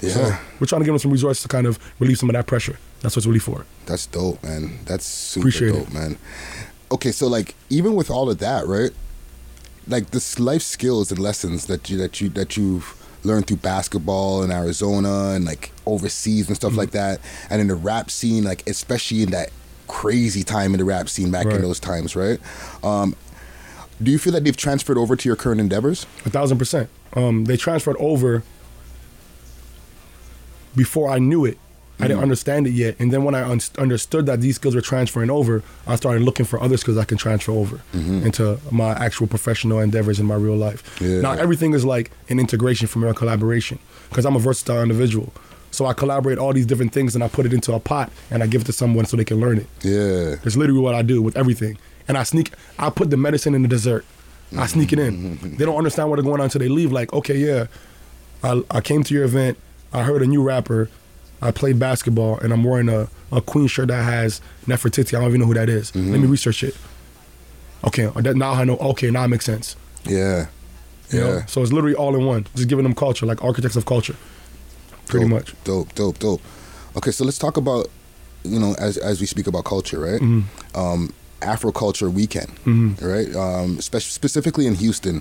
[0.00, 0.10] Yeah.
[0.10, 0.20] So
[0.58, 2.78] we're trying to give them some resources to kind of relieve some of that pressure.
[3.02, 3.66] That's what's really for.
[3.86, 4.78] That's dope, man.
[4.86, 5.94] That's super Appreciate dope, it.
[5.94, 6.18] man.
[6.90, 8.90] Okay, so like even with all of that, right?
[9.86, 14.42] Like this life skills and lessons that you that you that you've learned through basketball
[14.42, 16.66] in Arizona and like overseas and Mm-hmm.
[16.66, 17.20] stuff like that,
[17.50, 19.50] and in the rap scene, like especially in that
[19.88, 21.56] crazy time in the rap scene back Right.
[21.56, 22.38] in those times, right?
[22.82, 23.14] Um,
[24.02, 26.06] do you feel that they've transferred over to your current endeavors?
[26.24, 26.88] A thousand percent.
[27.14, 28.42] Um, they transferred over
[30.74, 31.58] before I knew it.
[32.02, 32.22] I didn't Mhm.
[32.24, 35.62] understand it yet, and then when I un- understood that these skills were transferring over,
[35.86, 38.24] I started looking for other skills I can transfer over Mhm.
[38.26, 40.82] into my actual professional endeavors in my real life.
[41.00, 41.20] Yeah.
[41.20, 43.78] Now everything is like an integration from a collaboration,
[44.10, 45.32] because I'm a versatile individual.
[45.70, 48.42] So I collaborate all these different things and I put it into a pot and
[48.42, 49.66] I give it to someone so they can learn it.
[49.82, 50.34] Yeah.
[50.42, 51.78] That's literally what I do with everything.
[52.08, 54.04] And I sneak, I put the medicine in the dessert.
[54.58, 55.38] I sneak it in.
[55.56, 56.92] They don't understand what's going on until they leave.
[56.92, 57.66] Like, okay, yeah,
[58.44, 59.56] I, I came to your event.
[59.94, 60.90] I heard a new rapper.
[61.42, 65.14] I played basketball and I'm wearing a, a Queen shirt that has Nefertiti.
[65.16, 65.94] I don't even know who that is.
[65.94, 66.76] Let me research it.
[67.84, 68.76] Okay, that, now I know.
[68.76, 69.74] Okay, now it makes sense.
[70.04, 70.46] Yeah.
[71.10, 71.32] You know?
[71.34, 71.46] Yeah.
[71.46, 72.46] So it's literally all in one.
[72.54, 74.14] Just giving them culture, like architects of culture.
[75.08, 75.54] Pretty Dope, much.
[75.64, 76.40] Dope, dope, dope.
[76.96, 77.88] Okay, so let's talk about,
[78.44, 80.20] you know, as as we speak about culture, right?
[80.20, 80.44] Mhm.
[80.74, 81.12] Um,
[81.42, 83.02] Afro Culture Weekend, Mhm.
[83.02, 83.34] right?
[83.34, 85.20] Um, spe- specifically in Houston,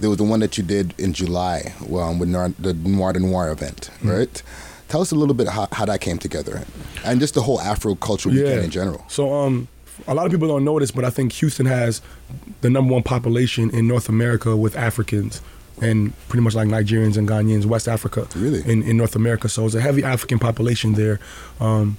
[0.00, 3.20] there was the one that you did in July um, with Noir, the Noir de
[3.20, 4.10] Noir event, Mhm.
[4.18, 4.42] right?
[4.90, 6.62] Tell us a little bit how, how that came together,
[7.04, 9.04] and just the whole Afro Culture Weekend in general.
[9.08, 9.68] So um,
[10.08, 12.02] a lot of people don't know this, but I think Houston has
[12.60, 15.40] the number one population in North America with Africans
[15.80, 18.26] and pretty much like Nigerians and Ghanaians, West Africa.
[18.34, 18.60] Really?
[18.70, 19.48] In, in North America.
[19.48, 21.20] So it's a heavy African population there.
[21.58, 21.96] Um,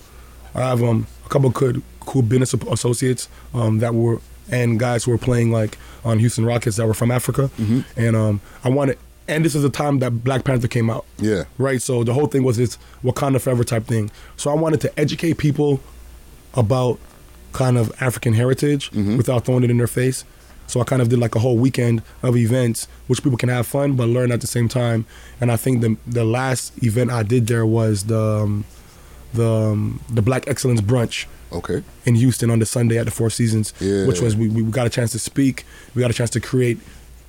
[0.53, 4.19] I have um, a couple of good, cool business associates um, that were,
[4.51, 7.49] and guys who were playing like on Houston Rockets that were from Africa.
[7.95, 11.05] And um, I wanted, and this is the time that Black Panther came out.
[11.17, 11.43] Yeah.
[11.57, 11.81] Right.
[11.81, 14.11] So the whole thing was this Wakanda Forever type thing.
[14.37, 15.79] So I wanted to educate people
[16.53, 16.99] about
[17.53, 20.23] kind of African heritage without throwing it in their face.
[20.67, 23.67] So I kind of did like a whole weekend of events, which people can have
[23.67, 25.05] fun but learn at the same time.
[25.41, 28.63] And I think the the last event I did there was the um,
[29.33, 31.25] the um, the Black Excellence Brunch.
[31.53, 31.83] Okay.
[32.05, 34.05] In Houston on the Sunday at the Four Seasons, Yeah.
[34.07, 36.77] which was we, we got a chance to speak, we got a chance to create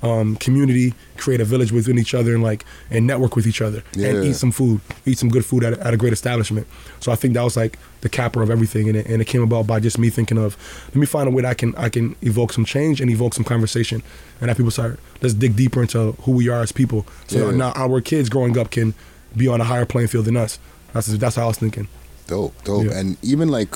[0.02, 3.82] um, community, create a village within each other, and like and network with each other,
[3.94, 6.66] and eat some food, eat some good food at, a- at a great establishment.
[7.00, 9.42] So I think that was like the capper of everything, and it, and it came
[9.42, 10.56] about by just me thinking of
[10.88, 13.34] let me find a way that I can I can evoke some change and evoke
[13.34, 14.02] some conversation,
[14.40, 17.06] and that people start let's dig deeper into who we are as people.
[17.28, 17.56] So Yeah.
[17.56, 18.94] now our kids growing up can
[19.36, 20.58] be on a higher playing field than us.
[20.92, 21.86] That's that's how I was thinking.
[22.26, 22.86] Dope, dope.
[22.86, 22.98] Yeah.
[22.98, 23.74] And even like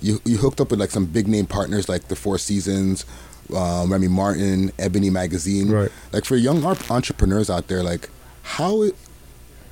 [0.00, 3.04] you you hooked up with like some big name partners like the Four Seasons,
[3.56, 5.70] um, Remy Martin, Ebony Magazine.
[5.70, 5.90] Right.
[6.12, 8.08] Like for young entrepreneurs out there, like
[8.42, 8.84] how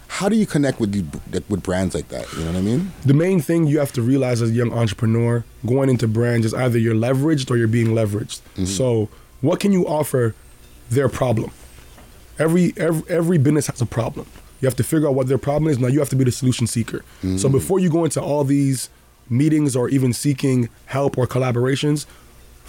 [0.09, 2.33] how do you connect with the, with brands like that?
[2.35, 2.93] You know what I mean?
[3.05, 6.55] The main thing you have to realize as a young entrepreneur going into brands is
[6.55, 8.41] either you're leveraged or you're being leveraged.
[8.67, 9.09] So,
[9.41, 10.35] what can you offer
[10.91, 11.51] their problem?
[12.39, 14.27] Every, every every business has a problem.
[14.61, 15.79] You have to figure out what their problem is.
[15.79, 17.03] Now you have to be the solution seeker.
[17.23, 17.53] So Mhm.
[17.53, 18.89] before you go into all these
[19.29, 22.07] meetings or even seeking help or collaborations,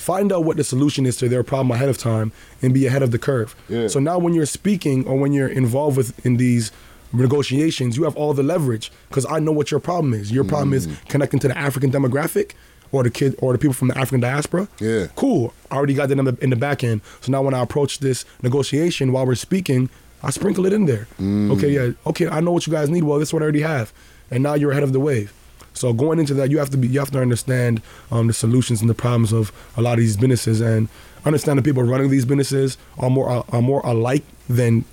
[0.08, 2.32] find out what the solution is to their problem ahead of time
[2.62, 3.54] and be ahead of the curve.
[3.68, 3.88] Yeah.
[3.90, 6.72] So now when you're speaking or when you're involved with in these
[7.12, 10.32] negotiations, you have all the leverage because I know what your problem is.
[10.32, 11.10] Your problem is mm.
[11.10, 12.54] connecting to the African demographic
[12.94, 14.70] or the kid or the people from the African diaspora.
[14.80, 15.08] Yeah.
[15.18, 15.54] Cool.
[15.70, 17.02] I already got that in the, in the back end.
[17.20, 19.90] So now when I approach this negotiation while we're speaking,
[20.24, 21.06] I sprinkle it in there.
[21.20, 21.52] Mm.
[21.58, 21.92] Okay, yeah.
[22.06, 23.04] Okay, I know what you guys need.
[23.04, 23.92] Well, this is what I already have.
[24.32, 25.34] And now you're ahead of the wave.
[25.78, 28.82] So going into that, you have to be you have to understand um, the solutions
[28.82, 30.90] and the problems of a lot of these businesses and
[31.26, 34.84] understand the people running these businesses are more are, are more alike than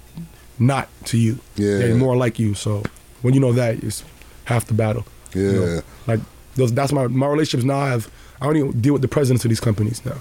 [0.59, 1.39] not to you.
[1.57, 1.78] Yeah.
[1.78, 2.55] They're more like you.
[2.55, 2.82] So
[3.22, 4.05] when you know that, it's
[4.45, 5.05] half the battle.
[5.35, 5.80] You know, Yeah.
[6.07, 6.20] like
[6.55, 7.78] those, that's my my relationships now.
[7.78, 8.11] I have
[8.41, 10.18] I don't even deal with the presidents of these companies now.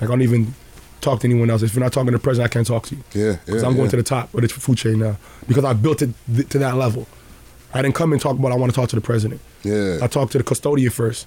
[0.00, 0.54] Like I don't even
[1.00, 1.62] talk to anyone else.
[1.62, 3.02] If you're not talking to the president, I can't talk to you.
[3.12, 3.90] Yeah, Because yeah, I'm going yeah.
[3.90, 6.76] to the top of the food chain now because I built it th- to that
[6.76, 7.06] level.
[7.74, 9.40] I didn't come and talk about I want to talk to the president.
[9.64, 9.98] Yeah.
[10.00, 11.26] I talked to the custodian first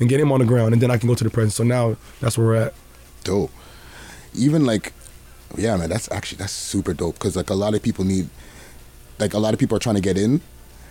[0.00, 1.52] and get him on the ground, and then I can go to the president.
[1.52, 2.74] So now that's where we're at.
[3.22, 3.50] dope.
[4.34, 4.92] Even like,
[5.56, 8.28] yeah, man, that's actually that's super dope because like a lot of people need,
[9.20, 10.40] like a lot of people are trying to get in,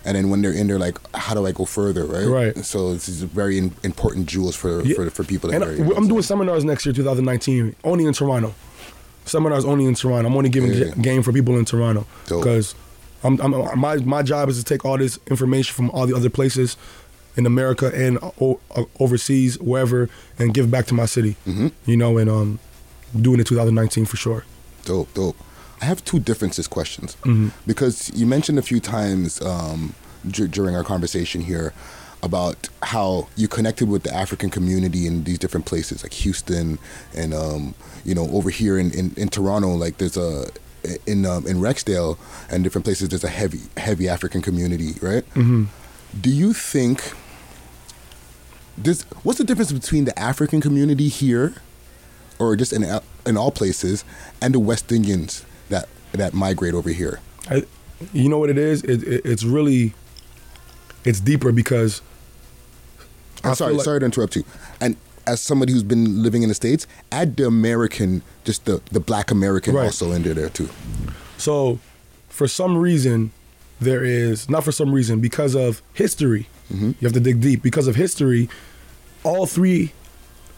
[0.05, 2.25] and then when they're in, they're like, how do I go further, right?
[2.55, 2.65] Right.
[2.65, 4.95] So this is very in, important jewels for Yeah.
[4.95, 5.49] for, for people.
[5.49, 8.53] That And are I- I'm doing seminars next year, 2019, only in Toronto.
[9.25, 10.29] Seminars only in Toronto.
[10.29, 10.93] I'm only giving Yeah.
[11.01, 12.75] game for people in Toronto because
[13.23, 16.29] I'm, I'm, my my job is to take all this information from all the other
[16.29, 16.77] places
[17.35, 21.35] in America and o- o- overseas, wherever, and give back to my city.
[21.47, 21.67] Mm-hmm.
[21.85, 22.59] You know, and um,
[23.19, 24.45] doing it 2019 for sure.
[24.85, 25.37] Dope, dope.
[25.81, 27.51] I have two differences questions Mhm.
[27.65, 29.93] because you mentioned a few times um,
[30.29, 31.73] dur- during our conversation here
[32.21, 36.79] about how you connected with the African community in these different places, like Houston,
[37.13, 40.45] and um, you know over here in, in, in Toronto, like there's a
[41.05, 42.17] in um, in Rexdale
[42.49, 45.23] and different places there's a heavy heavy African community, right?
[45.33, 45.65] Mm-hmm.
[46.19, 47.13] Do you think
[48.77, 49.03] this?
[49.23, 51.53] What's the difference between the African community here,
[52.39, 52.83] or just in
[53.25, 54.03] in all places,
[54.41, 57.19] and the West Indians that that migrate over here?
[57.49, 57.63] I,
[58.11, 58.83] you know what it is?
[58.83, 59.93] It, it, it's really,
[61.05, 62.01] it's deeper because.
[63.43, 64.43] I'm sorry, like- sorry to interrupt you.
[64.79, 64.95] And
[65.27, 69.31] as somebody who's been living in the states, add the American, just the the Black
[69.31, 69.85] American Right.
[69.85, 70.69] also in there too.
[71.37, 71.79] So,
[72.29, 73.31] for some reason,
[73.79, 76.47] there is not for some reason because of history.
[76.71, 76.87] Mm-hmm.
[76.87, 78.49] You have to dig deep because of history.
[79.23, 79.93] All three,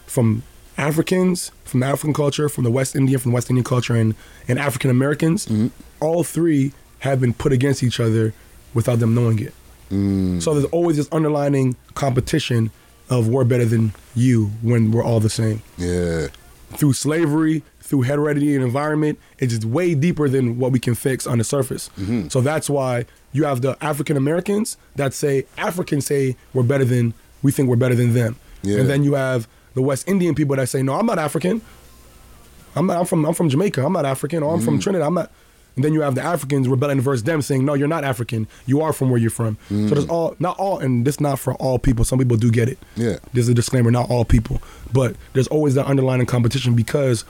[0.05, 0.43] from
[0.78, 4.16] Africans, from the African culture, from the West Indian, from the West Indian culture, and
[4.47, 5.68] and African Americans, mm-hmm.
[6.03, 8.34] all three have been put against each other
[8.74, 9.53] without them knowing it.
[9.91, 10.41] Mm.
[10.41, 12.72] So there's always this underlining competition
[13.10, 16.28] of we're better than you when we're all the same Yeah.
[16.76, 21.28] through slavery, through heredity and environment, it's just way deeper than what we can fix
[21.28, 21.89] on the surface.
[22.30, 27.14] So that's why you have the African Americans that say Africans say we're better than
[27.43, 28.80] we think we're better than them, Yeah.
[28.80, 31.62] and then you have the West Indian people that say no, I'm not African.
[32.76, 33.86] I'm not, I'm from I'm from Jamaica.
[33.86, 34.84] I'm not African, or I'm from Mhm.
[34.84, 35.08] Trinidad.
[35.08, 35.32] I'm not.
[35.76, 38.47] And then you have the Africans rebelling versus them, saying, "No, you're not African.
[38.65, 39.89] You are from where you're from." So mm.
[39.89, 42.05] there's all not all, and this not for all people.
[42.05, 42.80] Some people do get it.
[42.95, 43.17] Yeah.
[43.34, 44.61] There's a disclaimer, not all people,
[44.93, 47.26] but there's always that underlying competition because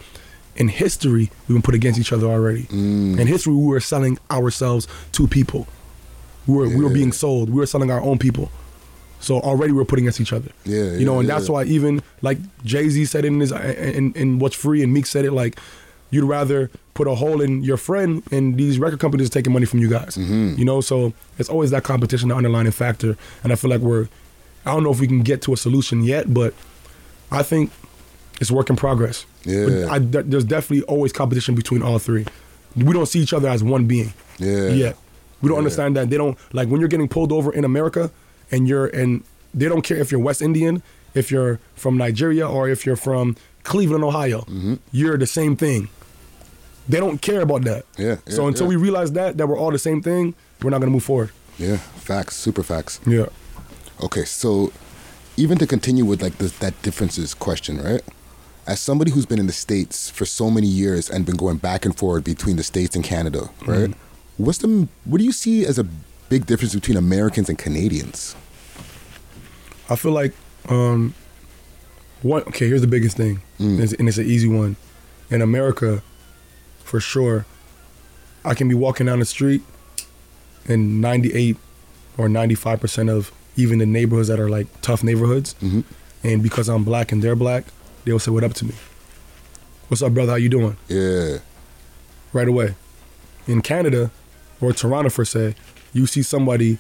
[0.56, 2.64] in history we've been put against each other already.
[2.64, 3.20] Mm.
[3.20, 5.68] In history, we were selling ourselves to people.
[6.48, 7.50] We were we were being sold.
[7.50, 8.52] We were selling our own people.
[9.20, 10.52] So already we're putting against each other.
[10.66, 11.54] Yeah, you know, yeah, and that's yeah.
[11.54, 15.08] why even like Jay Z said it in his in, in What's Free, and Meek
[15.08, 15.60] said it like,
[16.16, 19.66] you'd rather put a hole in your friend, and these record companies are taking money
[19.66, 20.16] from you guys.
[20.16, 20.56] Mm-hmm.
[20.58, 24.08] You know, so it's always that competition, the underlying factor, and I feel like we're.
[24.68, 26.54] I don't know if we can get to a solution yet, but
[27.32, 27.72] I think
[28.42, 29.26] it's work in progress.
[29.44, 29.66] Yeah.
[29.66, 32.26] But I, there's definitely always competition between all three.
[32.76, 34.12] We don't see each other as one being.
[34.40, 34.70] Yeah.
[34.70, 34.98] Yet.
[35.42, 35.60] We don't Yeah.
[35.60, 38.10] understand that they don't like when you're getting pulled over in America
[38.52, 39.24] and you're and
[39.54, 40.82] they don't care if you're West Indian,
[41.14, 44.40] if you're from Nigeria or if you're from Cleveland, Ohio.
[44.42, 44.76] Mm-hmm.
[44.92, 45.90] You're the same thing.
[46.88, 47.86] They don't care about that.
[47.98, 48.18] Yeah.
[48.28, 48.70] so until yeah.
[48.70, 51.32] we realize that that we're all the same thing, we're not gonna move forward.
[51.58, 53.00] Yeah, facts, super facts.
[53.08, 53.28] Yeah.
[54.04, 54.72] Okay, so
[55.38, 58.02] even to continue with like this, that differences question, right?
[58.68, 61.86] As somebody who's been in the states for so many years and been going back
[61.86, 63.94] and forth between the states and Canada, right?
[64.38, 65.86] What's the what do you see as a
[66.30, 68.36] big difference between Americans and Canadians?
[69.90, 70.34] I feel like
[70.70, 71.14] um
[72.22, 73.42] one okay, here's the biggest thing.
[73.60, 74.76] And it's- and it's an easy one.
[75.30, 76.02] In America,
[76.86, 77.46] for sure,
[78.46, 79.64] I can be walking down the street
[80.68, 81.58] and 98
[82.18, 85.82] or 95% of even the neighborhoods that are like tough neighborhoods, mm-hmm.
[86.24, 87.66] and because I'm black and they're black,
[88.06, 88.76] they'll say what up to me.
[89.88, 90.34] What's up, brother?
[90.34, 90.78] How you doing?
[90.88, 91.40] Yeah.
[92.34, 92.76] Right away.
[93.48, 94.12] In Canada
[94.62, 95.56] or Toronto, for say,
[95.94, 96.78] you see somebody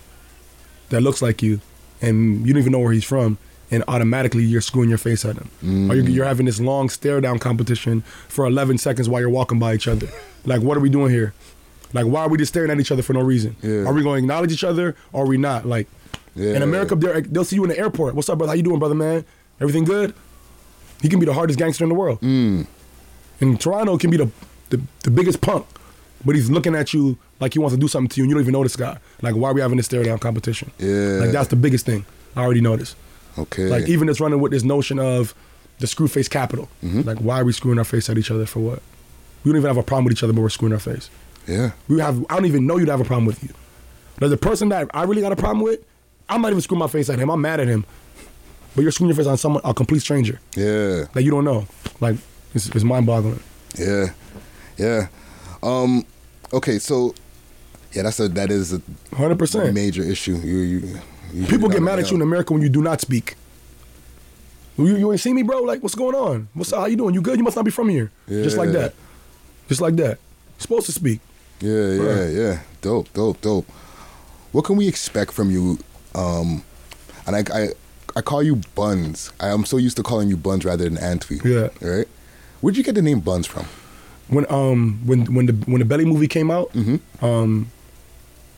[0.90, 1.61] that looks like you,
[2.02, 3.38] and you don't even know where he's from,
[3.72, 5.50] and automatically you're screwing your face at them.
[5.64, 5.90] Mm.
[5.90, 9.60] Or you're, you're having this long stare down competition for 11 seconds while you're walking
[9.60, 10.08] by each other.
[10.46, 11.34] Like, what are we doing here?
[11.94, 13.56] Like, why are we just staring at each other for no reason?
[13.64, 15.66] Are we going to acknowledge each other or are we not?
[15.66, 15.88] Like,
[16.36, 18.14] in America, they'll see you in the airport.
[18.16, 18.52] What's up, brother?
[18.52, 19.24] How you doing, brother, man?
[19.62, 20.14] Everything good?
[21.02, 22.20] He can be the hardest gangster in the world.
[22.22, 22.68] Mm.
[23.40, 24.30] In Toronto, can be the,
[24.70, 25.66] the the biggest punk,
[26.26, 28.36] but he's looking at you like he wants to do something to you, and you
[28.36, 28.98] don't even know this guy.
[29.22, 30.72] Like, why are we having this stare down competition?
[30.78, 31.20] Yeah.
[31.22, 32.06] Like, that's the biggest thing.
[32.36, 32.96] I already noticed.
[33.38, 33.68] Okay.
[33.68, 35.34] Like, even it's running with this notion of
[35.80, 36.70] the screw face capital.
[36.84, 37.02] Mm-hmm.
[37.02, 38.82] Like, why are we screwing our face at each other for what?
[39.44, 41.10] We don't even have a problem with each other, but we're screwing our face.
[41.48, 41.72] Yeah.
[41.88, 42.26] We have.
[42.30, 43.49] I don't even know you'd have a problem with you.
[44.20, 45.84] But the person that I really got a problem with,
[46.30, 47.30] I'm not even screwing my face at him.
[47.30, 47.86] I'm mad at him.
[48.76, 50.40] But you're screwing your face on someone, a complete stranger.
[50.56, 51.06] Yeah.
[51.14, 51.68] That you don't know.
[51.99, 52.16] Like,
[52.53, 53.41] it's, it's mind boggling.
[53.78, 54.07] Yeah,
[54.78, 55.07] yeah.
[55.62, 56.06] Um,
[56.53, 57.14] okay, so
[57.91, 58.82] yeah, that's a that is a
[59.16, 60.36] hundred percent major issue.
[60.38, 60.99] You, you,
[61.34, 63.36] you People get mad at you in America when you do not speak.
[64.78, 65.62] You, you ain't see me, bro?
[65.62, 66.48] Like, what's going on?
[66.54, 67.14] What's how you doing?
[67.16, 67.38] You good?
[67.38, 68.12] You must not be from here.
[68.28, 68.94] Just like that.
[69.68, 70.18] Just like that.
[70.18, 71.20] You're supposed to speak.
[71.62, 72.34] Yeah, yeah, Right.
[72.34, 72.60] yeah.
[72.82, 73.66] Dope, dope, dope.
[74.52, 75.80] What can we expect from you?
[76.14, 76.64] Um,
[77.26, 77.68] and I, I,
[78.16, 79.32] I call you Buns.
[79.40, 81.44] I, am so used to calling you Buns rather than Antwi.
[81.44, 81.70] Yeah.
[81.88, 82.08] Right.
[82.62, 83.66] Where'd you get the name Buns from?
[84.28, 86.72] when um when when the when the belly movie came out
[87.22, 87.70] um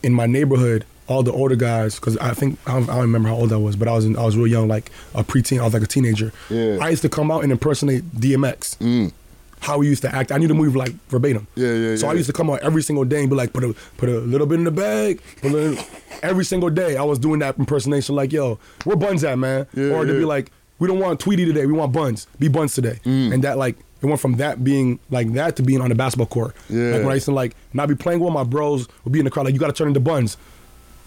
[0.02, 3.30] in my neighborhood all the older guys because i think I don't, I don't remember
[3.30, 5.60] how old i was but i was in, i was real young like a preteen
[5.60, 6.78] i was like a teenager Yeah.
[6.82, 9.12] i used to come out and impersonate dmx
[9.60, 12.14] how he used to act i knew the movie like verbatim Yeah, yeah, so i
[12.14, 14.46] used to come out every single day and be like put a put a little
[14.48, 15.86] bit in the bag put a little,
[16.22, 19.92] every single day i was doing that impersonation like yo where buns at man Yeah,
[19.94, 21.66] or to be like we don't want Tweety today.
[21.66, 22.28] We want Buns.
[22.38, 23.00] Be Buns today.
[23.04, 23.34] Mm.
[23.34, 26.28] And that like it went from that being like that to being on the basketball
[26.28, 26.56] court.
[26.70, 26.92] Yeah.
[26.92, 29.26] Like when I used to like not be playing with my bros, would be in
[29.26, 30.38] the crowd like you got to turn into Buns.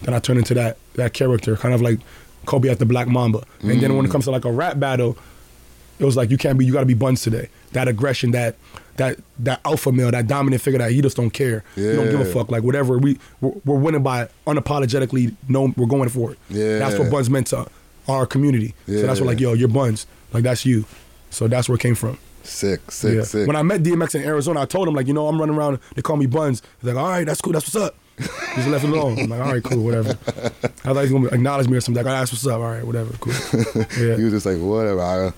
[0.02, 2.00] Then I turn into that that character, kind of like
[2.46, 3.42] Kobe at the Black Mamba.
[3.62, 4.12] And then when it Mm.
[4.12, 5.16] comes to like a rap battle,
[5.98, 6.64] it was like you can't be.
[6.64, 7.48] You got to be Buns today.
[7.72, 8.56] That aggression, that
[8.96, 11.62] that that alpha male, that dominant figure that he just don't care.
[11.74, 12.50] He don't give a fuck.
[12.50, 15.34] Like whatever we we're, we're winning by unapologetically.
[15.48, 16.38] No, we're going for it.
[16.48, 16.78] Yeah.
[16.78, 17.66] That's what Buns meant to
[18.08, 18.74] our community.
[18.86, 20.06] So that's what like yo, you're Buns.
[20.32, 20.84] Like that's you.
[21.30, 22.18] So that's where it came from.
[22.42, 23.22] Sick, sick, Yeah.
[23.22, 23.46] sick.
[23.46, 25.78] When I met DMX in Arizona, I told him like, you know, I'm running around.
[25.94, 26.62] They call me Buns.
[26.80, 27.52] He's like, all right, that's cool.
[27.52, 27.94] That's what's up.
[28.54, 29.18] Just left it alone.
[29.18, 30.10] I'm like, all right, cool, whatever.
[30.10, 30.12] I
[30.92, 32.04] thought he was gonna acknowledge me or something.
[32.04, 32.54] Like, that's what's up.
[32.60, 33.32] All right, whatever, cool.
[33.98, 34.16] Yeah.
[34.16, 35.00] he was just like whatever.
[35.00, 35.30] I,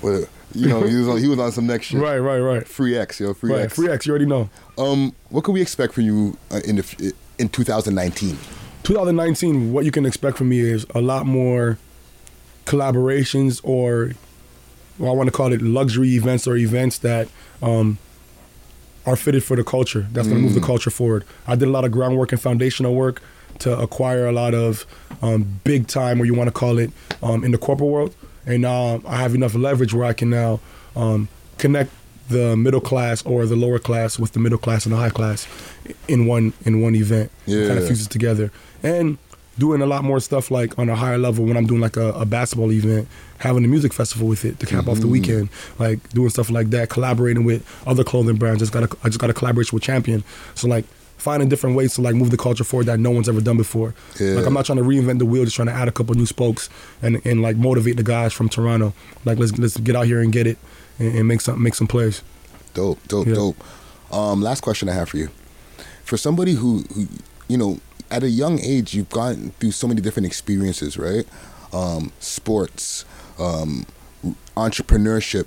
[0.00, 2.00] what, you know, he was on he was on some next shit.
[2.00, 2.66] Right, right, right.
[2.66, 3.74] Free X, yo, free Right, X.
[3.76, 4.06] free X.
[4.06, 4.48] You already know.
[4.78, 8.36] Um, what can we expect from you uh, in the in 2019?
[8.82, 11.78] 2019, what you can expect from me is a lot more
[12.66, 14.12] collaborations or,
[14.98, 17.28] well, I want to call it luxury events or events that
[17.62, 17.98] um,
[19.06, 20.06] are fitted for the culture.
[20.12, 20.66] That's going to move the Mm.
[20.66, 21.24] culture forward.
[21.46, 23.22] I did a lot of groundwork and foundational work
[23.60, 24.86] to acquire a lot of
[25.22, 26.90] um, big time, or you want to call it,
[27.22, 28.14] um, in the corporate world.
[28.46, 30.60] And now I have enough leverage where I can now
[30.96, 31.28] um,
[31.58, 31.90] connect
[32.30, 35.46] the middle class or the lower class with the middle class and the high class
[36.08, 37.30] in one in one event.
[37.46, 37.66] Yeah.
[37.66, 38.50] Kind of fuses together.
[38.82, 39.18] And
[39.58, 42.12] doing a lot more stuff like on a higher level when I'm doing like a,
[42.12, 43.08] a basketball event,
[43.40, 45.10] having a music festival with it to cap off the Mhm.
[45.10, 45.48] weekend,
[45.78, 48.60] like doing stuff like that, collaborating with other clothing brands.
[48.60, 50.22] Just got a, I just got a collaboration with Champion.
[50.54, 50.84] So like
[51.16, 53.94] finding different ways to like move the culture forward that no one's ever done before.
[54.18, 54.34] Yeah.
[54.36, 56.24] Like I'm not trying to reinvent the wheel, just trying to add a couple new
[56.26, 56.68] spokes
[57.02, 58.94] and, and like motivate the guys from Toronto.
[59.24, 60.56] Like let's let's get out here and get it
[60.98, 62.22] and, and make some make some plays.
[62.74, 63.34] Dope, dope, Yeah.
[63.34, 63.64] dope.
[64.12, 65.28] Um, last question I have for you.
[66.04, 67.06] For somebody who, who,
[67.48, 67.78] you know,
[68.10, 71.24] at a young age, you've gone through so many different experiences, right?
[71.72, 73.04] Um, sports,
[73.40, 73.86] um,
[74.56, 75.46] entrepreneurship,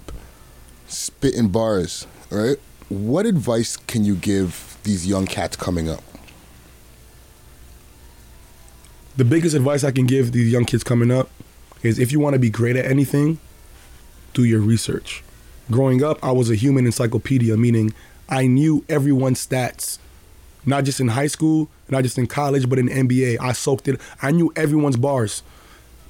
[0.88, 2.58] spitting bars, right?
[2.90, 6.04] What advice can you give these young cats coming up?
[9.16, 11.30] the biggest advice I can give these young kids coming up
[11.84, 13.40] is if you want to be great at anything,
[14.34, 15.24] do your research.
[15.70, 17.94] Growing up, I was a human encyclopedia, meaning
[18.28, 20.00] I knew everyone's stats,
[20.66, 23.38] not just in high school, not just in college, but in NBA.
[23.40, 24.00] I soaked it.
[24.22, 25.44] I knew everyone's bars.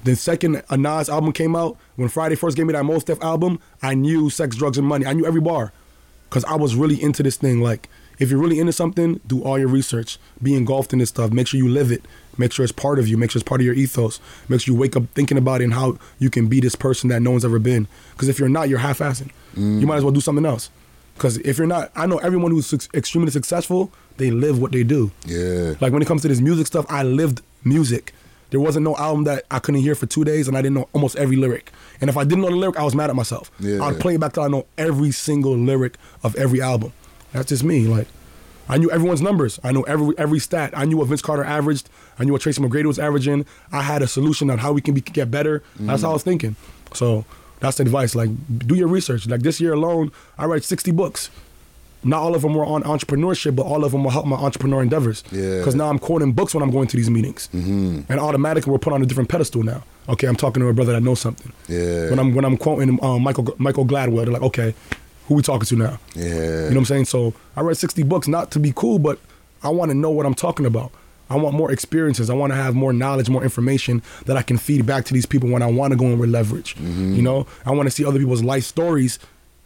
[0.04, 3.22] The second a Nas album came out, when Friday first gave me that Mos Def
[3.22, 5.06] album, I knew Sex, Drugs, and Money.
[5.06, 5.72] I knew every bar
[6.28, 7.60] because I was really into this thing.
[7.60, 10.18] Like, if you're really into something, do all your research.
[10.42, 11.32] Be engulfed in this stuff.
[11.32, 12.04] Make sure you live it.
[12.36, 13.16] Make sure it's part of you.
[13.16, 14.20] Make sure it's part of your ethos.
[14.48, 17.08] Make sure you wake up thinking about it and how you can be this person
[17.08, 17.88] that no one's ever been.
[18.12, 19.30] Because if you're not, you're half-assing.
[19.56, 19.80] Mm.
[19.80, 20.70] You might as well do something else.
[21.14, 24.82] Because if you're not, I know everyone who's suc- extremely successful, they live what they
[24.82, 25.12] do.
[25.24, 25.74] Yeah.
[25.80, 28.12] Like when it comes to this music stuff, I lived music.
[28.54, 30.88] There wasn't no album that I couldn't hear for two days, and I didn't know
[30.92, 31.72] almost every lyric.
[32.00, 33.50] And if I didn't know the lyric, I was mad at myself.
[33.58, 33.82] Yeah.
[33.82, 36.92] I'd play it back till I know every single lyric of every album.
[37.32, 37.88] That's just me.
[37.88, 38.06] Like,
[38.68, 39.58] I knew everyone's numbers.
[39.64, 40.72] I know every every stat.
[40.72, 41.90] I knew what Vince Carter averaged.
[42.16, 43.44] I knew what Tracy McGrady was averaging.
[43.72, 45.64] I had a solution on how we can be, get better.
[45.80, 46.14] That's how I mm.
[46.14, 46.54] was thinking.
[46.92, 47.24] So
[47.58, 48.14] that's the advice.
[48.14, 49.26] Like, do your research.
[49.26, 51.28] Like this year alone, I read 60 books.
[52.04, 54.82] Not all of them were on entrepreneurship, but all of them will help my entrepreneur
[54.82, 55.24] endeavors.
[55.32, 55.58] Yeah.
[55.58, 58.02] Because now I'm quoting books when I'm going to these meetings, Mm-hmm.
[58.10, 59.82] and automatically we're put on a different pedestal now.
[60.08, 61.50] Okay, I'm talking to a brother that knows something.
[61.68, 62.10] Yeah.
[62.10, 64.74] When I'm when I'm quoting um, Michael Michael Gladwell, they're like, okay,
[65.28, 65.98] who we talking to now?
[66.14, 66.24] Yeah.
[66.24, 67.04] You know what I'm saying?
[67.06, 69.18] So I read 60 books not to be cool, but
[69.62, 70.92] I want to know what I'm talking about.
[71.30, 72.28] I want more experiences.
[72.28, 75.24] I want to have more knowledge, more information that I can feed back to these
[75.24, 76.74] people when I want to go in with leverage.
[76.76, 77.14] Mm-hmm.
[77.14, 79.18] You know, I want to see other people's life stories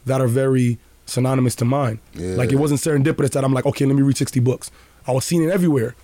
[0.06, 0.78] that are very
[1.09, 1.98] synonymous to mine.
[2.14, 2.35] Yeah.
[2.35, 4.70] Like it wasn't serendipitous that I'm like, okay, let me read 60 books.
[5.06, 5.94] I was seeing it everywhere.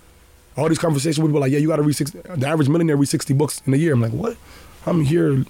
[0.57, 2.19] All these conversations with people like, yeah, you got to read 60.
[2.35, 3.93] The average millionaire reads 60 books in a year.
[3.93, 4.37] I'm like, what?
[4.85, 5.45] I'm here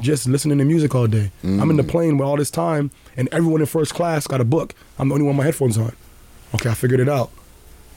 [0.00, 1.30] just listening to music all day.
[1.42, 1.88] I'm in the mm.
[1.88, 4.74] plane with all this time, and everyone in first class got a book.
[4.98, 5.94] I'm the only one with my headphones on.
[6.54, 7.30] Okay, I figured it out.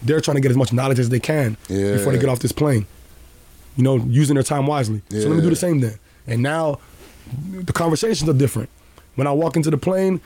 [0.01, 1.93] They're trying to get as much knowledge as they can Yeah.
[1.93, 2.88] before they get off this plane.
[3.76, 5.01] You know, using their time wisely.
[5.09, 5.99] So let me do the same then.
[6.26, 6.80] And now
[7.51, 8.69] the conversations are different.
[9.15, 10.21] When I walk into the plane,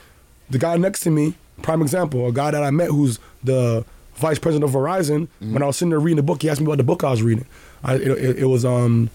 [0.49, 4.39] the guy next to me, prime example, a guy that I met who's the vice
[4.39, 5.27] president of Verizon.
[5.39, 7.11] When I was sitting there reading the book, he asked me about the book I
[7.11, 7.45] was reading.
[7.83, 9.09] I, it, it, it was um,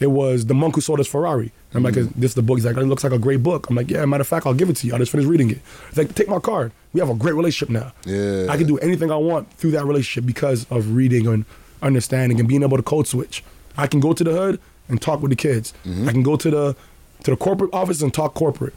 [0.00, 1.52] it was the monk who sold his Ferrari.
[1.74, 2.56] I'm like, this is the book.
[2.56, 3.68] He's like, it looks like a great book.
[3.68, 4.02] I'm like, yeah.
[4.06, 4.94] Matter of fact, I'll give it to you.
[4.94, 5.58] I just finished reading it.
[5.90, 6.72] He's like, take my card.
[6.94, 7.92] We have a great relationship now.
[8.06, 8.46] Yeah.
[8.48, 11.44] I can do anything I want through that relationship because of reading and
[11.82, 13.44] understanding and being able to code switch.
[13.76, 14.58] I can go to the hood
[14.88, 15.74] and talk with the kids.
[15.84, 16.76] I can go to the
[17.24, 18.72] to the corporate office and talk corporate.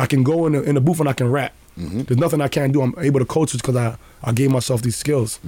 [0.00, 1.52] I can go in the, in the booth and I can rap.
[1.76, 2.82] There's nothing I can't do.
[2.82, 5.38] I'm able to coach switch because I, I gave myself these skills,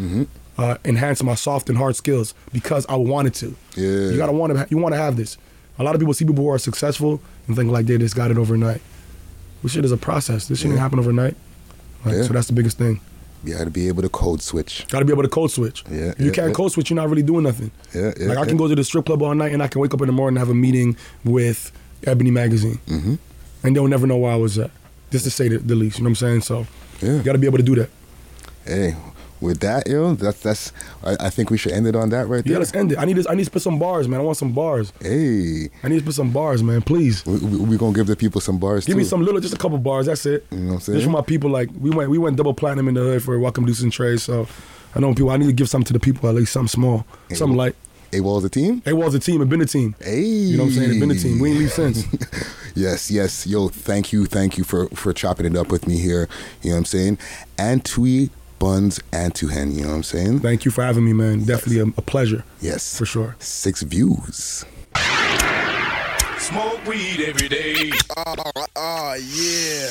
[0.58, 3.54] uh, enhance my soft and hard skills because I wanted to.
[3.76, 4.10] Yeah.
[4.10, 4.66] You gotta want to.
[4.70, 5.36] You want to have this.
[5.78, 8.30] A lot of people see people who are successful and think like they just got
[8.30, 8.80] it overnight.
[9.62, 10.46] This shit is a process.
[10.48, 11.36] This shit didn't happen overnight.
[12.04, 12.22] Like, Yeah.
[12.24, 13.00] So that's the biggest thing.
[13.44, 14.86] You got to be able to code switch.
[14.88, 15.82] Got to be able to code switch.
[15.90, 16.54] Yeah, If you yeah, can't yeah.
[16.54, 17.72] code switch, you're not really doing nothing.
[17.94, 18.26] Yeah, yeah.
[18.28, 18.58] like I can yeah.
[18.58, 20.36] go to the strip club all night and I can wake up in the morning
[20.36, 21.72] and have a meeting with
[22.06, 23.18] Ebony Magazine, Mhm.
[23.62, 24.70] And they'll never know where I was at.
[25.10, 26.40] Just to say the, the least, you know what I'm saying?
[26.42, 26.66] So
[27.00, 27.16] Yeah.
[27.16, 27.90] you got to be able to do that.
[28.64, 28.96] Hey,
[29.40, 30.72] with that, yo, that's that's.
[31.02, 32.52] I, I think we should end it on that right there.
[32.52, 32.98] Yeah, let's end it.
[32.98, 34.20] I need to, I need to put some bars, man.
[34.20, 34.92] I want some bars.
[35.00, 36.80] Hey, I need to put some bars, man.
[36.80, 38.98] Please we, we, we gonna give the people some bars give too.
[38.98, 40.06] me some little, just a couple bars.
[40.06, 40.46] That's it.
[40.52, 40.96] You know what I'm saying?
[41.00, 43.36] Just for my people, like we went, we went double platinum in the hood for
[43.40, 44.16] Welcome Deuce and Trey.
[44.16, 44.46] So
[44.94, 45.30] I know people.
[45.30, 47.74] I need to give something to the people at least, something small, something light.
[48.14, 48.82] A Wall's a team.
[48.84, 49.40] A Wall's a team.
[49.40, 49.94] It's been a team.
[50.00, 50.90] Hey, You know what I'm saying?
[50.90, 51.38] It's been a team.
[51.38, 52.06] We ain't leave since.
[52.74, 56.28] yes, yes, yo, thank you, thank you for for chopping it up with me here.
[56.62, 57.18] You know what I'm saying?
[57.56, 59.74] Antwi Buns Atuahene.
[59.74, 60.40] You know what I'm saying?
[60.40, 61.44] Thank you for having me, man.
[61.44, 62.44] Definitely a, a pleasure.
[62.60, 63.34] Yes, for sure.
[63.38, 64.64] Six views.
[66.38, 67.90] Smoke weed every day.
[68.16, 69.88] Oh, yeah.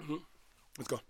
[0.00, 0.16] Mm-hmm.
[0.78, 1.00] Let's go.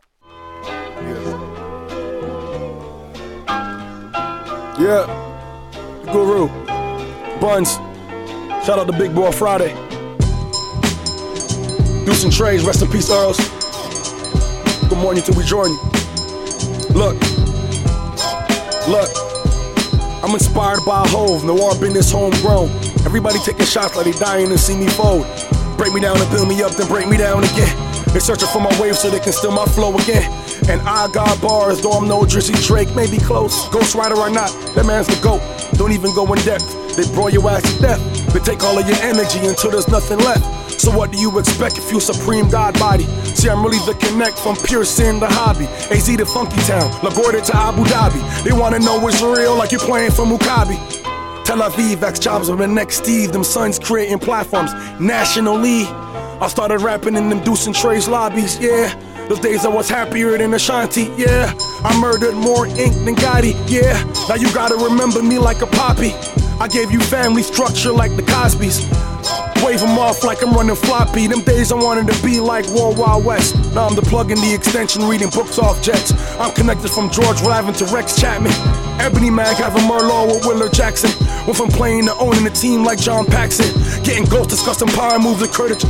[4.84, 5.06] Yeah.
[6.12, 6.46] Guru.
[7.40, 7.76] Buns.
[8.66, 9.72] Shout out to Big Boy Friday.
[12.04, 13.38] Deuce and Trays, rest in peace, Earls.
[14.90, 15.80] Good morning till we join you.
[16.92, 17.16] Look.
[18.86, 19.08] Look.
[20.22, 22.68] I'm inspired by a Hove, Noir business homegrown.
[23.06, 25.24] Everybody taking shots like they dying to see me fold.
[25.78, 28.04] Break me down and build me up, then break me down again.
[28.12, 30.30] They searching for my wave so they can steal my flow again.
[30.68, 33.68] And I got bars, though I'm no Drizzy Drake, maybe close.
[33.68, 35.42] Ghost Rider or not, that man's the GOAT.
[35.76, 38.32] Don't even go in depth, they broil your ass to death.
[38.32, 40.80] They take all of your energy until there's nothing left.
[40.80, 43.04] So what do you expect if you supreme God body?
[43.36, 45.66] See, I'm really the connect from pure sin to hobby.
[45.90, 48.44] AZ to Funky Town, LaGuardia to Abu Dhabi.
[48.44, 50.76] They wanna know it's real like you're playing for Maccabi.
[51.44, 55.84] Tel Aviv, X jobs with the next Steve, them sons creating platforms nationally.
[56.40, 58.92] I started rapping in them Deuce and Trey's lobbies, yeah.
[59.28, 61.54] Those days I was happier than Ashanti, yeah.
[61.82, 64.02] I murdered more ink than Gotti, yeah.
[64.28, 66.12] Now you gotta remember me like a poppy.
[66.60, 68.84] I gave you family structure like the Cosbys.
[69.64, 71.26] Wave them off like I'm running floppy.
[71.26, 73.56] Them days I wanted to be like World Wild West.
[73.74, 76.12] Now I'm the plug in the extension, reading books off jets.
[76.38, 78.52] I'm connected from George Lavin to Rex Chapman.
[79.00, 81.10] Ebony Mag having Merlot with Willard Jackson.
[81.46, 83.66] Went from playing to owning a team like John Paxson.
[84.04, 85.82] Getting ghost discussing power moves with Curtis.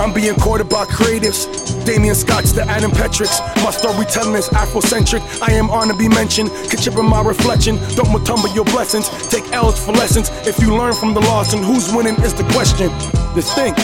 [0.00, 1.46] I'm being courted by creatives.
[1.84, 3.40] Damian Scott's the Adam Petricks.
[3.62, 5.22] My storytelling is Afrocentric.
[5.42, 6.50] I am on to be mentioned.
[6.70, 7.76] Contribute my reflection.
[7.96, 9.08] Don't Mutombo your blessings.
[9.28, 10.30] Take L's for lessons.
[10.46, 12.88] If you learn from the loss and who's winning is the question.
[13.34, 13.74] This thing.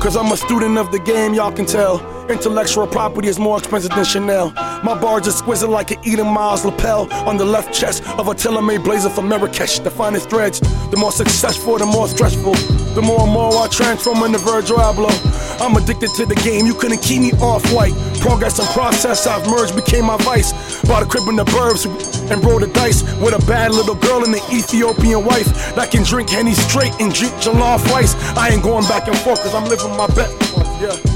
[0.00, 2.13] Cause I'm a student of the game, y'all can tell.
[2.30, 4.50] Intellectual property is more expensive than Chanel.
[4.82, 8.82] My bars exquisite like an Eden Miles lapel on the left chest of a tailor-made
[8.82, 9.80] blazer from Marrakesh.
[9.80, 10.60] The finest threads,
[10.90, 12.54] the more successful, the more stressful.
[12.94, 15.12] The more and more I transform into Virgil Abloh.
[15.60, 17.92] I'm addicted to the game, you couldn't keep me off white.
[18.20, 20.52] Progress and process, I've merged, became my vice.
[20.82, 21.84] Bought a crib in the burbs
[22.30, 26.02] and rolled the dice with a bad little girl and an Ethiopian wife that can
[26.04, 28.14] drink Henny straight and drink Jalon Weiss.
[28.36, 31.13] I ain't going back and forth cause I'm living my best life, yeah.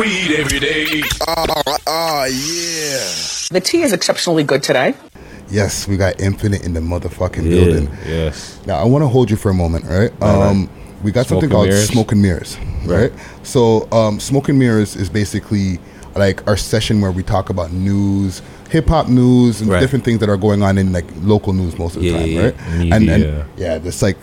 [0.00, 1.02] Weed every day.
[1.86, 3.50] Oh, yeah.
[3.50, 4.94] The tea is exceptionally good today.
[5.50, 7.90] Yes, we got Infinite in the motherfucking Yeah, building.
[8.06, 8.58] yes.
[8.66, 10.10] Now I want to hold you for a moment, right?
[10.20, 10.70] Right, um,
[11.02, 11.88] we got Smoke something called mirrors?
[11.88, 12.56] Smoke and Mirrors,
[12.86, 13.12] right?
[13.42, 15.78] So, um, Smoke and Mirrors is basically
[16.14, 19.80] like our session where we talk about news, hip hop news, and Right.
[19.80, 22.28] different things that are going on in like local news most of the Yeah, time,
[22.30, 22.54] yeah, right?
[22.78, 22.94] yeah.
[22.96, 24.18] And, and yeah, just like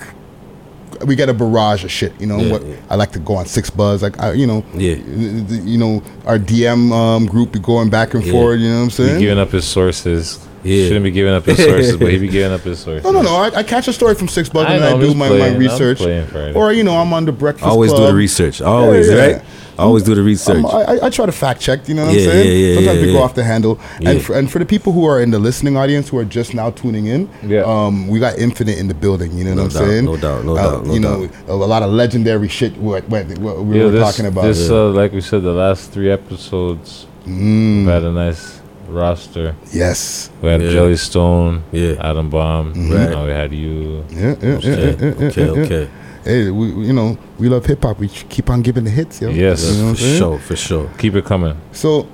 [1.05, 2.13] we get a barrage of shit.
[2.19, 2.65] You know Yeah, what?
[2.65, 2.75] yeah.
[2.89, 4.95] I like to go on Six Buzz, like I, you know, Yeah.
[4.95, 8.31] you know, our DM um, group be going back and Yeah.
[8.31, 8.59] forth.
[8.59, 9.19] You know what I'm saying?
[9.19, 10.39] giving up his sources.
[10.63, 10.87] Yeah.
[10.87, 13.03] Shouldn't be giving up his sources, but he be giving up his sources.
[13.03, 13.35] No, no, no.
[13.35, 15.17] I, I catch a story from Six Buzz I and know, I I'm do just
[15.17, 15.41] my, playing.
[15.43, 15.97] my I'm research.
[15.99, 16.53] playing Friday.
[16.53, 18.09] Or, you know, I'm on the Breakfast Always do Club.
[18.09, 18.61] the research.
[18.61, 19.25] Always, Yeah, yeah.
[19.33, 19.41] right?
[19.79, 20.65] Always do the research.
[20.65, 22.47] I, I- I try to fact check, you know what Yeah, I'm saying?
[22.47, 23.23] yeah, yeah, Sometimes yeah, we go yeah.
[23.23, 23.79] off the handle.
[23.99, 24.09] Yeah.
[24.09, 26.55] And, for, and for the people who are in the listening audience who are just
[26.55, 27.61] now tuning in, Yeah.
[27.61, 30.05] um, we got Infinite in the building, you know No what I'm saying?
[30.05, 31.35] no doubt, no Uh, doubt, no you know, doubt.
[31.49, 34.45] a, a lot of legendary shit what, what, what we Yeah, were this, talking about.
[34.45, 37.85] This, uh, like we said, the last three episodes, Mm.
[37.85, 38.56] we had a nice
[38.87, 39.55] roster.
[39.73, 40.29] yes.
[40.41, 40.71] We had Yeah.
[40.71, 41.95] Jellystone, Yeah.
[41.99, 42.73] Adam Bomb.
[42.73, 42.93] Mm-hmm.
[42.93, 43.09] Right.
[43.09, 44.03] Now we had you.
[44.09, 45.61] Yeah, yeah, yeah, Okay, yeah, yeah, yeah, okay, yeah, yeah.
[45.65, 45.89] okay.
[46.23, 47.99] Hey, we, we- you know, we love hip hop.
[47.99, 49.29] We keep on giving the hits, yo.
[49.29, 49.63] Yes.
[49.77, 50.17] You know For saying?
[50.17, 50.89] sure, for sure.
[50.97, 51.55] Keep it coming.
[51.71, 52.07] So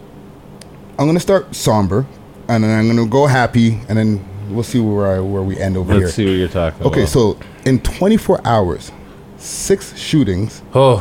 [0.99, 2.05] I'm gonna start somber,
[2.47, 5.77] and then I'm gonna go happy, and then we'll see where I, where we end
[5.77, 6.31] over Let's see here.
[6.33, 7.09] what you're talking Okay, about.
[7.11, 8.91] so in 24 hours,
[9.37, 10.61] six shootings.
[10.75, 10.99] Oh,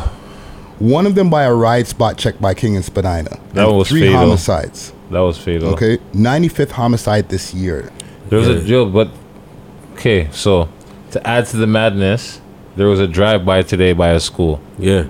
[0.79, 3.39] One of them by a ride spot check by King and Spadina.
[3.53, 4.17] That and was three fatal.
[4.19, 4.93] homicides.
[5.13, 5.71] That was fatal.
[5.75, 7.91] Okay, 95th homicide this year.
[8.29, 8.55] There was Yeah.
[8.57, 9.09] a jail, but
[9.95, 10.29] okay.
[10.33, 10.69] So
[11.13, 12.41] to add to the madness,
[12.77, 14.61] there was a drive-by today by a school.
[14.79, 15.05] Yeah.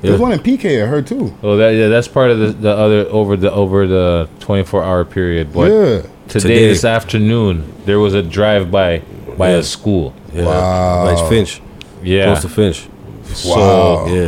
[0.00, 1.34] There's one in PK I heard too.
[1.42, 5.52] Oh, that yeah, that's part of the, the other over the over the 24-hour period.
[5.52, 6.02] But yeah.
[6.28, 6.68] today, Today.
[6.68, 9.02] this afternoon, there was a drive-by
[9.36, 9.56] by Yeah.
[9.56, 10.14] a school.
[10.32, 10.44] Yeah.
[10.44, 11.04] Wow.
[11.06, 11.60] Like Finch.
[12.04, 12.26] Yeah.
[12.26, 12.86] Close to Finch.
[13.24, 14.06] So Wow.
[14.06, 14.20] Yeah.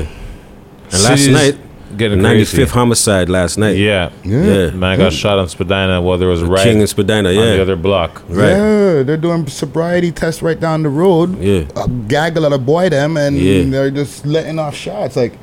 [0.93, 1.57] And last city's night,
[1.97, 2.65] getting 95th crazy.
[2.71, 3.77] homicide last night.
[3.77, 4.11] Yeah.
[4.25, 4.45] Yeah.
[4.45, 4.71] Yeah.
[4.71, 7.61] Man got shot on Spadina while there was a riot King and Spadina, on the
[7.63, 8.23] other block.
[8.29, 8.51] Right.
[8.51, 11.39] Yeah, they're doing sobriety tests right down the road.
[11.41, 11.65] Yeah.
[11.77, 13.65] A gaggle of the boy them, and Yeah.
[13.65, 15.17] they're just letting off shots.
[15.17, 15.35] Like,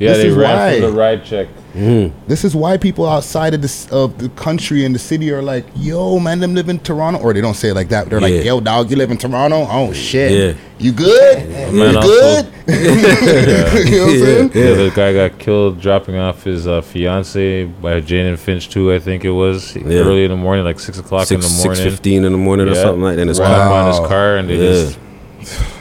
[0.00, 0.80] Yeah, This they is ran why.
[0.80, 1.46] for the ride check.
[1.74, 5.66] This is why people outside of this of the country and the city are like,
[5.76, 8.08] "Yo, man, them live in Toronto," or they don't say it like that.
[8.08, 8.36] They're Yeah.
[8.36, 9.66] like, "Yo, dog, you live in Toronto?
[9.70, 10.52] Oh shit, Yeah.
[10.78, 11.48] you good?
[11.72, 14.50] Man, you also- good?" you know what I'm saying?
[14.54, 14.74] Yeah.
[14.74, 18.92] the guy got killed dropping off his uh, fiance by Jane and Finch too.
[18.92, 19.98] I think it was Yeah.
[19.98, 21.82] early in the morning, like six o'clock in the morning.
[21.82, 23.22] 6.15 in the morning or something like that.
[23.22, 23.74] And it's Cop Wow.
[23.74, 24.70] on his car, and they Yeah.
[24.84, 24.98] just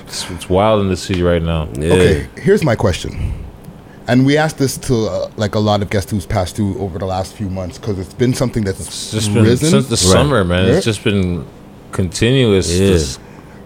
[0.07, 1.68] it's, it's wild in the city right now.
[1.80, 1.94] Yeah.
[1.94, 3.34] Okay, here's my question.
[4.08, 7.00] And we asked this to uh, like a lot of guests who's passed through over
[7.00, 9.98] the last few months because it's been something that's It's just been risen since the
[9.98, 10.66] summer, man.
[10.66, 10.76] Right?
[10.76, 11.46] It's just been
[11.92, 12.78] continuous.
[12.78, 12.88] Yeah.
[12.88, 13.22] Just,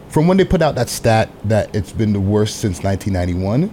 [0.10, 3.72] from when they put out that stat that it's been the worst since 1991.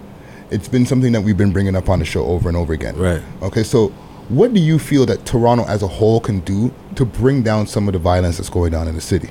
[0.51, 2.95] It's been something that we've been bringing up on the show over and over again.
[2.95, 3.21] Right.
[3.41, 3.87] Okay, so
[4.29, 7.87] what do you feel that Toronto as a whole can do to bring down some
[7.87, 9.29] of the violence that's going on in the city?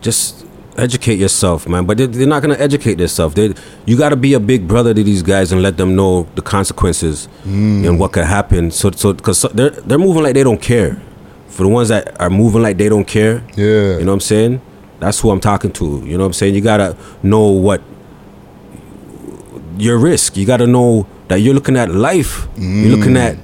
[0.00, 0.46] just
[0.78, 1.86] educate yourself, man.
[1.86, 3.34] But they, they're not gonna educate themselves.
[3.34, 3.54] They,
[3.86, 6.42] you got to be a big brother to these guys and let them know the
[6.42, 7.86] consequences mm.
[7.86, 8.70] and what could happen.
[8.70, 11.00] So, so because they're they're moving like they don't care.
[11.48, 13.98] For the ones that are moving like they don't care, Yeah.
[13.98, 14.60] you know what I'm saying.
[15.00, 16.02] That's who I'm talking to.
[16.04, 16.54] You know what I'm saying.
[16.54, 17.82] You gotta know what
[19.76, 20.36] your risk.
[20.36, 22.46] You gotta know that you're looking at life.
[22.56, 23.32] You're looking mm.
[23.32, 23.38] at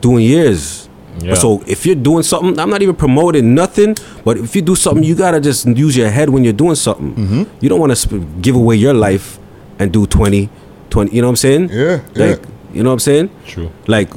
[0.00, 0.81] doing years.
[1.20, 1.34] Yeah.
[1.34, 3.96] So if you're doing something, I'm not even promoting nothing.
[4.24, 7.14] But if you do something, you gotta just use your head when you're doing something.
[7.14, 7.42] Mm-hmm.
[7.60, 9.38] You don't want to sp- give away your life
[9.78, 10.48] and do 20,
[10.90, 11.14] 20.
[11.14, 11.68] You know what I'm saying?
[11.70, 12.46] Yeah, Like, yeah.
[12.72, 13.30] you know what I'm saying?
[13.46, 13.70] True.
[13.86, 14.12] Like,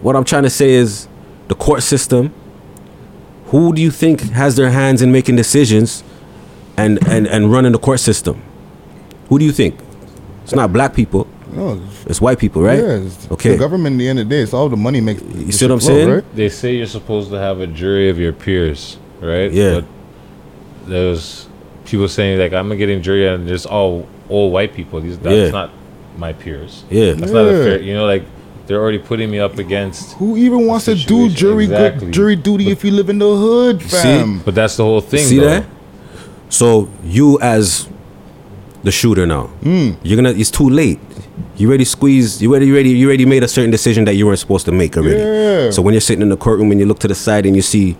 [0.00, 1.06] what I'm trying to say is,
[1.48, 2.32] the court system.
[3.46, 6.02] Who do you think has their hands in making decisions,
[6.78, 8.40] and and and running the court system?
[9.28, 9.78] Who do you think?
[10.44, 11.26] It's not black people.
[11.52, 12.78] No, it's- It's white people, right?
[12.78, 13.50] Yeah, it's Okay.
[13.52, 15.22] The government, at the end of the day, it's all the money makes.
[15.22, 16.22] You see what I'm saying?
[16.34, 19.50] they say you're supposed to have a jury of your peers, right?
[19.52, 19.74] Yeah.
[19.80, 19.84] But
[20.86, 21.46] there's
[21.84, 25.00] people saying like I'm getting jury and there's all all white people.
[25.00, 25.50] These that's Yeah.
[25.50, 25.70] not
[26.18, 26.84] my peers.
[26.90, 27.12] Yeah.
[27.12, 27.80] That's not a fair.
[27.80, 28.24] You know, like
[28.66, 30.12] they're already putting me up against.
[30.14, 32.06] Who even wants to do jury exactly.
[32.06, 34.40] good, jury duty if you live in the hood, fam?
[34.44, 35.20] But that's the whole thing.
[35.24, 35.46] See though.
[35.46, 35.64] that?
[36.48, 37.88] So you as
[38.82, 39.90] the shooter now, Hmm.
[40.02, 40.30] you're gonna.
[40.36, 40.98] It's too late.
[41.56, 42.40] You already squeezed.
[42.40, 44.72] You already, you already, you already made a certain decision that you weren't supposed to
[44.72, 45.20] make already.
[45.20, 45.70] Yeah.
[45.70, 47.62] So when you're sitting in the courtroom and you look to the side and you
[47.62, 47.96] see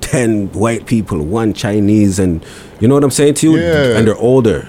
[0.00, 2.44] ten white people, one Chinese, and
[2.80, 3.96] you know what I'm saying to you, Yeah.
[3.98, 4.68] and they're older.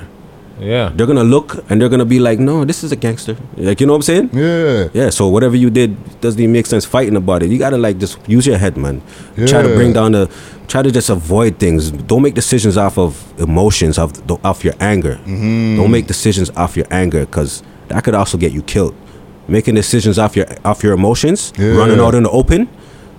[0.60, 0.92] Yeah.
[0.96, 3.38] They're gonna look and they're gonna be like, no, this is a gangster.
[3.58, 4.30] Like, you know what I'm saying?
[4.34, 4.90] Yeah.
[4.94, 5.10] Yeah.
[5.12, 7.50] So whatever you did doesn't even make sense fighting about it.
[7.50, 9.02] You gotta like just use your head, man.
[9.36, 9.46] Yeah.
[9.48, 10.30] Try to bring down the,
[10.68, 11.92] try to just avoid things.
[11.92, 15.16] Don't make decisions off of emotions, off the- off your anger.
[15.26, 15.78] Mm-hmm.
[15.78, 18.96] Don't make decisions off your anger, because that could also get you killed.
[19.48, 21.78] Making decisions off your off your emotions, Yeah.
[21.78, 22.68] running out in the open,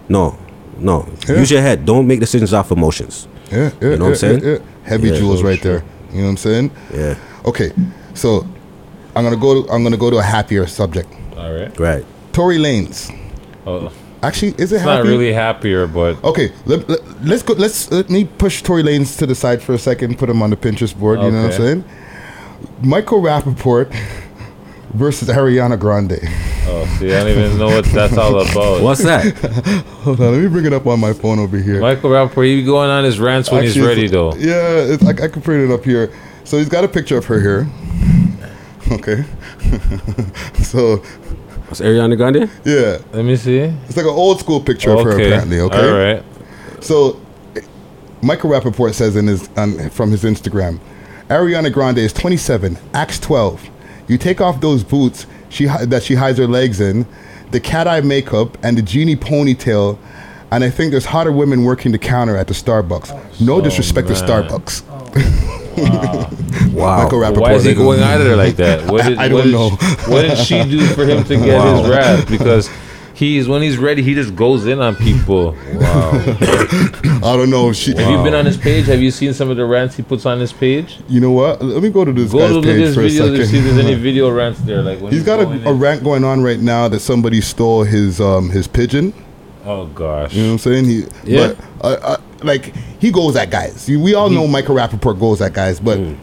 [0.08, 0.36] no,
[0.78, 1.06] no.
[1.28, 1.36] Yeah.
[1.38, 1.86] Use your head.
[1.86, 3.28] Don't make decisions off emotions.
[3.50, 4.40] Yeah, yeah, You know what I'm saying?
[4.44, 4.58] yeah, yeah.
[4.82, 5.16] Heavy Yeah.
[5.18, 5.82] jewels right there.
[6.12, 6.70] You know what I'm saying?
[6.92, 7.14] Yeah.
[7.44, 7.72] Okay,
[8.14, 8.46] so
[9.16, 9.64] I'm gonna go.
[9.68, 11.08] I'm gonna go to a happier subject.
[11.36, 11.78] All right.
[11.78, 12.04] Right.
[12.32, 13.14] Tory Lanez.
[13.66, 13.92] Oh,
[14.22, 14.84] Actually, is it it's happy?
[14.84, 17.52] not really happier, but Okay, let, let, us go.
[17.54, 20.18] Let's let me push Tory Lanez to the side for a second.
[20.18, 21.20] Put him on the Pinterest board.
[21.20, 21.84] You know what I'm saying?
[22.82, 23.92] Michael Rapaport
[24.94, 26.18] versus Ariana Grande.
[26.66, 28.82] oh, see, I don't even know what that's all about.
[28.82, 29.32] What's that?
[30.02, 31.80] Hold on, let me bring it up on my phone over here.
[31.80, 34.34] Michael Rapaport, he be going on his rants when he's ready, it's- though.
[34.34, 36.12] Yeah, it's, I, I can print it up here.
[36.48, 37.68] So he's got a picture of her here.
[38.90, 39.22] Okay.
[40.62, 40.96] so
[41.66, 42.48] What's Ariana Grande?
[42.64, 43.58] yeah, Let me see.
[43.58, 45.60] it's like an old school picture of her apparently.
[45.60, 45.76] Okay.
[45.76, 46.24] All right.
[46.82, 47.20] So,
[48.22, 50.80] Michael Rapaport says in his on, from his Instagram,
[51.28, 53.68] Ariana Grande is 27, Acts 12.
[54.08, 57.06] You take off those boots she that she hides her legs in,
[57.50, 59.98] the cat eye makeup, and the genie ponytail,
[60.50, 63.38] and I think there's hotter women working the counter at the Starbucks.
[63.38, 64.22] No oh, disrespect to man.
[64.22, 64.82] Starbucks.
[64.88, 65.47] Oh,
[65.82, 67.02] Wow.
[67.04, 67.40] Michael Rapaport.
[67.40, 68.84] Why is he going out of there like that?
[68.90, 69.70] What did, I what don't did know.
[69.70, 71.82] She, what did she do for him to get Wow.
[71.82, 72.28] his rap?
[72.28, 72.70] Because
[73.14, 75.56] he's when he's ready, he just goes in on people.
[75.78, 76.10] Wow.
[77.20, 77.94] I don't know if she.
[77.96, 78.86] Have you been on his page?
[78.86, 80.98] Have you seen some of the rants he puts on his page?
[81.08, 81.60] You know what?
[81.62, 83.34] Let me go to this Go guy's to look at page his for a videos
[83.38, 84.82] and see if there's any video rants there.
[84.82, 88.20] Like when He's got a, a rant going on right now that somebody stole his
[88.20, 89.12] um his pigeon.
[89.64, 90.32] Oh gosh.
[90.34, 90.84] You know what I'm saying?
[90.86, 91.54] He, Yeah.
[91.80, 93.88] But, uh, uh, like he goes at guys.
[93.88, 96.16] We all know Michael Rapaport goes at guys, but Mm.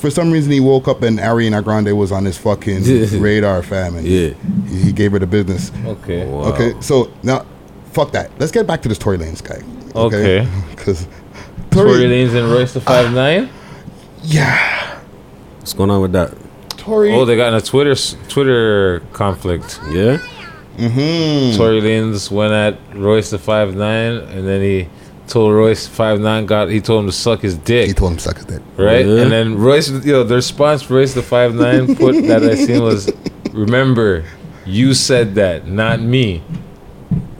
[0.00, 2.82] for some reason he woke up and Ariana Grande was on his fucking
[3.20, 4.30] radar, fam, and Yeah.
[4.68, 5.70] he, he gave her the business.
[5.86, 6.24] Okay.
[6.26, 7.46] Okay, so now,
[7.92, 8.30] fuck that.
[8.38, 9.62] Let's get back to this Tory Lanez guy.
[9.94, 10.46] Okay.
[10.70, 11.06] because
[11.70, 13.48] Tory Lanez and Royce the Five Nine.
[14.24, 14.98] yeah,
[15.58, 16.34] What's going on with that?
[16.76, 17.12] Tory.
[17.14, 17.94] Oh, they got in a Twitter
[18.28, 19.78] Twitter conflict.
[19.90, 20.18] Yeah.
[20.76, 21.56] mm-hmm.
[21.56, 24.88] Tory Lanez went at Royce the Five Nine, and then he
[25.32, 27.86] told Royce Five Nine got he told him to suck his dick.
[27.88, 28.62] He told him to suck his dick.
[28.76, 29.06] right?
[29.06, 29.22] Yeah.
[29.22, 32.82] And then Royce, you know, the response Royce the Five Nine put that I seen
[32.82, 33.10] was,
[33.52, 34.24] "Remember,
[34.66, 36.42] you said that, not me."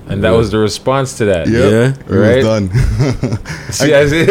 [0.09, 1.49] And that was the response to that.
[1.49, 2.43] Yeah, Yeah, it was right?
[2.43, 2.69] done.
[3.71, 4.27] See, I see.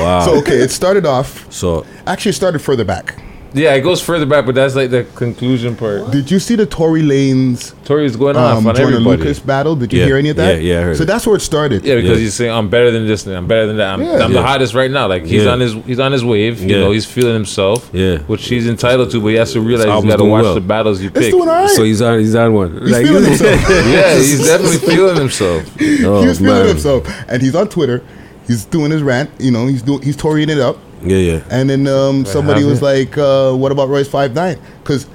[0.00, 0.24] Wow.
[0.24, 1.50] so okay, it started off.
[1.52, 3.20] So Actually, it started further back.
[3.54, 6.10] Yeah, it goes further back, but that's like the conclusion part.
[6.10, 9.16] Did you see the Tory Lanez Tory's going off um, on Joyner everybody.
[9.22, 9.74] Lucas battle?
[9.74, 10.60] Did you Yeah, hear any of that?
[10.62, 11.06] yeah, yeah, I heard So it.
[11.06, 11.82] that's where it started.
[11.84, 12.24] Yeah, because Yeah.
[12.24, 13.94] he's saying I'm better than this, I'm better than that.
[13.94, 14.18] I'm, Yeah.
[14.24, 14.46] I'm the Yeah.
[14.46, 15.08] hottest right now.
[15.08, 15.50] Like he's Yeah.
[15.52, 16.60] on his he's on his wave.
[16.60, 16.80] You Yeah.
[16.82, 17.88] know, he's feeling himself.
[17.92, 18.18] Yeah.
[18.26, 20.42] which he's entitled to, but he has to realize he's album's got to doing watch
[20.44, 20.54] well.
[20.54, 21.30] the battles you It's pick.
[21.30, 21.70] doing all right.
[21.70, 22.80] so he's on he's on one.
[22.84, 23.70] He's feeling himself.
[23.70, 25.62] yeah, he's definitely feeling himself.
[26.04, 26.68] Oh, he's feeling man.
[26.68, 28.02] himself, and he's on Twitter.
[28.46, 29.30] He's doing his rant.
[29.38, 30.76] You know, he's doing he's Torying it up.
[31.02, 31.42] Yeah, yeah.
[31.50, 34.58] And then um, somebody was like, uh, "What about Royce Five Nine?
[34.82, 35.06] Because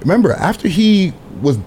[0.00, 1.58] remember, after he was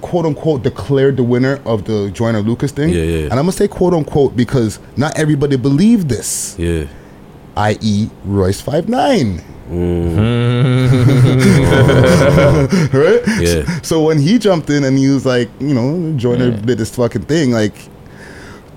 [0.00, 3.22] quote unquote declared the winner of the Joyner Lucas thing, Yeah, yeah, yeah.
[3.24, 6.84] and I'm gonna say quote unquote because not everybody believed this, Yeah.
[7.56, 9.42] i.e., Royce Five Nine.
[9.70, 10.88] Mm.
[12.94, 13.20] right?
[13.40, 13.80] Yeah.
[13.82, 17.22] So when he jumped in and he was like, you know, Joyner did this fucking
[17.22, 17.74] thing, like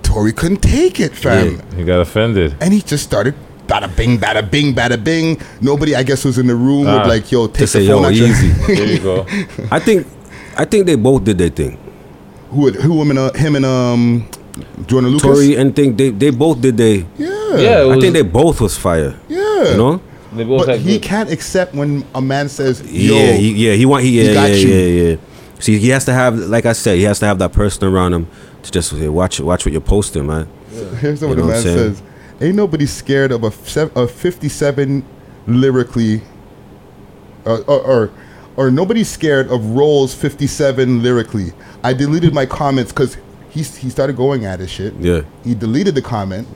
[0.02, 1.56] Tory couldn't take it, fam.
[1.70, 1.76] Yeah.
[1.76, 2.56] He got offended.
[2.60, 3.34] And he just started
[3.72, 5.40] bada bing, bada bing, bada bing.
[5.60, 6.98] Nobody, I guess, was in the room Ah.
[7.00, 8.48] with like, yo, take the say phone yo out your- easy.
[8.66, 9.26] There you go.
[9.70, 10.06] I think
[10.56, 11.78] I think they both did their thing.
[12.50, 14.28] who, who, him and, uh, him and um,
[14.86, 15.22] Joyner Lucas?
[15.22, 17.06] Tory and think they they both did they.
[17.16, 17.56] Yeah.
[17.56, 19.14] Yeah, it I think they both was fire.
[19.28, 19.70] Yeah.
[19.72, 20.00] You know.
[20.32, 23.48] they both But had he good- can't accept when a man says, yo, Yeah, he,
[23.68, 24.68] yeah, he want he yeah, he got yeah, you.
[24.68, 25.16] yeah, yeah.
[25.58, 28.12] See, he has to have, like I said, he has to have that person around
[28.14, 28.26] him
[28.64, 30.48] to just say, watch, watch what you're posting, man.
[31.00, 31.94] Here's what You know what man I'm saying?
[31.94, 32.02] says.
[32.42, 35.04] Ain't nobody scared of a, sev- a 57
[35.46, 36.22] lyrically,
[37.46, 38.10] uh, or, or,
[38.56, 41.52] or nobody's scared of Rolls 57 lyrically.
[41.84, 43.16] I deleted my comments because
[43.50, 44.92] he, he started going at his shit.
[44.94, 46.48] Yeah, He deleted the comment.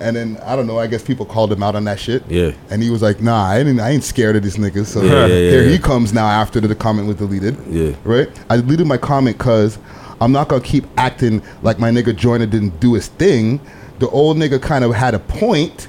[0.00, 2.22] And then, I don't know, I guess people called him out on that shit.
[2.28, 4.86] yeah, And he was like, nah, I, ain't I ain't scared of these niggas.
[4.86, 7.94] So Yeah, yeah, yeah, here he comes now after the comment was deleted yeah.
[8.04, 8.28] right?
[8.48, 9.76] I deleted my comment because
[10.20, 13.60] I'm not gonna keep acting like my nigga Joyner didn't do his thing.
[13.98, 15.84] The old nigga kind of had a point.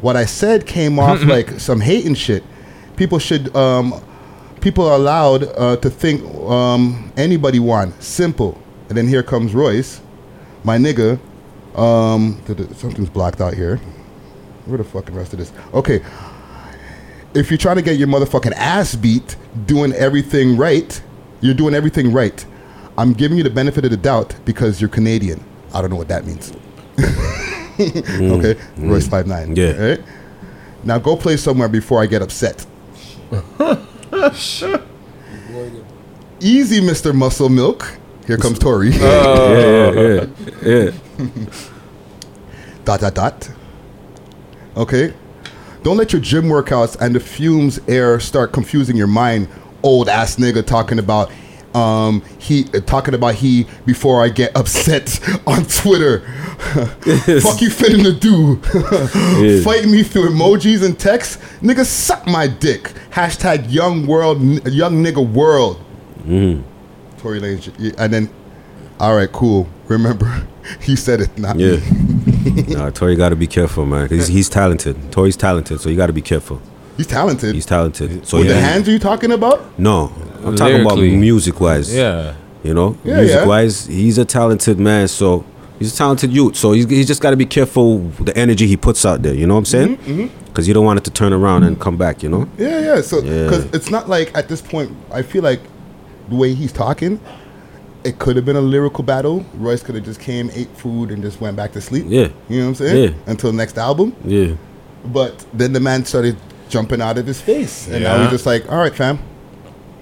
[0.00, 2.42] What I said came off like some hating shit.
[2.96, 4.02] People should um,
[4.60, 8.02] people are allowed uh, to think um, anybody want.
[8.02, 8.60] Simple.
[8.88, 10.00] And then here comes Royce,
[10.64, 11.18] my nigga.
[11.76, 13.76] Um, th- th- something's blocked out here.
[14.66, 15.52] Where the fucking rest of this?
[15.72, 16.02] Okay.
[17.32, 21.00] If you're trying to get your motherfucking ass beat doing everything right,
[21.40, 22.44] you're doing everything right.
[22.98, 25.44] I'm giving you the benefit of the doubt because you're Canadian.
[25.72, 26.52] I don't know what that means.
[27.80, 28.90] okay, mm.
[28.90, 29.56] Royce five nine.
[29.56, 29.72] Yeah.
[29.72, 30.00] Right?
[30.84, 32.66] Now go play somewhere before I get upset.
[36.40, 37.14] Easy, Mr.
[37.14, 37.98] Muscle Milk.
[38.26, 38.90] Here comes Tory.
[38.92, 40.26] yeah, yeah,
[40.62, 40.90] yeah.
[42.84, 43.50] dot dot dot.
[44.76, 45.12] Okay.
[45.82, 49.48] Don't let your gym workouts and the fumes air start confusing your mind.
[49.82, 51.30] Old ass nigga talking about
[51.74, 56.20] um he uh, talking about he before I get upset on Twitter.
[57.40, 58.60] Fuck you fitting to do.
[59.40, 59.62] Yeah.
[59.62, 61.40] Fight me through emojis and text.
[61.62, 62.92] Nigga suck my dick.
[63.10, 65.80] Hashtag young world young nigga world.
[66.24, 66.62] Mm.
[67.18, 68.30] Tory Lanez and then
[68.98, 69.66] all right, cool.
[69.88, 70.46] Remember,
[70.80, 71.76] he said it, not Yeah.
[71.76, 72.62] me.
[72.74, 74.08] nah, Tory got to be careful, man.
[74.08, 75.10] He's, he's talented.
[75.10, 76.60] Tory's talented, so you got to be careful.
[76.96, 77.54] He's talented.
[77.54, 78.26] He's talented.
[78.26, 79.78] So With the hands are you talking about?
[79.78, 80.12] No,
[80.44, 81.16] I'm talking about Lyrically.
[81.16, 81.94] music wise.
[81.94, 82.34] Yeah.
[82.62, 83.46] You know, Yeah, music yeah.
[83.46, 85.08] wise, he's a talented man.
[85.08, 85.44] So
[85.78, 86.56] he's a talented youth.
[86.56, 89.34] So he's, he's just got to be careful with the energy he puts out there.
[89.34, 89.96] You know what I'm saying?
[89.98, 92.22] Mhm, Because you don't want it to turn around and come back.
[92.22, 92.48] You know?
[92.58, 93.00] Yeah, yeah.
[93.00, 93.44] So Yeah.
[93.44, 95.60] because it's not like at this point, I feel like
[96.28, 97.18] the way he's talking,
[98.04, 99.44] it could have been a lyrical battle.
[99.54, 102.04] Royce could have just came, ate food, and just went back to sleep.
[102.08, 102.28] Yeah.
[102.48, 103.04] you know what I'm saying?
[103.04, 103.10] Yeah.
[103.26, 104.14] Until next album.
[104.24, 104.52] Yeah.
[105.06, 106.36] But then the man started
[106.70, 108.22] jumping out of his face, and now Yeah.
[108.22, 109.18] he's just like, "All right, fam,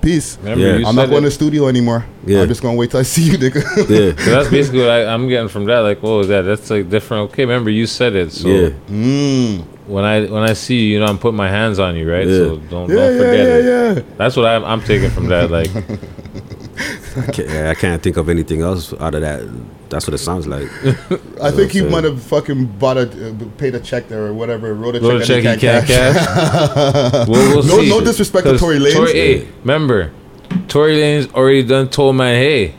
[0.01, 0.39] peace.
[0.43, 0.89] Remember Yeah.
[0.89, 2.05] I'm not going it- to the studio anymore.
[2.27, 2.43] Yeah.
[2.43, 4.13] I'm just gonna wait till I see you, nigga." Yeah.
[4.25, 5.81] So that's basically what I, I'm getting from that.
[5.81, 6.43] Like, what was that?
[6.43, 7.31] That's like different.
[7.33, 8.33] Okay, remember you said it.
[8.33, 8.69] So Yeah.
[8.91, 9.65] Mm.
[9.87, 12.27] when I when I see you, you know, I'm putting my hands on you, right?
[12.27, 12.37] Yeah.
[12.37, 13.97] So don't Yeah, don't forget yeah, it.
[13.97, 14.03] yeah.
[14.19, 15.51] That's what I'm I'm taking from that.
[15.51, 15.71] Like,
[17.19, 19.43] I can't, I can't think of anything else out of that.
[19.91, 20.69] That's what it sounds like.
[21.43, 24.75] I think he might have fucking bought a, uh, paid a check there or whatever,
[24.75, 27.27] wrote a Wrote a check, check he can't cash.
[27.29, 27.89] we'll, we'll no, see.
[27.89, 28.93] no disrespect to Tory Lanez.
[28.95, 30.13] Tory, hey, remember,
[30.69, 32.75] Tory Lanez already done told man, hey,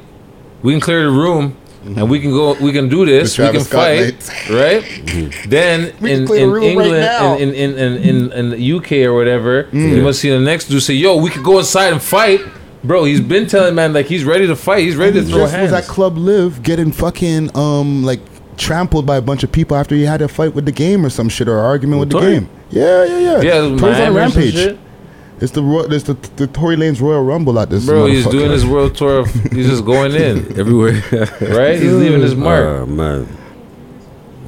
[0.62, 1.56] we can clear the room.
[1.82, 2.54] And we can go.
[2.62, 3.38] We can do this.
[3.40, 3.80] We can Scott
[4.14, 4.84] fight, right?
[5.48, 8.92] Then We can in, in room right England, in, in, in, in, in the UK
[9.08, 9.96] or whatever, Mm.
[9.96, 12.42] you must see the next dude say, "Yo, we could go inside and fight."
[12.84, 14.80] Bro, he's been telling man like he's ready to fight.
[14.86, 15.72] He's ready to He throw just hands.
[15.72, 18.22] was at Club LIV getting fucking um like
[18.58, 21.10] trampled by a bunch of people after he had a fight with the game or
[21.10, 22.50] some shit or argument with the game.
[22.70, 23.42] Yeah, yeah, yeah.
[23.42, 24.80] Yeah, it was on Miami or some Rampage.
[25.42, 27.86] It's the Ro- it's the the Tory Lanez Royal Rumble at this.
[27.86, 29.20] Bro, he's doing his world tour.
[29.20, 31.02] Of, he's just going in, Everywhere.
[31.42, 31.80] right?
[31.80, 32.66] He's leaving his mark.
[32.66, 33.28] Oh, man.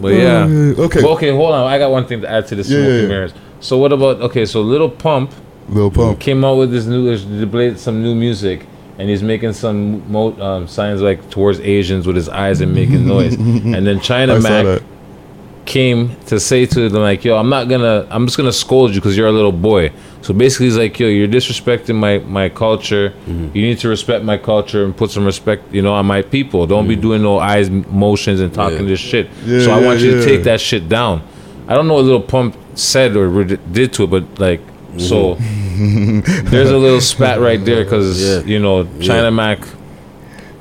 [0.02, 0.44] But yeah.
[0.44, 1.02] Uh, okay.
[1.02, 1.66] Well, okay, hold on.
[1.68, 3.28] I got one thing to add to this Yeah, yeah, yeah.
[3.62, 4.46] So what about okay?
[4.46, 5.32] So Little Pump
[5.72, 6.20] Lil Pump.
[6.20, 8.68] came out with this new, some new music,
[8.98, 13.08] and he's making some mo- um, signs like towards Asians with his eyes and making
[13.08, 13.34] noise.
[13.40, 14.82] and then China I Mac
[15.66, 19.00] came to say to them like, "Yo, I'm not gonna, I'm just gonna scold you
[19.00, 19.92] because you're a little boy."
[20.22, 23.14] So basically, he's like, "Yo, you're disrespecting my my culture.
[23.28, 26.68] You need to respect my culture and put some respect, you know, on my people.
[26.68, 29.30] Don't be doing no eyes motions and talking this shit.
[29.46, 30.26] Yeah, so I yeah, want you to yeah.
[30.26, 31.24] take that shit down.
[31.68, 34.62] I don't know what Little Pump said or did to it, but like,
[34.94, 35.00] Mm-hmm.
[35.00, 35.36] so
[36.50, 38.42] there's a little spat right there because Yeah.
[38.42, 39.30] you know China Yeah.
[39.30, 39.60] Mac.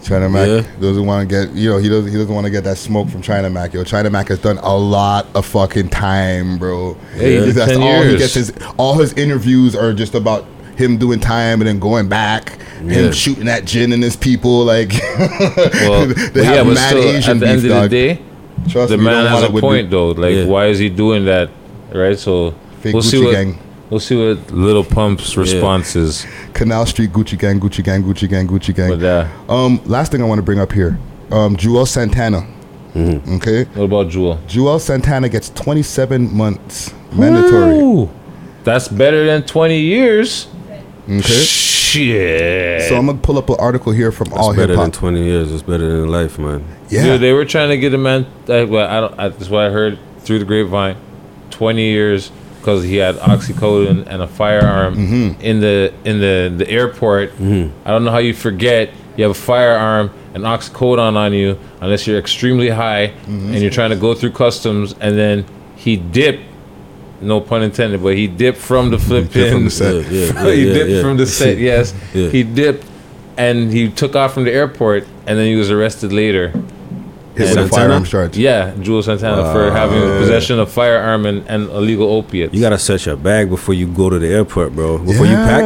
[0.02, 0.62] China Mac Yeah.
[0.81, 3.09] doesn't want to get you know he doesn't he doesn't want to get that smoke
[3.09, 3.74] from China Mac.
[3.74, 6.94] Yo, China Mac has done a lot of fucking time, bro.
[7.15, 8.35] Hey, he did that's 10 all he gets.
[8.35, 10.47] His all his interviews are just about
[10.77, 12.93] him doing time and then going back, Yeah.
[12.94, 14.65] him shooting at Jin and his people.
[14.65, 17.89] Like, Well, they but have yeah, mad still, Asian at the beef, end of the
[17.90, 18.23] day,
[18.70, 20.11] Trust the me, man has a point the though.
[20.12, 20.44] Like, Yeah.
[20.47, 21.51] why is he doing that?
[21.93, 22.19] Right.
[22.19, 23.59] So Fake we'll see what gang.
[23.91, 26.25] We'll see what Little Pump's response is.
[26.55, 28.91] Canal Street Gucci Gang, Gucci Gang, Gucci Gang, Gucci Gang.
[28.99, 30.99] But uh, Um, last thing I want to bring up here,
[31.33, 32.47] um, Juelz Santana.
[32.95, 33.35] Mm-hmm.
[33.37, 34.39] Okay, what about Juelz?
[34.49, 37.79] Juelz Santana gets 27 months mandatory.
[37.79, 38.09] Ooh,
[38.65, 40.47] that's better than twenty years.
[41.09, 41.21] Okay.
[41.21, 42.83] Shit.
[42.89, 44.93] So I'm gonna pull up an article here from That's All Hip better than Hop.
[44.93, 45.53] 20 years.
[45.53, 46.65] It's better than life, man.
[46.89, 47.03] Yeah.
[47.05, 48.27] Dude, they were trying to get a man.
[48.47, 49.19] Well, I don't.
[49.19, 50.97] I, that's what I heard through the grapevine.
[51.51, 52.31] Twenty years
[52.61, 55.41] because he had oxycodone and a firearm Mm-hmm.
[55.41, 57.32] in the in the the airport.
[57.41, 62.07] I don't know how you forget you have a firearm and oxycodone on you unless
[62.07, 63.53] you're extremely high Mm-hmm.
[63.53, 65.45] and you're trying to go through customs and then
[65.77, 66.45] he dipped.
[67.23, 69.51] No pun intended, but he dipped from the Philippines.
[69.53, 69.95] from the set.
[70.11, 71.59] Yeah, yeah, yeah, he dipped from the set.
[71.59, 72.85] Yes, he dipped,
[73.37, 76.53] and he took off from the airport, and then he was arrested later.
[77.47, 77.69] Hit with a Santana?
[77.89, 78.37] firearms charge.
[78.37, 82.55] Yeah, Juelz Santana for having possession of firearm and, and illegal opiates.
[82.55, 84.99] You gotta set your bag before you go to the airport, bro.
[84.99, 85.62] Before you pack.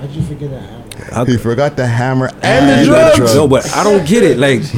[0.00, 1.26] How'd you forget that hammer?
[1.26, 3.34] He forgot the hammer and, And the drugs.
[3.34, 4.38] No, but I don't get it.
[4.38, 4.60] Like,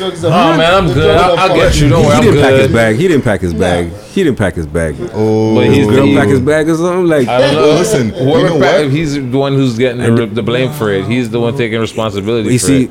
[0.00, 1.16] Oh man, I'm good.
[1.16, 1.88] I'll, I'll get you.
[1.88, 2.96] Don't he, worry, he I'm didn't pack his bag.
[2.96, 3.92] He didn't pack his bag.
[3.92, 4.96] He didn't pack his bag.
[5.12, 7.06] Oh, But he's girl the- pack his bag or something.
[7.06, 7.66] Like, I don't know.
[7.74, 8.90] Listen, you know pa- what?
[8.90, 11.04] he's the one who's getting the, the blame for it.
[11.06, 12.50] He's the one taking responsibility.
[12.52, 12.90] you for see, it.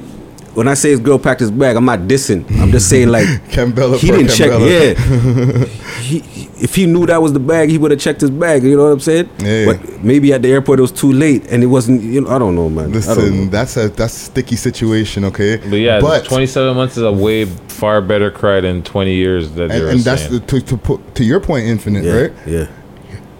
[0.58, 2.44] When I say his girl packed his bag, I'm not dissing.
[2.60, 4.50] I'm just saying like Kimbella he didn't check.
[4.50, 4.68] Kimbella.
[4.68, 5.66] Yeah,
[6.02, 8.64] he, he- if he knew that was the bag, he would have checked his bag.
[8.64, 9.30] You know what I'm saying?
[9.38, 9.66] Yeah.
[9.68, 12.02] But maybe at the airport it was too late and it wasn't.
[12.02, 12.86] You know, I don't know, man.
[12.90, 13.14] I don't know.
[13.24, 15.58] Listen, that's a that's a sticky situation, okay?
[15.58, 19.70] But yeah, but 27 months is a way far better cry than 20 years that
[19.70, 22.34] and, you're and that's the, to to put to your point, infinite, Yeah, right?
[22.48, 22.68] yeah.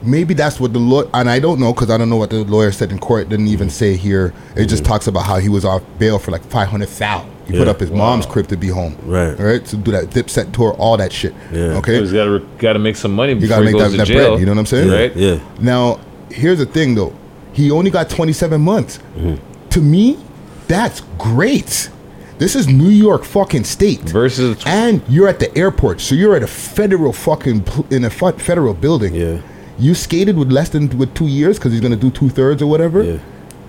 [0.04, 2.44] Maybe that's what the law and I don't know because I don't know what the
[2.44, 3.30] lawyer said in court.
[3.30, 4.34] Didn't even say here.
[4.56, 7.26] It just talks about how he was off bail for like five hundred thou.
[7.48, 9.32] He put up his mom's crib to be home, Right.
[9.40, 11.34] Right to do that dipset tour, all that shit.
[11.54, 11.78] Yeah.
[11.78, 13.92] Okay, He's got to got to make some money you before gotta he make goes
[13.94, 14.30] that, to that jail.
[14.32, 14.40] bread.
[14.42, 14.90] You know what I'm saying?
[14.90, 15.16] Right?
[15.16, 15.40] Yeah.
[15.62, 16.00] Now,
[16.30, 17.14] here's the thing though.
[17.54, 19.00] He only got 27 months.
[19.16, 19.70] Mm-hmm.
[19.70, 20.20] To me,
[20.68, 21.90] that's great.
[22.38, 24.02] This is New York fucking state.
[24.02, 28.10] Versus and you're at the airport, so you're at a federal fucking pl- in a
[28.10, 29.16] federal building.
[29.16, 29.42] Yeah.
[29.80, 32.68] You skated with less than with two years because he's gonna do two thirds or
[32.68, 33.04] whatever.
[33.04, 33.18] Yeah.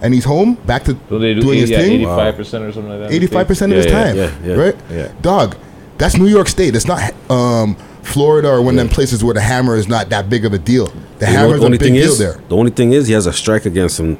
[0.00, 2.00] And he's home back to So they do doing his yeah, thing.
[2.02, 3.12] 85% or something like that.
[3.12, 4.76] Eighty-five percent of Yeah, his yeah, time, yeah, yeah, right?
[4.90, 5.12] yeah.
[5.22, 5.56] Dog,
[5.98, 6.76] that's New York State.
[6.76, 10.30] It's not um, Florida or one of them places where the hammer is not that
[10.30, 10.86] big of a deal.
[11.18, 12.40] The You know, hammer's the only a big thing deal is, there.
[12.48, 14.16] the only thing is he has a strike against him.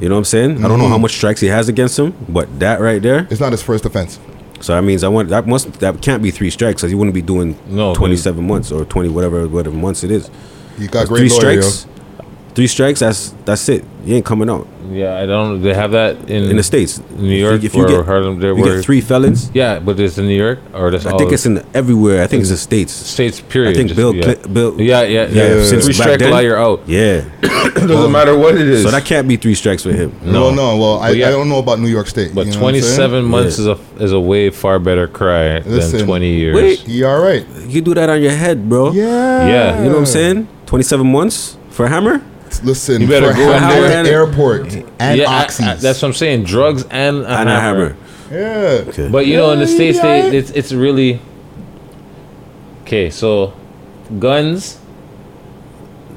[0.00, 0.64] You know what I'm saying?
[0.64, 1.02] I don't know how Mhm.
[1.02, 4.18] much strikes he has against him, but that right there, It's not his first offense.
[4.60, 7.14] So that means I want that must that can't be three strikes because he wouldn't
[7.14, 10.28] be doing No, 27 months or 20 whatever whatever months it is.
[10.78, 11.86] You got great three lawyer, strikes.
[12.54, 13.00] Three strikes.
[13.00, 13.84] That's that's it.
[14.04, 15.62] You ain't coming out Yeah, I don't.
[15.62, 17.00] They have that in in the states.
[17.16, 18.38] New York, if you, or get, Harlem.
[18.38, 19.50] There you were get three felons.
[19.54, 22.22] Yeah, but it's in New York, or that's I all think it's in the, everywhere.
[22.22, 22.92] I think it's the states.
[22.92, 23.40] states.
[23.40, 23.70] Period.
[23.70, 24.34] I think Just- Bill, yeah.
[24.34, 24.80] Cli- Bill.
[24.80, 25.64] Yeah, yeah, yeah.
[25.64, 26.82] since Three back strike then- law, you're out.
[26.86, 27.24] Yeah,
[27.74, 28.82] Doesn't matter what it is.
[28.84, 30.12] So that can't be three strikes for him.
[30.22, 30.76] No, no.
[30.76, 31.28] Well, I, yeah.
[31.28, 32.34] I don't know about New York State.
[32.34, 33.08] But you know what I'm saying?
[33.08, 36.54] 27 months is a is a way far better cry Listen, than 20 years.
[36.54, 36.86] Wait.
[36.86, 37.44] You all right?
[37.66, 38.92] You do that on your head, bro.
[38.92, 39.48] Yeah.
[39.48, 39.78] Yeah.
[39.78, 40.48] You know what I'm saying?
[40.66, 42.22] 27 months for a hammer.
[42.62, 45.44] Listen, You better for go in hammer there at and- the airport and yeah, I-
[45.44, 45.66] oxys.
[45.66, 46.44] I- that's what I'm saying.
[46.44, 47.96] Drugs and a And a hammer.
[48.30, 48.84] yeah.
[48.88, 49.08] Okay.
[49.08, 51.20] But you know, in the Yeah, states, you they, it's it's really
[52.82, 53.10] okay.
[53.10, 53.52] So,
[54.18, 54.78] guns.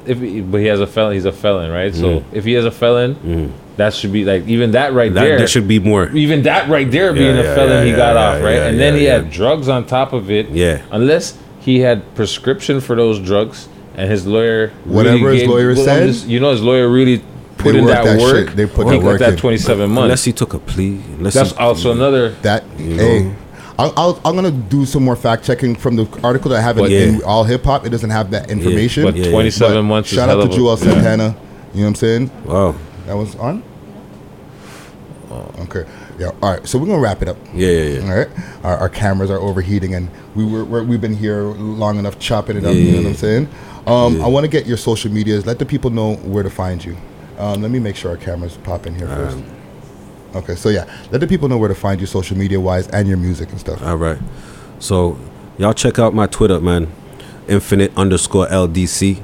[0.06, 1.94] If he, but he has a felon, he's a felon, right?
[1.94, 5.14] So if he has a felon, that should be like even that right Mm.
[5.14, 5.38] That, there.
[5.38, 6.08] there should be more.
[6.14, 8.54] even that right there being Yeah, a felon, yeah, he got yeah, off, right?
[8.54, 9.14] yeah, and then he yeah.
[9.18, 10.48] had drugs on top of it.
[10.48, 10.80] Yeah.
[10.90, 13.68] Unless he had prescription for those drugs,
[13.98, 16.62] and his lawyer, Whatever really his gave- lawyer well, I'm said, just- you know, his
[16.62, 17.22] lawyer really
[17.58, 18.48] put in that, that work.
[18.48, 18.56] shit.
[18.56, 19.38] They put he that got work that in.
[19.38, 20.02] 27 months.
[20.04, 21.00] Unless he took a plea.
[21.18, 22.30] Unless That's he, also another.
[22.42, 23.34] That You hey, know.
[23.80, 26.78] I'll, I'll, I'm gonna do some more fact checking from the article that I have
[26.78, 26.98] in, yeah.
[27.00, 27.84] in all hip hop.
[27.86, 29.02] It doesn't have that information.
[29.04, 29.30] But Yeah, yeah.
[29.30, 30.10] 27 But months.
[30.12, 30.92] is Shout out hell to of a- Juelz yeah.
[30.94, 31.36] Santana.
[31.74, 32.30] You know what I'm saying?
[32.44, 32.74] Wow.
[33.06, 33.62] That was on.
[35.60, 35.84] Okay.
[36.18, 36.30] Yeah.
[36.42, 36.66] All right.
[36.66, 37.36] So we're gonna wrap it up.
[37.54, 38.10] Yeah, yeah, yeah.
[38.10, 38.28] All right.
[38.64, 42.56] Our, our cameras are overheating, and we were we're, we've been here long enough chopping
[42.56, 42.74] it up.
[42.74, 43.48] Yeah, you know yeah, what I'm saying?
[43.86, 45.46] Um, I want to get your social medias.
[45.46, 46.96] Let the people know where to find you.
[47.38, 49.38] Um, let me make sure our cameras pop in here first.
[50.34, 50.56] Okay.
[50.56, 53.16] So yeah, let the people know where to find you social media wise and your
[53.16, 53.82] music and stuff.
[53.82, 54.18] All right.
[54.80, 55.18] So
[55.56, 56.92] y'all check out my Twitter, man.
[57.48, 59.22] Infinite underscore LDC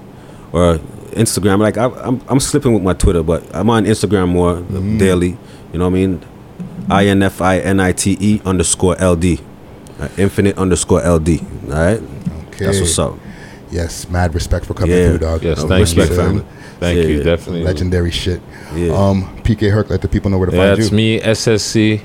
[0.53, 0.79] or
[1.11, 1.59] Instagram.
[1.59, 4.99] Like I, I'm, I'm slipping with my Twitter, but I'm on Instagram more Mm-hmm.
[4.99, 5.37] daily.
[5.73, 6.25] You know what I mean?
[6.91, 9.41] I N F I N I T E underscore L D.
[10.01, 11.41] Uh, infinite underscore L D.
[11.65, 12.03] All right.
[12.49, 12.67] Okay.
[12.67, 13.15] That's what's up.
[13.71, 15.09] Yes, mad respect for coming Yeah.
[15.09, 15.43] through, dog.
[15.43, 16.17] Yes, Uh, thank respect, you.
[16.17, 16.45] family.
[16.81, 17.23] Thank Yeah, you, yeah.
[17.25, 17.63] definitely.
[17.65, 18.41] Legendary shit.
[18.75, 18.93] Yeah.
[18.93, 20.97] Um, PK Herc, let the people know where to Yeah, find that's you.
[20.97, 22.03] me, SSC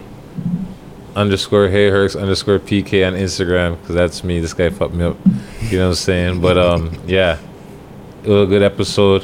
[1.15, 4.39] underscore Hey Herx underscore PK on Instagram because that's me.
[4.39, 5.17] This guy fucked me up.
[5.69, 6.41] You know what I'm saying?
[6.41, 7.37] But um, yeah,
[8.23, 9.23] it was a good episode.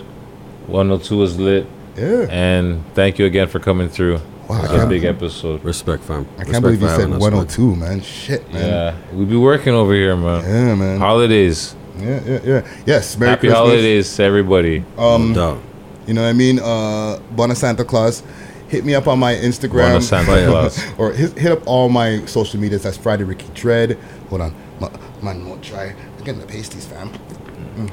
[0.68, 1.68] 102 was lit.
[1.98, 2.26] Yeah.
[2.30, 4.19] And thank you again for coming through.
[4.47, 5.63] Wow, It I was a big episode.
[5.63, 6.27] Respect, fam.
[6.38, 8.01] I can't believe you said 102, man.
[8.01, 8.67] Shit, man.
[8.67, 10.43] Yeah, we be working over here, man.
[10.43, 10.99] Yeah, man.
[10.99, 11.76] Holidays.
[11.97, 12.67] Yeah, yeah, yeah.
[12.85, 13.57] Yes, Merry Happy Christmas.
[13.57, 14.84] holidays to everybody.
[14.97, 15.61] Um, Dog.
[16.05, 16.59] You know what I mean?
[16.59, 18.22] Uh, Bona Santa Claus.
[18.67, 19.89] Hit me up on my Instagram.
[19.91, 20.84] Bona Santa Claus.
[20.97, 22.84] or hit, hit up all my social medias.
[22.84, 23.97] That's Friday Ricky Dread.
[24.30, 24.55] Hold on.
[24.80, 24.89] Ma-
[25.23, 25.85] Man, won't try.
[26.17, 27.09] I'm getting the pasties, fam.
[27.09, 27.89] Mm,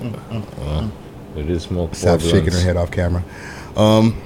[0.00, 0.90] mm, mm, mm.
[1.36, 1.94] We did smoke.
[1.94, 3.22] Sab four shaking her head off camera.
[3.76, 4.20] Um,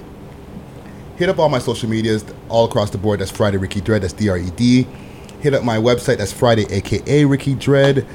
[1.17, 3.21] hit up all my social medias all across the board.
[3.21, 4.03] That's Friday Ricky Dread.
[4.03, 4.87] That's D R E D.
[5.41, 6.19] Hit up my website.
[6.19, 8.07] That's Friday, aka Ricky Dread.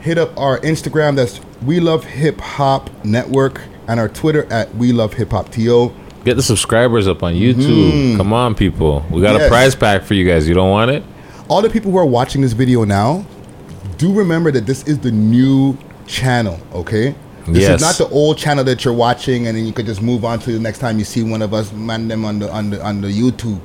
[0.00, 1.16] Hit up our Instagram.
[1.16, 5.92] That's We Love Hip Hop Network, and our Twitter at We Love Hip Hop To.
[6.24, 7.90] Get the subscribers up on YouTube.
[7.92, 8.16] Mm-hmm.
[8.16, 9.04] Come on, people.
[9.10, 9.46] We got Yes.
[9.46, 10.48] a prize pack for you guys.
[10.48, 11.02] You don't want it?
[11.48, 13.24] All the people who are watching this video now,
[13.96, 15.76] do remember that this is the new
[16.06, 16.60] channel.
[16.74, 17.14] Okay,
[17.52, 17.80] This Yes.
[17.80, 20.38] is not the old channel that you're watching, and then you could just move on
[20.40, 22.82] to the next time you see one of us man them on the on the
[22.84, 23.60] on the YouTube.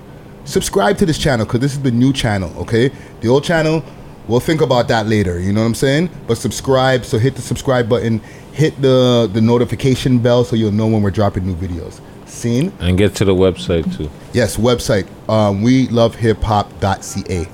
[0.45, 2.51] Subscribe to this channel because this is the new channel.
[2.57, 2.91] Okay,
[3.21, 3.83] the old channel,
[4.27, 5.39] we'll think about that later.
[5.39, 6.09] You know what I'm saying?
[6.27, 7.05] But subscribe.
[7.05, 8.19] So hit the subscribe button,
[8.51, 11.99] hit the the notification bell so you'll know when we're dropping new videos.
[12.25, 12.71] Seen?
[12.79, 14.09] And get to the website too.
[14.33, 15.07] Yes, website.
[15.29, 17.47] Um, we love hip hop.ca.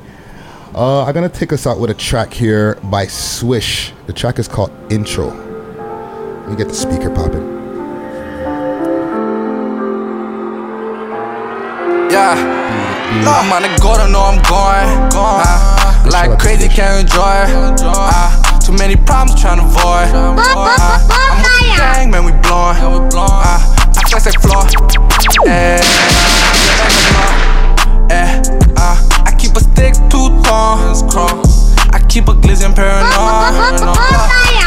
[0.73, 3.91] Uh, I'm gonna take us out with a track here by Swish.
[4.07, 5.48] The track is called Intro.
[6.49, 7.45] Let me get the speaker popping.
[12.09, 12.34] Yeah.
[13.21, 14.89] I'm on the go, don't know I'm going.
[15.13, 17.45] Uh, like crazy, can't enjoy.
[17.85, 20.09] Uh, too many problems trying to avoid.
[20.09, 20.34] Uh,
[21.13, 22.81] I'm with the gang, man, we blowing.
[23.13, 23.61] Uh,
[23.93, 24.65] I flex like floor.
[25.45, 25.77] Eh,
[28.09, 28.41] eh,
[28.76, 30.97] uh, I keep a stick too tall.
[31.93, 34.59] I keep a glizzy and paranoid.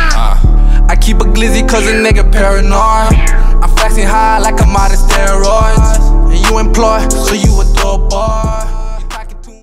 [0.93, 3.17] I keep a glizzy cause a nigga paranoid.
[3.65, 6.31] I'm flexing high like I'm out steroids.
[6.31, 8.82] And you employ, so you a dope boy.